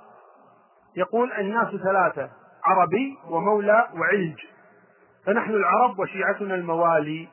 يقول 0.98 1.32
الناس 1.32 1.76
ثلاثة 1.76 2.30
عربي 2.66 3.18
ومولى 3.30 3.90
وعلج. 3.96 4.40
فنحن 5.26 5.52
العرب 5.52 6.00
وشيعتنا 6.00 6.56
الموالي 6.56 7.28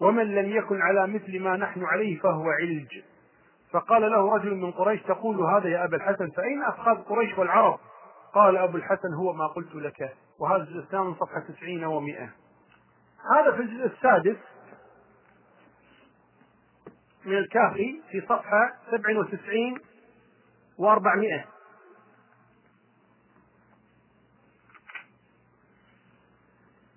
ومن 0.00 0.34
لم 0.34 0.50
يكن 0.56 0.82
على 0.82 1.06
مثل 1.06 1.40
ما 1.40 1.56
نحن 1.56 1.84
عليه 1.84 2.18
فهو 2.18 2.50
علج. 2.50 3.02
فقال 3.72 4.02
له 4.02 4.34
رجل 4.34 4.54
من 4.54 4.70
قريش 4.70 5.02
تقول 5.02 5.40
هذا 5.40 5.68
يا 5.68 5.84
أبا 5.84 5.96
الحسن 5.96 6.30
فأين 6.30 6.62
أفخاذ 6.62 6.96
قريش 6.96 7.38
والعرب؟ 7.38 7.78
قال 8.34 8.56
أبو 8.56 8.76
الحسن 8.76 9.14
هو 9.14 9.32
ما 9.32 9.46
قلت 9.46 9.74
لك 9.74 10.12
وهذا 10.38 10.62
الجزء 10.62 10.78
الثامن 10.78 11.14
صفحة 11.14 11.40
تسعين 11.40 11.84
ومائة. 11.84 12.30
هذا 13.34 13.52
في 13.56 13.62
الجزء 13.62 13.86
السادس 13.86 14.36
من 17.26 17.38
الكافي 17.38 18.00
في 18.10 18.20
صفحة 18.20 18.72
سبع 18.90 19.18
وتسعين 19.18 19.78
وأربعمائة. 20.78 21.44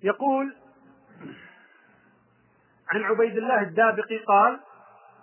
يقول 0.02 0.54
عن 2.92 3.02
عبيد 3.02 3.36
الله 3.36 3.62
الدابقي 3.62 4.18
قال 4.18 4.60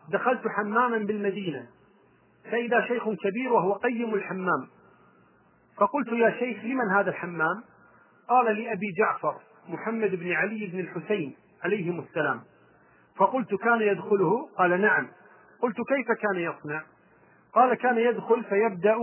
دخلت 0.10 0.48
حماما 0.48 0.98
بالمدينة 0.98 1.68
فإذا 2.44 2.88
شيخ 2.88 3.04
كبير 3.10 3.54
وهو 3.54 3.74
قيم 3.74 4.14
الحمام. 4.14 4.68
فقلت 5.78 6.08
يا 6.08 6.32
شيخ 6.40 6.64
لمن 6.64 6.90
هذا 6.96 7.10
الحمام؟ 7.10 7.64
قال 8.30 8.46
لأبي 8.46 8.92
جعفر 8.98 9.42
محمد 9.68 10.16
بن 10.16 10.32
علي 10.32 10.66
بن 10.68 10.80
الحسين 10.80 11.36
عليهم 11.64 12.00
السلام. 12.00 12.44
فقلت 13.16 13.56
كان 13.56 13.82
يدخله؟ 13.82 14.50
قال 14.58 14.82
نعم. 14.82 15.08
قلت 15.62 15.76
كيف 15.76 16.12
كان 16.22 16.36
يصنع؟ 16.36 16.84
قال 17.56 17.74
كان 17.74 17.98
يدخل 17.98 18.44
فيبدأ 18.44 18.98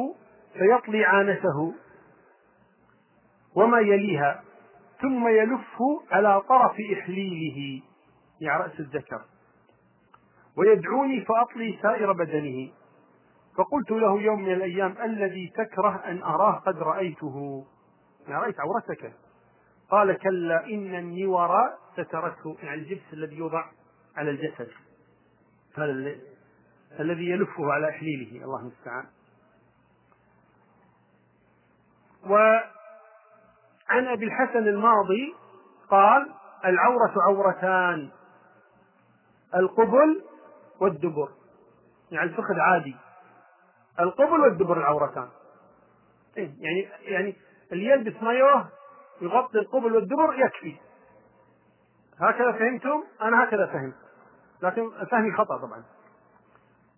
فيطلي 0.52 1.04
عانته 1.04 1.74
وما 3.54 3.80
يليها 3.80 4.42
ثم 5.00 5.28
يلف 5.28 5.76
على 6.10 6.40
طرف 6.40 6.76
إحليله 6.92 7.82
يعني 8.40 8.62
رأس 8.62 8.80
الذكر. 8.80 9.22
ويدعوني 10.56 11.24
فأطلي 11.24 11.78
سائر 11.82 12.12
بدنه. 12.12 12.70
فقلت 13.56 13.90
له 13.90 14.20
يوم 14.22 14.42
من 14.42 14.52
الأيام 14.52 14.94
الذي 15.02 15.52
تكره 15.56 16.02
أن 16.04 16.22
أراه 16.22 16.52
قد 16.52 16.78
رأيته؟ 16.78 17.66
يعني 18.28 18.42
رأيت 18.42 18.60
عورتك. 18.60 19.12
قال 19.90 20.18
كلا 20.18 20.66
إن 20.66 20.94
النور 20.94 21.50
سترته 21.92 22.56
يعني 22.62 22.80
الجبس 22.80 23.12
الذي 23.12 23.36
يوضع 23.36 23.64
على 24.16 24.30
الجسد. 24.30 24.68
الذي 27.00 27.30
يلفه 27.30 27.72
على 27.72 27.88
إحليله. 27.88 28.44
الله 28.44 28.60
المستعان. 28.60 29.04
وعن 32.26 34.06
أبي 34.06 34.24
الحسن 34.24 34.68
الماضي 34.68 35.34
قال 35.90 36.32
العورة 36.64 37.14
عورتان 37.28 38.10
القبل 39.54 40.24
والدبر. 40.80 41.28
يعني 42.10 42.30
الفخذ 42.30 42.60
عادي. 42.60 42.96
القبل 44.00 44.40
والدبر 44.40 44.78
العورتان. 44.78 45.28
إيه 46.36 46.50
يعني 46.58 46.88
يعني 47.02 47.36
اللي 47.72 47.84
يلبس 47.84 48.22
مايوه 48.22 48.68
يغطي 49.20 49.58
القبل 49.58 49.94
والدبر 49.94 50.34
يكفي. 50.34 50.76
هكذا 52.20 52.52
فهمتم؟ 52.52 53.04
أنا 53.22 53.44
هكذا 53.44 53.66
فهمت. 53.66 53.94
لكن 54.62 54.90
فهمي 55.10 55.32
خطأ 55.32 55.58
طبعا. 55.58 55.84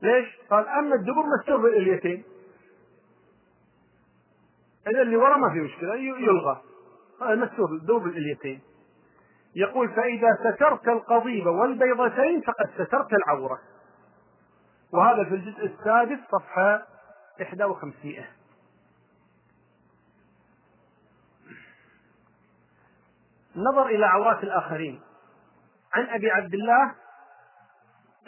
ليش؟ 0.05 0.39
قال 0.51 0.69
أما 0.69 0.95
الدبر 0.95 1.23
مستور 1.39 1.57
بالاليتين 1.57 2.25
إذا 4.87 5.03
اللي 5.03 5.17
ورا 5.17 5.37
ما 5.37 5.51
في 5.51 5.61
مشكلة 5.61 5.95
يلغى. 5.95 6.63
هذا 7.23 7.35
مستور 7.35 7.71
الدبر 7.73 7.99
بالاليتين 7.99 8.61
يقول 9.57 9.89
فإذا 9.89 10.29
سترت 10.41 10.89
القضيب 10.89 11.47
والبيضتين 11.47 12.41
فقد 12.41 12.71
سترت 12.75 13.13
العورة. 13.13 13.59
وهذا 14.93 15.25
في 15.25 15.35
الجزء 15.35 15.65
السادس 15.67 16.19
صفحة 16.33 16.87
51 17.41 18.25
النظر 23.57 23.87
إلى 23.87 24.07
عورات 24.07 24.43
الآخرين. 24.45 25.01
عن 25.93 26.07
أبي 26.07 26.31
عبد 26.31 26.55
الله 26.55 26.95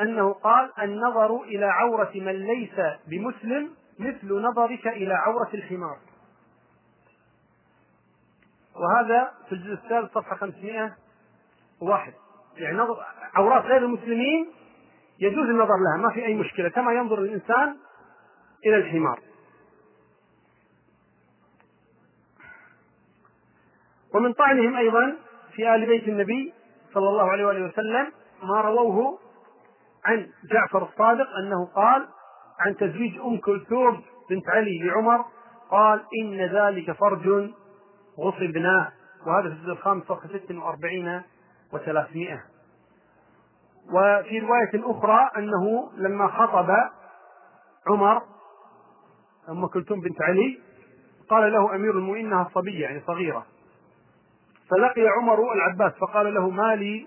أنه 0.00 0.32
قال 0.32 0.72
النظر 0.82 1.42
إلى 1.42 1.66
عورة 1.66 2.10
من 2.14 2.32
ليس 2.32 2.74
بمسلم 3.06 3.70
مثل 3.98 4.32
نظرك 4.32 4.86
إلى 4.86 5.14
عورة 5.14 5.50
الحمار. 5.54 5.98
وهذا 8.74 9.32
في 9.48 9.52
الجزء 9.54 9.72
الثالث 9.72 10.12
صفحة 10.12 10.36
501 10.36 12.14
يعني 12.56 12.76
نظر 12.76 13.04
عورات 13.34 13.64
غير 13.64 13.84
المسلمين 13.84 14.52
يجوز 15.18 15.48
النظر 15.48 15.76
لها 15.76 15.96
ما 16.02 16.14
في 16.14 16.26
أي 16.26 16.34
مشكلة 16.34 16.68
كما 16.68 16.92
ينظر 16.92 17.18
الإنسان 17.18 17.76
إلى 18.66 18.76
الحمار. 18.76 19.20
ومن 24.14 24.32
طعنهم 24.32 24.76
أيضا 24.76 25.16
في 25.52 25.74
آل 25.74 25.86
بيت 25.86 26.08
النبي 26.08 26.52
صلى 26.94 27.08
الله 27.08 27.30
عليه 27.30 27.46
وآله 27.46 27.64
وسلم 27.66 28.12
ما 28.42 28.60
رووه 28.60 29.18
عن 30.06 30.26
جعفر 30.52 30.82
الصادق 30.82 31.26
أنه 31.42 31.66
قال 31.66 32.08
عن 32.60 32.76
تزويج 32.76 33.18
أم 33.18 33.36
كلثوم 33.36 34.02
بنت 34.30 34.48
علي 34.48 34.78
لعمر 34.78 35.24
قال 35.70 36.02
إن 36.22 36.40
ذلك 36.40 36.92
فرج 36.92 37.50
غصبناه 38.18 38.92
وهذا 39.26 39.48
في 39.48 39.54
الجزء 39.54 39.72
الخامس 39.72 40.04
صفحة 40.04 40.28
46 40.28 41.22
و300 41.72 42.38
وفي 43.92 44.38
رواية 44.38 44.70
أخرى 44.74 45.30
أنه 45.36 45.90
لما 45.96 46.28
خطب 46.28 46.70
عمر 47.86 48.22
أم 49.48 49.66
كلثوم 49.66 50.00
بنت 50.00 50.22
علي 50.22 50.58
قال 51.30 51.52
له 51.52 51.74
أمير 51.74 51.90
المؤمنين 51.90 52.26
إنها 52.26 52.50
صبية 52.54 52.82
يعني 52.82 53.02
صغيرة. 53.06 53.46
فلقي 54.70 55.08
عمر 55.08 55.52
العباس 55.52 55.92
فقال 55.92 56.34
له 56.34 56.50
ما 56.50 56.74
لي 56.76 57.06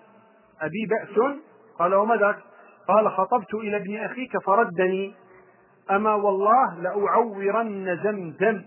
أبي 0.62 0.86
بأس؟ 0.86 1.40
قال 1.80 1.96
وما 1.96 2.16
ذاك؟ 2.16 2.49
قال 2.90 3.12
خطبت 3.12 3.54
إلى 3.54 3.78
ابن 3.78 3.98
أخيك 3.98 4.38
فردني. 4.38 5.14
أما 5.92 6.14
والله 6.14 6.82
لأعورن 6.82 8.00
زمزم 8.04 8.62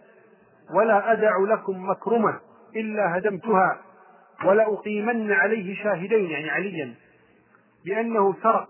ولا 0.74 1.12
أدع 1.12 1.38
لكم 1.38 1.90
مكرمة 1.90 2.40
إلا 2.76 3.18
هدمتها 3.18 3.80
ولأقيمن 4.44 5.32
عليه 5.32 5.74
شاهدين 5.82 6.30
يعني 6.30 6.50
عليا 6.50 6.94
بأنه 7.84 8.34
سرق 8.42 8.68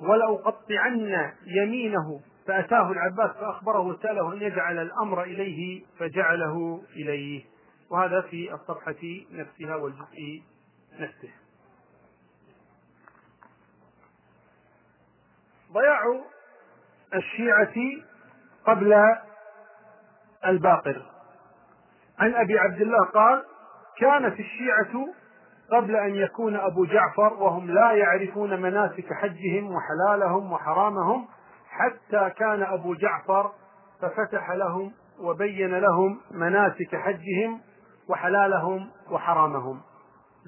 ولأقطعن 0.00 1.30
يمينه. 1.46 2.20
فأتاه 2.46 2.92
العباس 2.92 3.30
فأخبره 3.30 3.80
وسأله 3.80 4.32
أن 4.32 4.42
يجعل 4.42 4.78
الأمر 4.78 5.22
إليه 5.22 5.82
فجعله 5.98 6.82
إليه. 6.96 7.44
وهذا 7.90 8.20
في 8.20 8.54
الصفحة 8.54 9.02
نفسها 9.32 9.76
والجزء 9.76 10.42
نفسه. 11.00 11.43
ضياع 15.74 16.20
الشيعة 17.14 17.74
قبل 18.66 18.94
الباقر. 20.46 21.02
عن 22.18 22.34
أبي 22.34 22.58
عبد 22.58 22.80
الله 22.80 23.04
قال 23.04 23.44
كانت 23.98 24.40
الشيعة 24.40 25.06
قبل 25.72 25.96
أن 25.96 26.14
يكون 26.14 26.56
أبو 26.56 26.84
جعفر 26.84 27.32
وهم 27.42 27.70
لا 27.70 27.92
يعرفون 27.92 28.62
مناسك 28.62 29.12
حجهم 29.12 29.74
وحلالهم 29.74 30.52
وحرامهم 30.52 31.28
حتى 31.70 32.30
كان 32.30 32.62
أبو 32.62 32.94
جعفر 32.94 33.52
ففتح 34.00 34.50
لهم 34.50 34.92
وبين 35.20 35.74
لهم 35.74 36.20
مناسك 36.30 36.96
حجهم 36.96 37.60
وحلالهم 38.08 38.90
وحرامهم. 39.10 39.80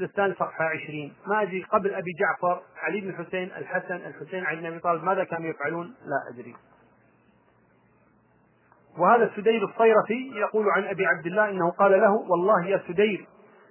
الثاني 0.05 0.35
صفحة 0.35 0.65
عشرين. 0.65 1.15
ما 1.27 1.43
أدري 1.43 1.63
قبل 1.63 1.95
أبي 1.95 2.11
جعفر 2.21 2.63
علي 2.83 3.01
بن 3.01 3.09
الحسين 3.09 3.51
الحسن 3.57 3.95
الحسين 3.95 4.45
علي 4.45 4.61
بن 4.61 4.67
أبي 4.67 4.79
طالب 4.79 5.05
ماذا 5.05 5.25
كانوا 5.25 5.51
يفعلون؟ 5.51 5.87
لا 5.87 6.35
أدري. 6.35 6.55
وهذا 8.99 9.31
سدير 9.37 9.65
الصيرفي 9.65 10.31
يقول 10.35 10.71
عن 10.71 10.85
أبي 10.85 11.07
عبد 11.07 11.27
الله 11.27 11.51
إنه 11.51 11.71
قال 11.71 11.93
له 11.93 12.13
والله 12.13 12.67
يا 12.67 12.83
سدير 12.89 13.27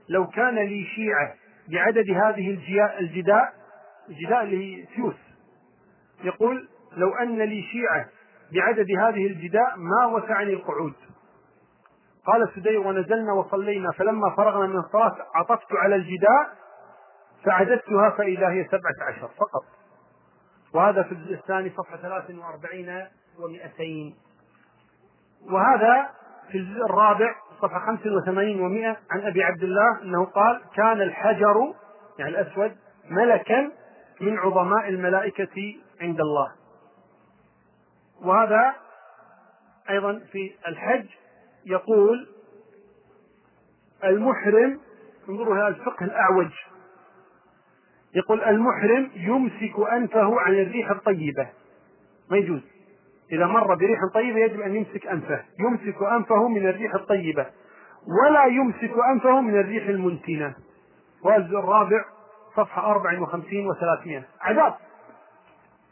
لو 0.09 0.27
كان 0.27 0.55
لي 0.55 0.83
شيعة 0.95 1.33
بعدد 1.71 2.09
هذه 2.09 2.49
الجداء 2.49 2.99
الجداء 4.09 4.43
اللي 4.43 4.57
هي 4.57 4.85
سيوس 4.95 5.15
يقول 6.23 6.67
لو 6.97 7.13
أن 7.13 7.41
لي 7.41 7.61
شيعة 7.61 8.05
بعدد 8.53 8.87
هذه 8.99 9.27
الجداء 9.27 9.77
ما 9.77 10.05
وسعني 10.05 10.53
القعود. 10.53 10.93
قال 12.25 12.43
السدي 12.43 12.77
ونزلنا 12.77 13.33
وصلينا 13.33 13.91
فلما 13.91 14.35
فرغنا 14.37 14.67
من 14.67 14.77
الصلاة 14.77 15.15
عطفت 15.35 15.73
على 15.73 15.95
الجداء 15.95 16.49
فعددتها 17.45 18.09
فإذا 18.09 18.49
هي 18.49 18.63
سبعة 18.63 19.07
عشر 19.09 19.27
فقط. 19.27 19.63
وهذا 20.73 21.03
في 21.03 21.11
الجزء 21.11 21.33
الثاني 21.33 21.69
صفحة 21.69 21.97
43 21.97 23.05
و200 23.37 24.13
وهذا 25.51 26.09
في 26.51 26.57
الجزء 26.57 26.85
الرابع 26.85 27.35
صفحة 27.61 27.79
85 27.79 28.57
و100 28.57 28.97
عن 29.11 29.21
أبي 29.21 29.43
عبد 29.43 29.63
الله 29.63 30.01
أنه 30.01 30.25
قال 30.25 30.61
كان 30.75 31.01
الحجر 31.01 31.73
يعني 32.19 32.31
الأسود 32.31 32.75
ملكا 33.09 33.71
من 34.21 34.37
عظماء 34.37 34.89
الملائكة 34.89 35.75
عند 36.01 36.19
الله 36.19 36.51
وهذا 38.21 38.73
أيضا 39.89 40.21
في 40.31 40.55
الحج 40.67 41.05
يقول 41.65 42.27
المحرم 44.03 44.79
انظروا 45.29 45.57
هذا 45.57 45.67
الفقه 45.67 46.05
الأعوج. 46.05 46.51
يقول 48.15 48.43
المحرم 48.43 49.11
يمسك 49.15 49.79
أنفه 49.93 50.39
عن 50.39 50.53
الريح 50.53 50.91
الطيبة. 50.91 51.49
ما 52.31 52.37
يجوز. 52.37 52.61
إذا 53.31 53.45
مر 53.45 53.75
بريح 53.75 53.99
طيبة 54.13 54.39
يجب 54.39 54.61
أن 54.61 54.75
يمسك 54.75 55.07
أنفه. 55.07 55.45
يمسك 55.59 56.03
أنفه 56.03 56.47
من 56.47 56.67
الريح 56.67 56.95
الطيبة. 56.95 57.45
ولا 58.23 58.45
يمسك 58.45 58.93
أنفه 59.11 59.41
من 59.41 59.59
الريح 59.59 59.87
المنتنة 59.87 60.55
والجزء 61.23 61.59
الرابع 61.59 62.05
صفحة 62.55 62.91
54 62.91 63.73
و300 63.73 64.23
عذاب. 64.41 64.75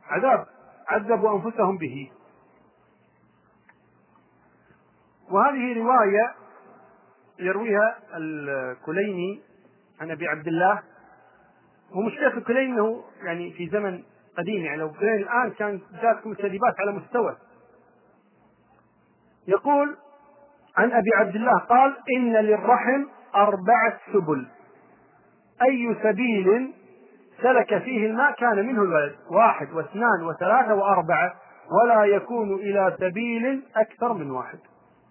عذاب. 0.09 0.45
عذبوا 0.87 1.35
أنفسهم 1.35 1.77
به. 1.77 2.11
وهذه 5.31 5.77
رواية 5.77 6.33
يرويها 7.39 7.97
الكليني 8.17 9.41
عن 10.01 10.11
أبي 10.11 10.27
عبد 10.27 10.47
الله. 10.47 10.81
ومشكلة 11.95 12.37
الكليني 12.37 12.73
أنه 12.73 13.03
يعني 13.23 13.51
في 13.51 13.69
زمن 13.69 14.03
قديم 14.37 14.65
يعني 14.65 14.77
لو 14.77 14.87
الكليني 14.87 15.23
الآن 15.23 15.51
كان 15.51 15.81
جاتكم 16.01 16.31
الكذبات 16.31 16.79
على 16.79 16.91
مستوى. 16.91 17.37
يقول 19.47 19.95
عن 20.77 20.91
أبي 20.91 21.09
عبد 21.15 21.35
الله 21.35 21.57
قال 21.57 21.95
إن 22.17 22.33
للرحم 22.33 23.05
أربعة 23.35 23.99
سبل. 24.13 24.47
أي 25.61 25.95
سبيل 26.03 26.73
سلك 27.41 27.77
فيه 27.77 28.07
الماء 28.07 28.35
كان 28.35 28.67
منه 28.67 28.81
الولد. 28.81 29.15
واحد 29.31 29.71
واثنان 29.71 30.23
وثلاثة 30.23 30.73
وأربعة. 30.73 31.33
ولا 31.71 32.03
يكون 32.03 32.53
إلى 32.53 32.95
سبيل 32.99 33.63
أكثر 33.75 34.13
من 34.13 34.31
واحد. 34.31 34.59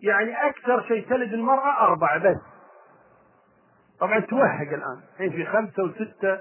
يعني 0.02 0.46
أكثر 0.48 0.82
شيء 0.88 1.08
تلد 1.08 1.32
المرأة 1.32 1.84
أربعة 1.84 2.18
بس. 2.18 2.40
طبعا 4.00 4.20
توهق 4.20 4.72
الآن. 4.72 5.00
الحين 5.12 5.30
في 5.30 5.46
خمسة 5.46 5.82
وستة 5.82 6.34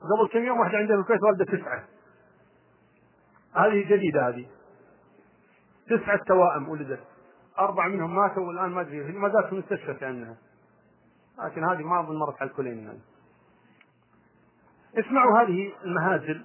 قبل 0.00 0.28
كم 0.32 0.44
يوم 0.44 0.60
واحدة 0.60 0.78
عندنا 0.78 0.96
في 0.96 1.02
الكويت 1.02 1.22
والدة 1.22 1.44
تسعة. 1.44 1.84
هذه 3.56 3.88
جديدة 3.88 4.28
هذه. 4.28 4.46
تسعة 5.86 6.20
توائم 6.26 6.68
ولدت. 6.68 7.04
أربعة 7.58 7.88
منهم 7.88 8.16
ماتوا 8.16 8.46
والآن 8.46 8.70
ما 8.70 8.80
أدري 8.80 9.12
ما 9.12 9.28
زالت 9.28 9.46
في 9.46 9.52
المستشفى 9.52 9.94
كأنها 9.94 10.36
لكن 11.44 11.64
هذه 11.64 11.82
ما 11.82 12.00
أظن 12.00 12.18
مرت 12.18 12.42
على 12.42 12.50
الكلين 12.50 12.78
يعني. 12.78 13.00
اسمعوا 14.98 15.40
هذه 15.40 15.72
المهازل. 15.84 16.44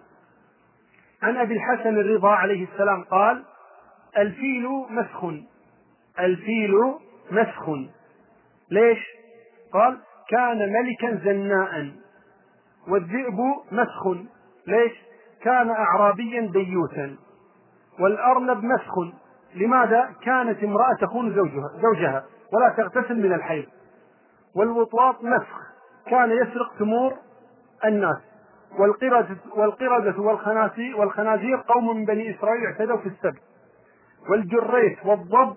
عن 1.21 1.37
أبي 1.37 1.53
الحسن 1.53 1.89
الرضا 1.89 2.29
عليه 2.29 2.67
السلام 2.73 3.03
قال 3.03 3.43
الفيل 4.17 4.69
مسخ 4.89 5.25
الفيل 6.19 6.71
مسخ. 7.31 7.69
ليش؟ 8.71 8.99
قال 9.73 9.97
كان 10.29 10.73
ملكا 10.73 11.15
زناء 11.23 11.91
والذئب 12.87 13.39
مسخ. 13.71 14.07
ليش؟ 14.67 14.91
كان 15.41 15.69
أعرابيا 15.69 16.51
ديوثا 16.51 17.15
والأرنب 17.99 18.63
مسخ. 18.63 18.93
لماذا؟ 19.55 20.09
كانت 20.23 20.63
امرأة 20.63 20.95
تخون 21.01 21.35
زوجها, 21.35 21.69
زوجها 21.81 22.25
ولا 22.53 22.69
تغتسل 22.77 23.15
من 23.15 23.33
الحيض. 23.33 23.65
والوطواط 24.55 25.23
مسخ. 25.23 25.59
كان 26.07 26.31
يسرق 26.31 26.77
تمور 26.79 27.13
الناس. 27.85 28.17
والقردة, 28.79 29.37
والقردة 29.55 30.19
والخنازير, 30.97 31.57
قوم 31.67 31.97
من 31.97 32.05
بني 32.05 32.35
إسرائيل 32.35 32.65
اعتدوا 32.65 32.97
في 32.97 33.05
السبت. 33.05 33.41
والجريت 34.29 35.05
والضب 35.05 35.55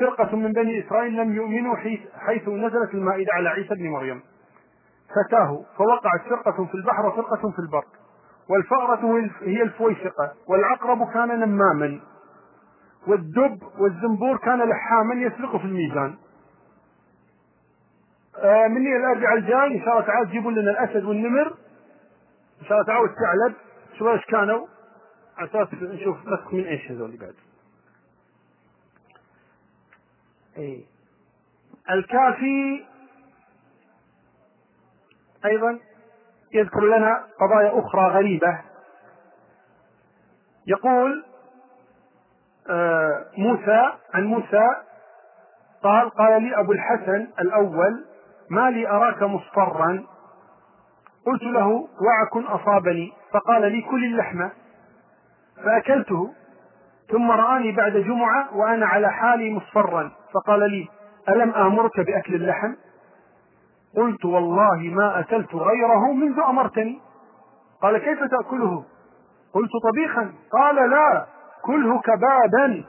فرقة 0.00 0.36
من 0.36 0.52
بني 0.52 0.86
إسرائيل 0.86 1.16
لم 1.16 1.32
يؤمنوا 1.32 1.76
حيث 2.16 2.48
نزلت 2.48 2.94
المائدة 2.94 3.32
على 3.32 3.48
عيسى 3.48 3.74
بن 3.74 3.88
مريم. 3.88 4.22
فتاه 5.08 5.64
فوقعت 5.76 6.20
فرقة 6.28 6.64
في 6.64 6.74
البحر 6.74 7.06
وفرقة 7.06 7.50
في 7.50 7.58
البر 7.58 7.84
والفأرة 8.48 9.30
هي 9.40 9.62
الفويسقة 9.62 10.32
والعقرب 10.48 11.10
كان 11.12 11.40
نماما. 11.40 12.00
والدب 13.06 13.62
والزنبور 13.78 14.36
كان 14.36 14.58
لحاما 14.58 15.14
يسرق 15.14 15.56
في 15.56 15.64
الميزان. 15.64 16.14
آه 18.36 18.68
مني 18.68 18.96
الاربعاء 18.96 19.38
الجاي 19.38 19.78
إن 19.78 19.84
شاء 19.84 19.92
الله 19.92 20.06
تعالى 20.06 20.26
تجيبوا 20.26 20.52
لنا 20.52 20.70
الأسد 20.70 21.04
والنمر. 21.04 21.46
إن 22.60 22.66
شاء 22.66 22.72
الله 22.72 22.86
تعالى 22.86 23.02
والثعلب. 23.02 23.54
شوف 23.98 24.08
إيش 24.08 24.24
كانوا. 24.24 24.66
على 25.38 25.48
أساس 25.48 25.74
نشوف 25.74 26.16
مسك 26.26 26.54
من 26.54 26.64
إيش 26.64 26.90
هذول 26.90 27.16
بعد. 27.16 27.34
اي 30.58 30.84
الكافي 31.90 32.84
أيضا 35.44 35.78
يذكر 36.54 36.80
لنا 36.80 37.26
قضايا 37.40 37.78
أخرى 37.78 38.10
غريبة. 38.10 38.60
يقول 40.66 41.24
آه، 42.70 43.26
موسى 43.38 43.92
عن 44.14 44.24
موسى 44.24 44.68
قال 45.82 46.10
قال 46.10 46.42
لي 46.42 46.60
أبو 46.60 46.72
الحسن 46.72 47.28
الأول 47.40 48.04
ما 48.50 48.70
لي 48.70 48.88
أراك 48.88 49.22
مصفرا. 49.22 50.06
قلت 51.26 51.42
له 51.42 51.88
وعك 52.00 52.46
أصابني. 52.46 53.12
فقال 53.32 53.72
لي 53.72 53.82
كل 53.82 54.04
اللحم 54.04 54.48
فأكلته. 55.64 56.34
ثم 57.10 57.30
رآني 57.30 57.72
بعد 57.72 57.92
جمعة 57.92 58.56
وأنا 58.56 58.86
على 58.86 59.12
حالي 59.12 59.50
مصفرا. 59.50 60.12
فقال 60.34 60.70
لي 60.70 60.88
ألم 61.28 61.50
آمرك 61.50 62.00
بأكل 62.00 62.34
اللحم؟ 62.34 62.74
قلت 63.96 64.24
والله 64.24 64.76
ما 64.76 65.20
أكلت 65.20 65.54
غيره 65.54 66.12
منذ 66.12 66.40
أمرتني. 66.48 67.00
قال 67.82 67.98
كيف 67.98 68.18
تأكله؟ 68.18 68.84
قلت 69.52 69.70
طبيخا. 69.82 70.32
قال 70.52 70.90
لا 70.90 71.26
كله 71.62 72.00
كبابا. 72.00 72.84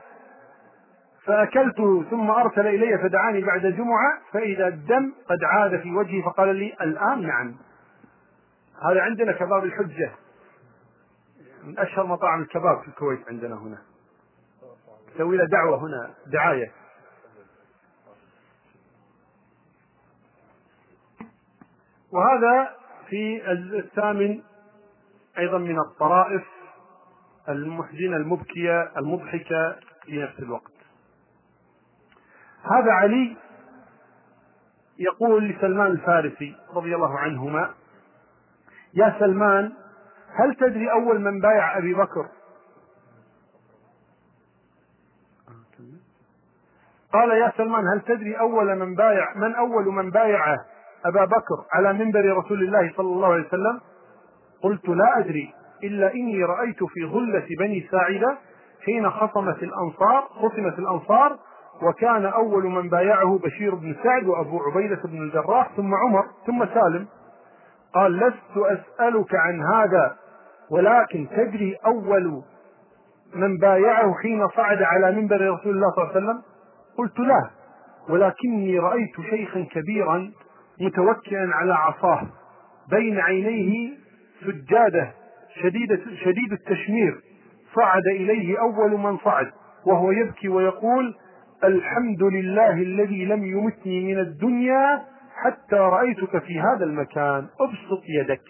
فأكلته 1.26 2.04
ثم 2.10 2.30
أرسل 2.30 2.68
إلي 2.68 2.98
فدعاني 2.98 3.42
بعد 3.42 3.62
جمعة 3.62 4.20
فإذا 4.32 4.68
الدم 4.68 5.14
قد 5.30 5.44
عاد 5.44 5.80
في 5.80 5.96
وجهي 5.96 6.24
فقال 6.24 6.56
لي 6.56 6.74
الآن 6.82 7.28
نعم. 7.28 7.56
هذا 8.90 9.02
عندنا 9.02 9.32
كباب 9.32 9.64
الحجة. 9.64 10.12
من 11.64 11.80
أشهر 11.80 12.06
مطاعم 12.06 12.42
الكباب 12.42 12.82
في 12.82 12.88
الكويت 12.88 13.20
عندنا 13.30 13.56
هنا. 13.56 13.78
سوي 15.18 15.38
له 15.38 15.46
دعوة 15.46 15.78
هنا 15.84 16.14
دعاية. 16.28 16.72
وهذا 22.12 22.70
في 23.10 23.52
الثامن 23.52 24.42
أيضا 25.38 25.58
من 25.58 25.80
الطرائف 25.80 26.44
المحزنة 27.50 28.18
المبكية 28.18 28.92
المضحكة 28.98 29.76
في 30.06 30.24
نفس 30.24 30.40
الوقت. 30.40 30.72
هذا 32.64 32.92
علي 32.92 33.36
يقول 35.00 35.50
لسلمان 35.50 35.92
الفارسي 35.92 36.56
رضي 36.74 36.96
الله 36.96 37.20
عنهما 37.20 37.74
يا 38.94 39.16
سلمان 39.20 39.74
هل 40.34 40.56
تدري 40.56 40.92
أول 40.92 41.20
من 41.22 41.40
بايع 41.40 41.78
أبي 41.78 41.94
بكر 41.94 42.30
قال 47.14 47.30
يا 47.30 47.52
سلمان 47.58 47.88
هل 47.88 48.02
تدري 48.02 48.40
أول 48.40 48.80
من 48.80 48.96
بايع 48.96 49.34
من 49.36 49.56
أول 49.56 49.86
من 49.86 50.10
بايع 50.12 50.58
أبا 51.06 51.26
بكر 51.26 51.58
على 51.74 51.94
منبر 51.94 52.38
رسول 52.38 52.62
الله 52.62 52.92
صلى 52.98 53.08
الله 53.08 53.34
عليه 53.34 53.48
وسلم؟ 53.48 53.80
قلت 54.64 54.90
لا 54.90 55.20
أدري 55.20 55.54
إلا 55.84 56.14
إني 56.14 56.44
رأيت 56.44 56.84
في 56.84 57.04
غلة 57.04 57.46
بني 57.60 57.88
ساعدة 57.92 58.38
حين 58.86 59.10
خصمت 59.10 59.64
الأنصار 59.64 60.22
خصمت 60.22 60.80
الأنصار 60.80 61.38
وكان 61.82 62.26
أول 62.26 62.64
من 62.64 62.90
بايعه 62.90 63.40
بشير 63.44 63.76
بن 63.76 63.96
سعد 64.04 64.28
وأبو 64.28 64.60
عبيدة 64.60 65.02
بن 65.06 65.18
الجراح 65.18 65.76
ثم 65.76 65.96
عمر 65.96 66.24
ثم 66.48 66.66
سالم. 66.66 67.08
قال 67.94 68.18
لست 68.18 68.58
أسألك 68.58 69.36
عن 69.36 69.62
هذا 69.74 70.16
ولكن 70.72 71.28
تدري 71.38 71.78
أول 71.86 72.42
من 73.36 73.58
بايعه 73.58 74.14
حين 74.22 74.48
صعد 74.48 74.82
على 74.82 75.12
منبر 75.12 75.36
رسول 75.36 75.76
الله 75.76 75.92
صلى 75.92 76.04
الله 76.04 76.16
عليه 76.16 76.26
وسلم؟ 76.26 76.42
قلت 77.00 77.20
لا 77.20 77.50
ولكني 78.10 78.80
رأيت 78.80 79.22
شيخا 79.30 79.66
كبيرا 79.72 80.32
متوكئا 80.82 81.50
على 81.54 81.74
عصاه 81.74 82.28
بين 82.90 83.20
عينيه 83.20 83.90
سجادة 84.42 85.12
شديدة 85.64 86.00
شديد 86.24 86.52
التشمير. 86.52 87.22
صعد 87.76 88.08
إليه 88.16 88.60
أول 88.60 88.92
من 89.00 89.18
صعد 89.18 89.52
وهو 89.86 90.12
يبكي 90.12 90.50
ويقول 90.50 91.16
الحمد 91.64 92.24
لله 92.24 92.74
الذي 92.74 93.26
لم 93.26 93.44
يمتني 93.44 94.14
من 94.14 94.20
الدنيا 94.20 95.02
حتى 95.44 95.76
رأيتك 95.76 96.44
في 96.44 96.60
هذا 96.60 96.86
المكان. 96.86 97.48
أبسط 97.60 98.04
يدك. 98.20 98.42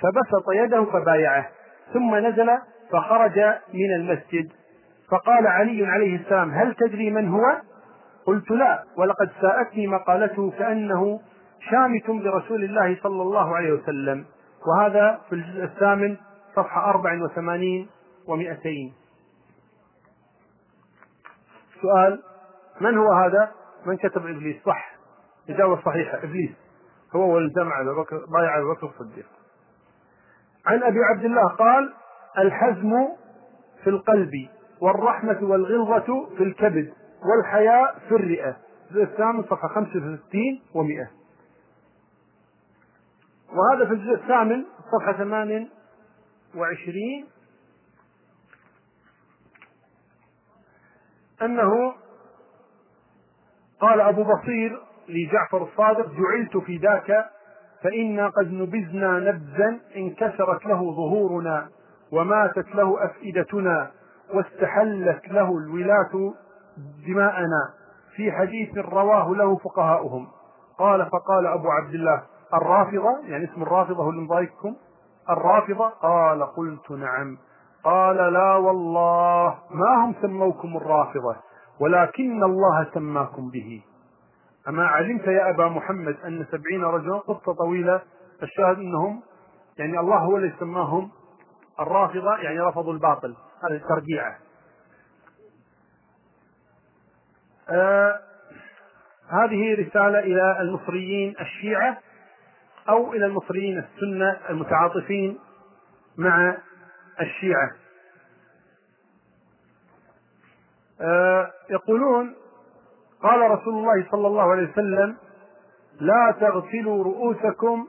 فبسط 0.00 0.46
يده 0.54 0.84
فبايعه 0.84 1.46
ثم 1.92 2.14
نزل 2.14 2.48
فخرج 2.92 3.38
من 3.74 3.94
المسجد. 3.96 4.48
فقال 5.10 5.46
علي 5.46 5.86
عليه 5.86 6.16
السلام 6.16 6.50
هل 6.50 6.74
تدري 6.74 7.10
من 7.10 7.28
هو؟ 7.28 7.42
قلت 8.26 8.50
لا 8.50 8.84
ولقد 8.96 9.30
ساءتني 9.40 9.86
مقالته 9.86 10.50
كأنه 10.50 11.20
شامت 11.70 12.10
برسول 12.10 12.64
الله 12.64 12.98
صلى 13.02 13.22
الله 13.22 13.56
عليه 13.56 13.72
وسلم. 13.72 14.24
وهذا 14.66 15.20
في 15.28 15.34
الجزء 15.34 15.64
الثامن 15.64 16.16
صفحة 16.56 16.90
أربع 16.90 17.22
وثمانين 17.22 17.88
ومئتين. 18.28 18.94
سؤال 21.82 22.22
من 22.80 22.98
هو 22.98 23.12
هذا؟ 23.12 23.50
من 23.86 23.96
كتب 23.96 24.26
إبليس؟ 24.26 24.56
صح. 24.64 24.96
إجابة 25.50 25.80
صحيحة. 25.84 26.18
إبليس 26.18 26.50
هو 27.16 27.34
والجمع 27.34 27.80
أبي 27.80 27.90
بكر 27.90 28.24
بايع 28.32 28.58
أبي 28.58 28.66
بكر 28.66 28.86
الصديق. 28.86 29.26
عن 30.66 30.82
أبي 30.82 30.98
عبد 31.14 31.24
الله 31.24 31.48
قال 31.48 31.92
الحزم 32.38 32.92
في 33.84 33.90
القلب 33.90 34.32
والرحمة 34.80 35.38
والغلظة 35.42 36.36
في 36.36 36.42
الكبد. 36.42 36.92
والحياء 37.24 37.98
في 38.08 38.14
الرئة. 38.14 38.56
الجزء 38.90 39.02
الثامن 39.02 39.42
صفحة 39.42 39.68
65 39.68 40.60
و100 40.74 41.08
وهذا 43.52 43.86
في 43.86 43.92
الجزء 43.92 44.14
الثامن 44.14 44.64
صفحة 44.92 45.12
28 45.12 45.68
أنه 51.42 51.94
قال 53.80 54.00
أبو 54.00 54.24
بصير 54.24 54.82
لجعفر 55.08 55.62
الصادق 55.62 56.12
جعلت 56.12 56.56
في 56.56 56.76
ذاك 56.76 57.30
فإنا 57.82 58.28
قد 58.28 58.52
نبذنا 58.52 59.18
نبذا 59.18 59.80
انكسرت 59.96 60.66
له 60.66 60.92
ظهورنا 60.92 61.68
وماتت 62.12 62.74
له 62.74 63.04
أفئدتنا 63.04 63.90
واستحلت 64.34 65.28
له 65.28 65.58
الولاة 65.58 66.34
دماءنا 67.06 67.70
في 68.16 68.32
حديث 68.32 68.78
رواه 68.78 69.30
له 69.30 69.56
فقهاؤهم. 69.56 70.28
قال 70.78 71.06
فقال 71.10 71.46
أبو 71.46 71.70
عبد 71.70 71.94
الله 71.94 72.22
الرافضة 72.54 73.18
يعني 73.24 73.44
اسم 73.44 73.62
الرافضة 73.62 74.04
هو 74.04 74.10
اللي 74.10 74.22
مضايقكم؟ 74.22 74.76
الرافضة؟ 75.30 75.88
قال 75.88 76.42
قلت 76.42 76.90
نعم. 76.90 77.38
قال 77.84 78.16
لا 78.16 78.56
والله 78.56 79.58
ما 79.70 80.04
هم 80.04 80.14
سموكم 80.22 80.76
الرافضة 80.76 81.36
ولكن 81.80 82.44
الله 82.44 82.86
سماكم 82.94 83.50
به. 83.50 83.82
أما 84.68 84.86
علمت 84.86 85.26
يا 85.26 85.50
أبا 85.50 85.68
محمد 85.68 86.16
أن 86.24 86.46
سبعين 86.50 86.84
رجلا 86.84 87.18
قصة 87.18 87.52
طويلة 87.52 88.00
الشاهد 88.42 88.78
أنهم 88.78 89.22
يعني 89.78 90.00
الله 90.00 90.16
هو 90.16 90.36
الذي 90.36 90.54
سماهم 90.60 91.10
الرافضة 91.80 92.36
يعني 92.36 92.60
رفضوا 92.60 92.92
الباطل 92.92 93.36
هذه 93.64 93.76
الترجيعة 93.76 94.36
آه 97.70 98.20
هذه 99.28 99.74
رسالة 99.74 100.18
إلى 100.18 100.60
المصريين 100.60 101.34
الشيعة 101.40 101.98
أو 102.88 103.12
إلى 103.12 103.26
المصريين 103.26 103.78
السنة 103.78 104.38
المتعاطفين 104.50 105.38
مع 106.18 106.56
الشيعة. 107.20 107.70
آه 111.00 111.52
يقولون 111.70 112.34
قال 113.22 113.50
رسول 113.50 113.74
الله 113.74 114.06
صلى 114.10 114.26
الله 114.26 114.50
عليه 114.50 114.70
وسلم 114.72 115.16
لا 116.00 116.34
تغسلوا 116.40 117.04
رؤوسكم 117.04 117.88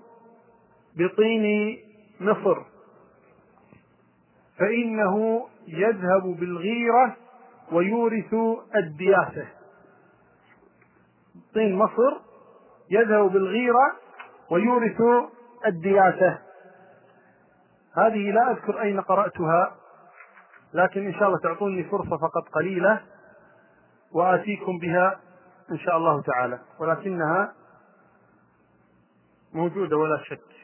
بطين 0.95 1.77
مصر 2.19 2.57
فإنه 4.59 5.47
يذهب 5.67 6.23
بالغيرة 6.23 7.15
ويورث 7.71 8.33
الدياسة 8.75 9.47
طين 11.57 11.75
مصر 11.75 12.17
يذهب 12.89 13.31
بالغيرة 13.31 13.95
ويورث 14.51 15.01
الدياسة. 15.65 16.39
هذه 17.97 18.31
لا 18.31 18.51
أذكر 18.51 18.81
أين 18.81 19.01
قرأتها 19.01 19.75
لكن 20.73 21.05
إن 21.07 21.13
شاء 21.13 21.27
الله 21.27 21.39
تعطوني 21.39 21.83
فرصة 21.83 22.17
فقط 22.17 22.49
قليلة 22.53 23.01
وآتيكم 24.11 24.77
بها 24.77 25.19
إن 25.71 25.77
شاء 25.77 25.97
الله 25.97 26.21
تعالى 26.21 26.59
ولكنها 26.79 27.53
موجودة 29.53 29.97
ولا 29.97 30.23
شك. 30.23 30.56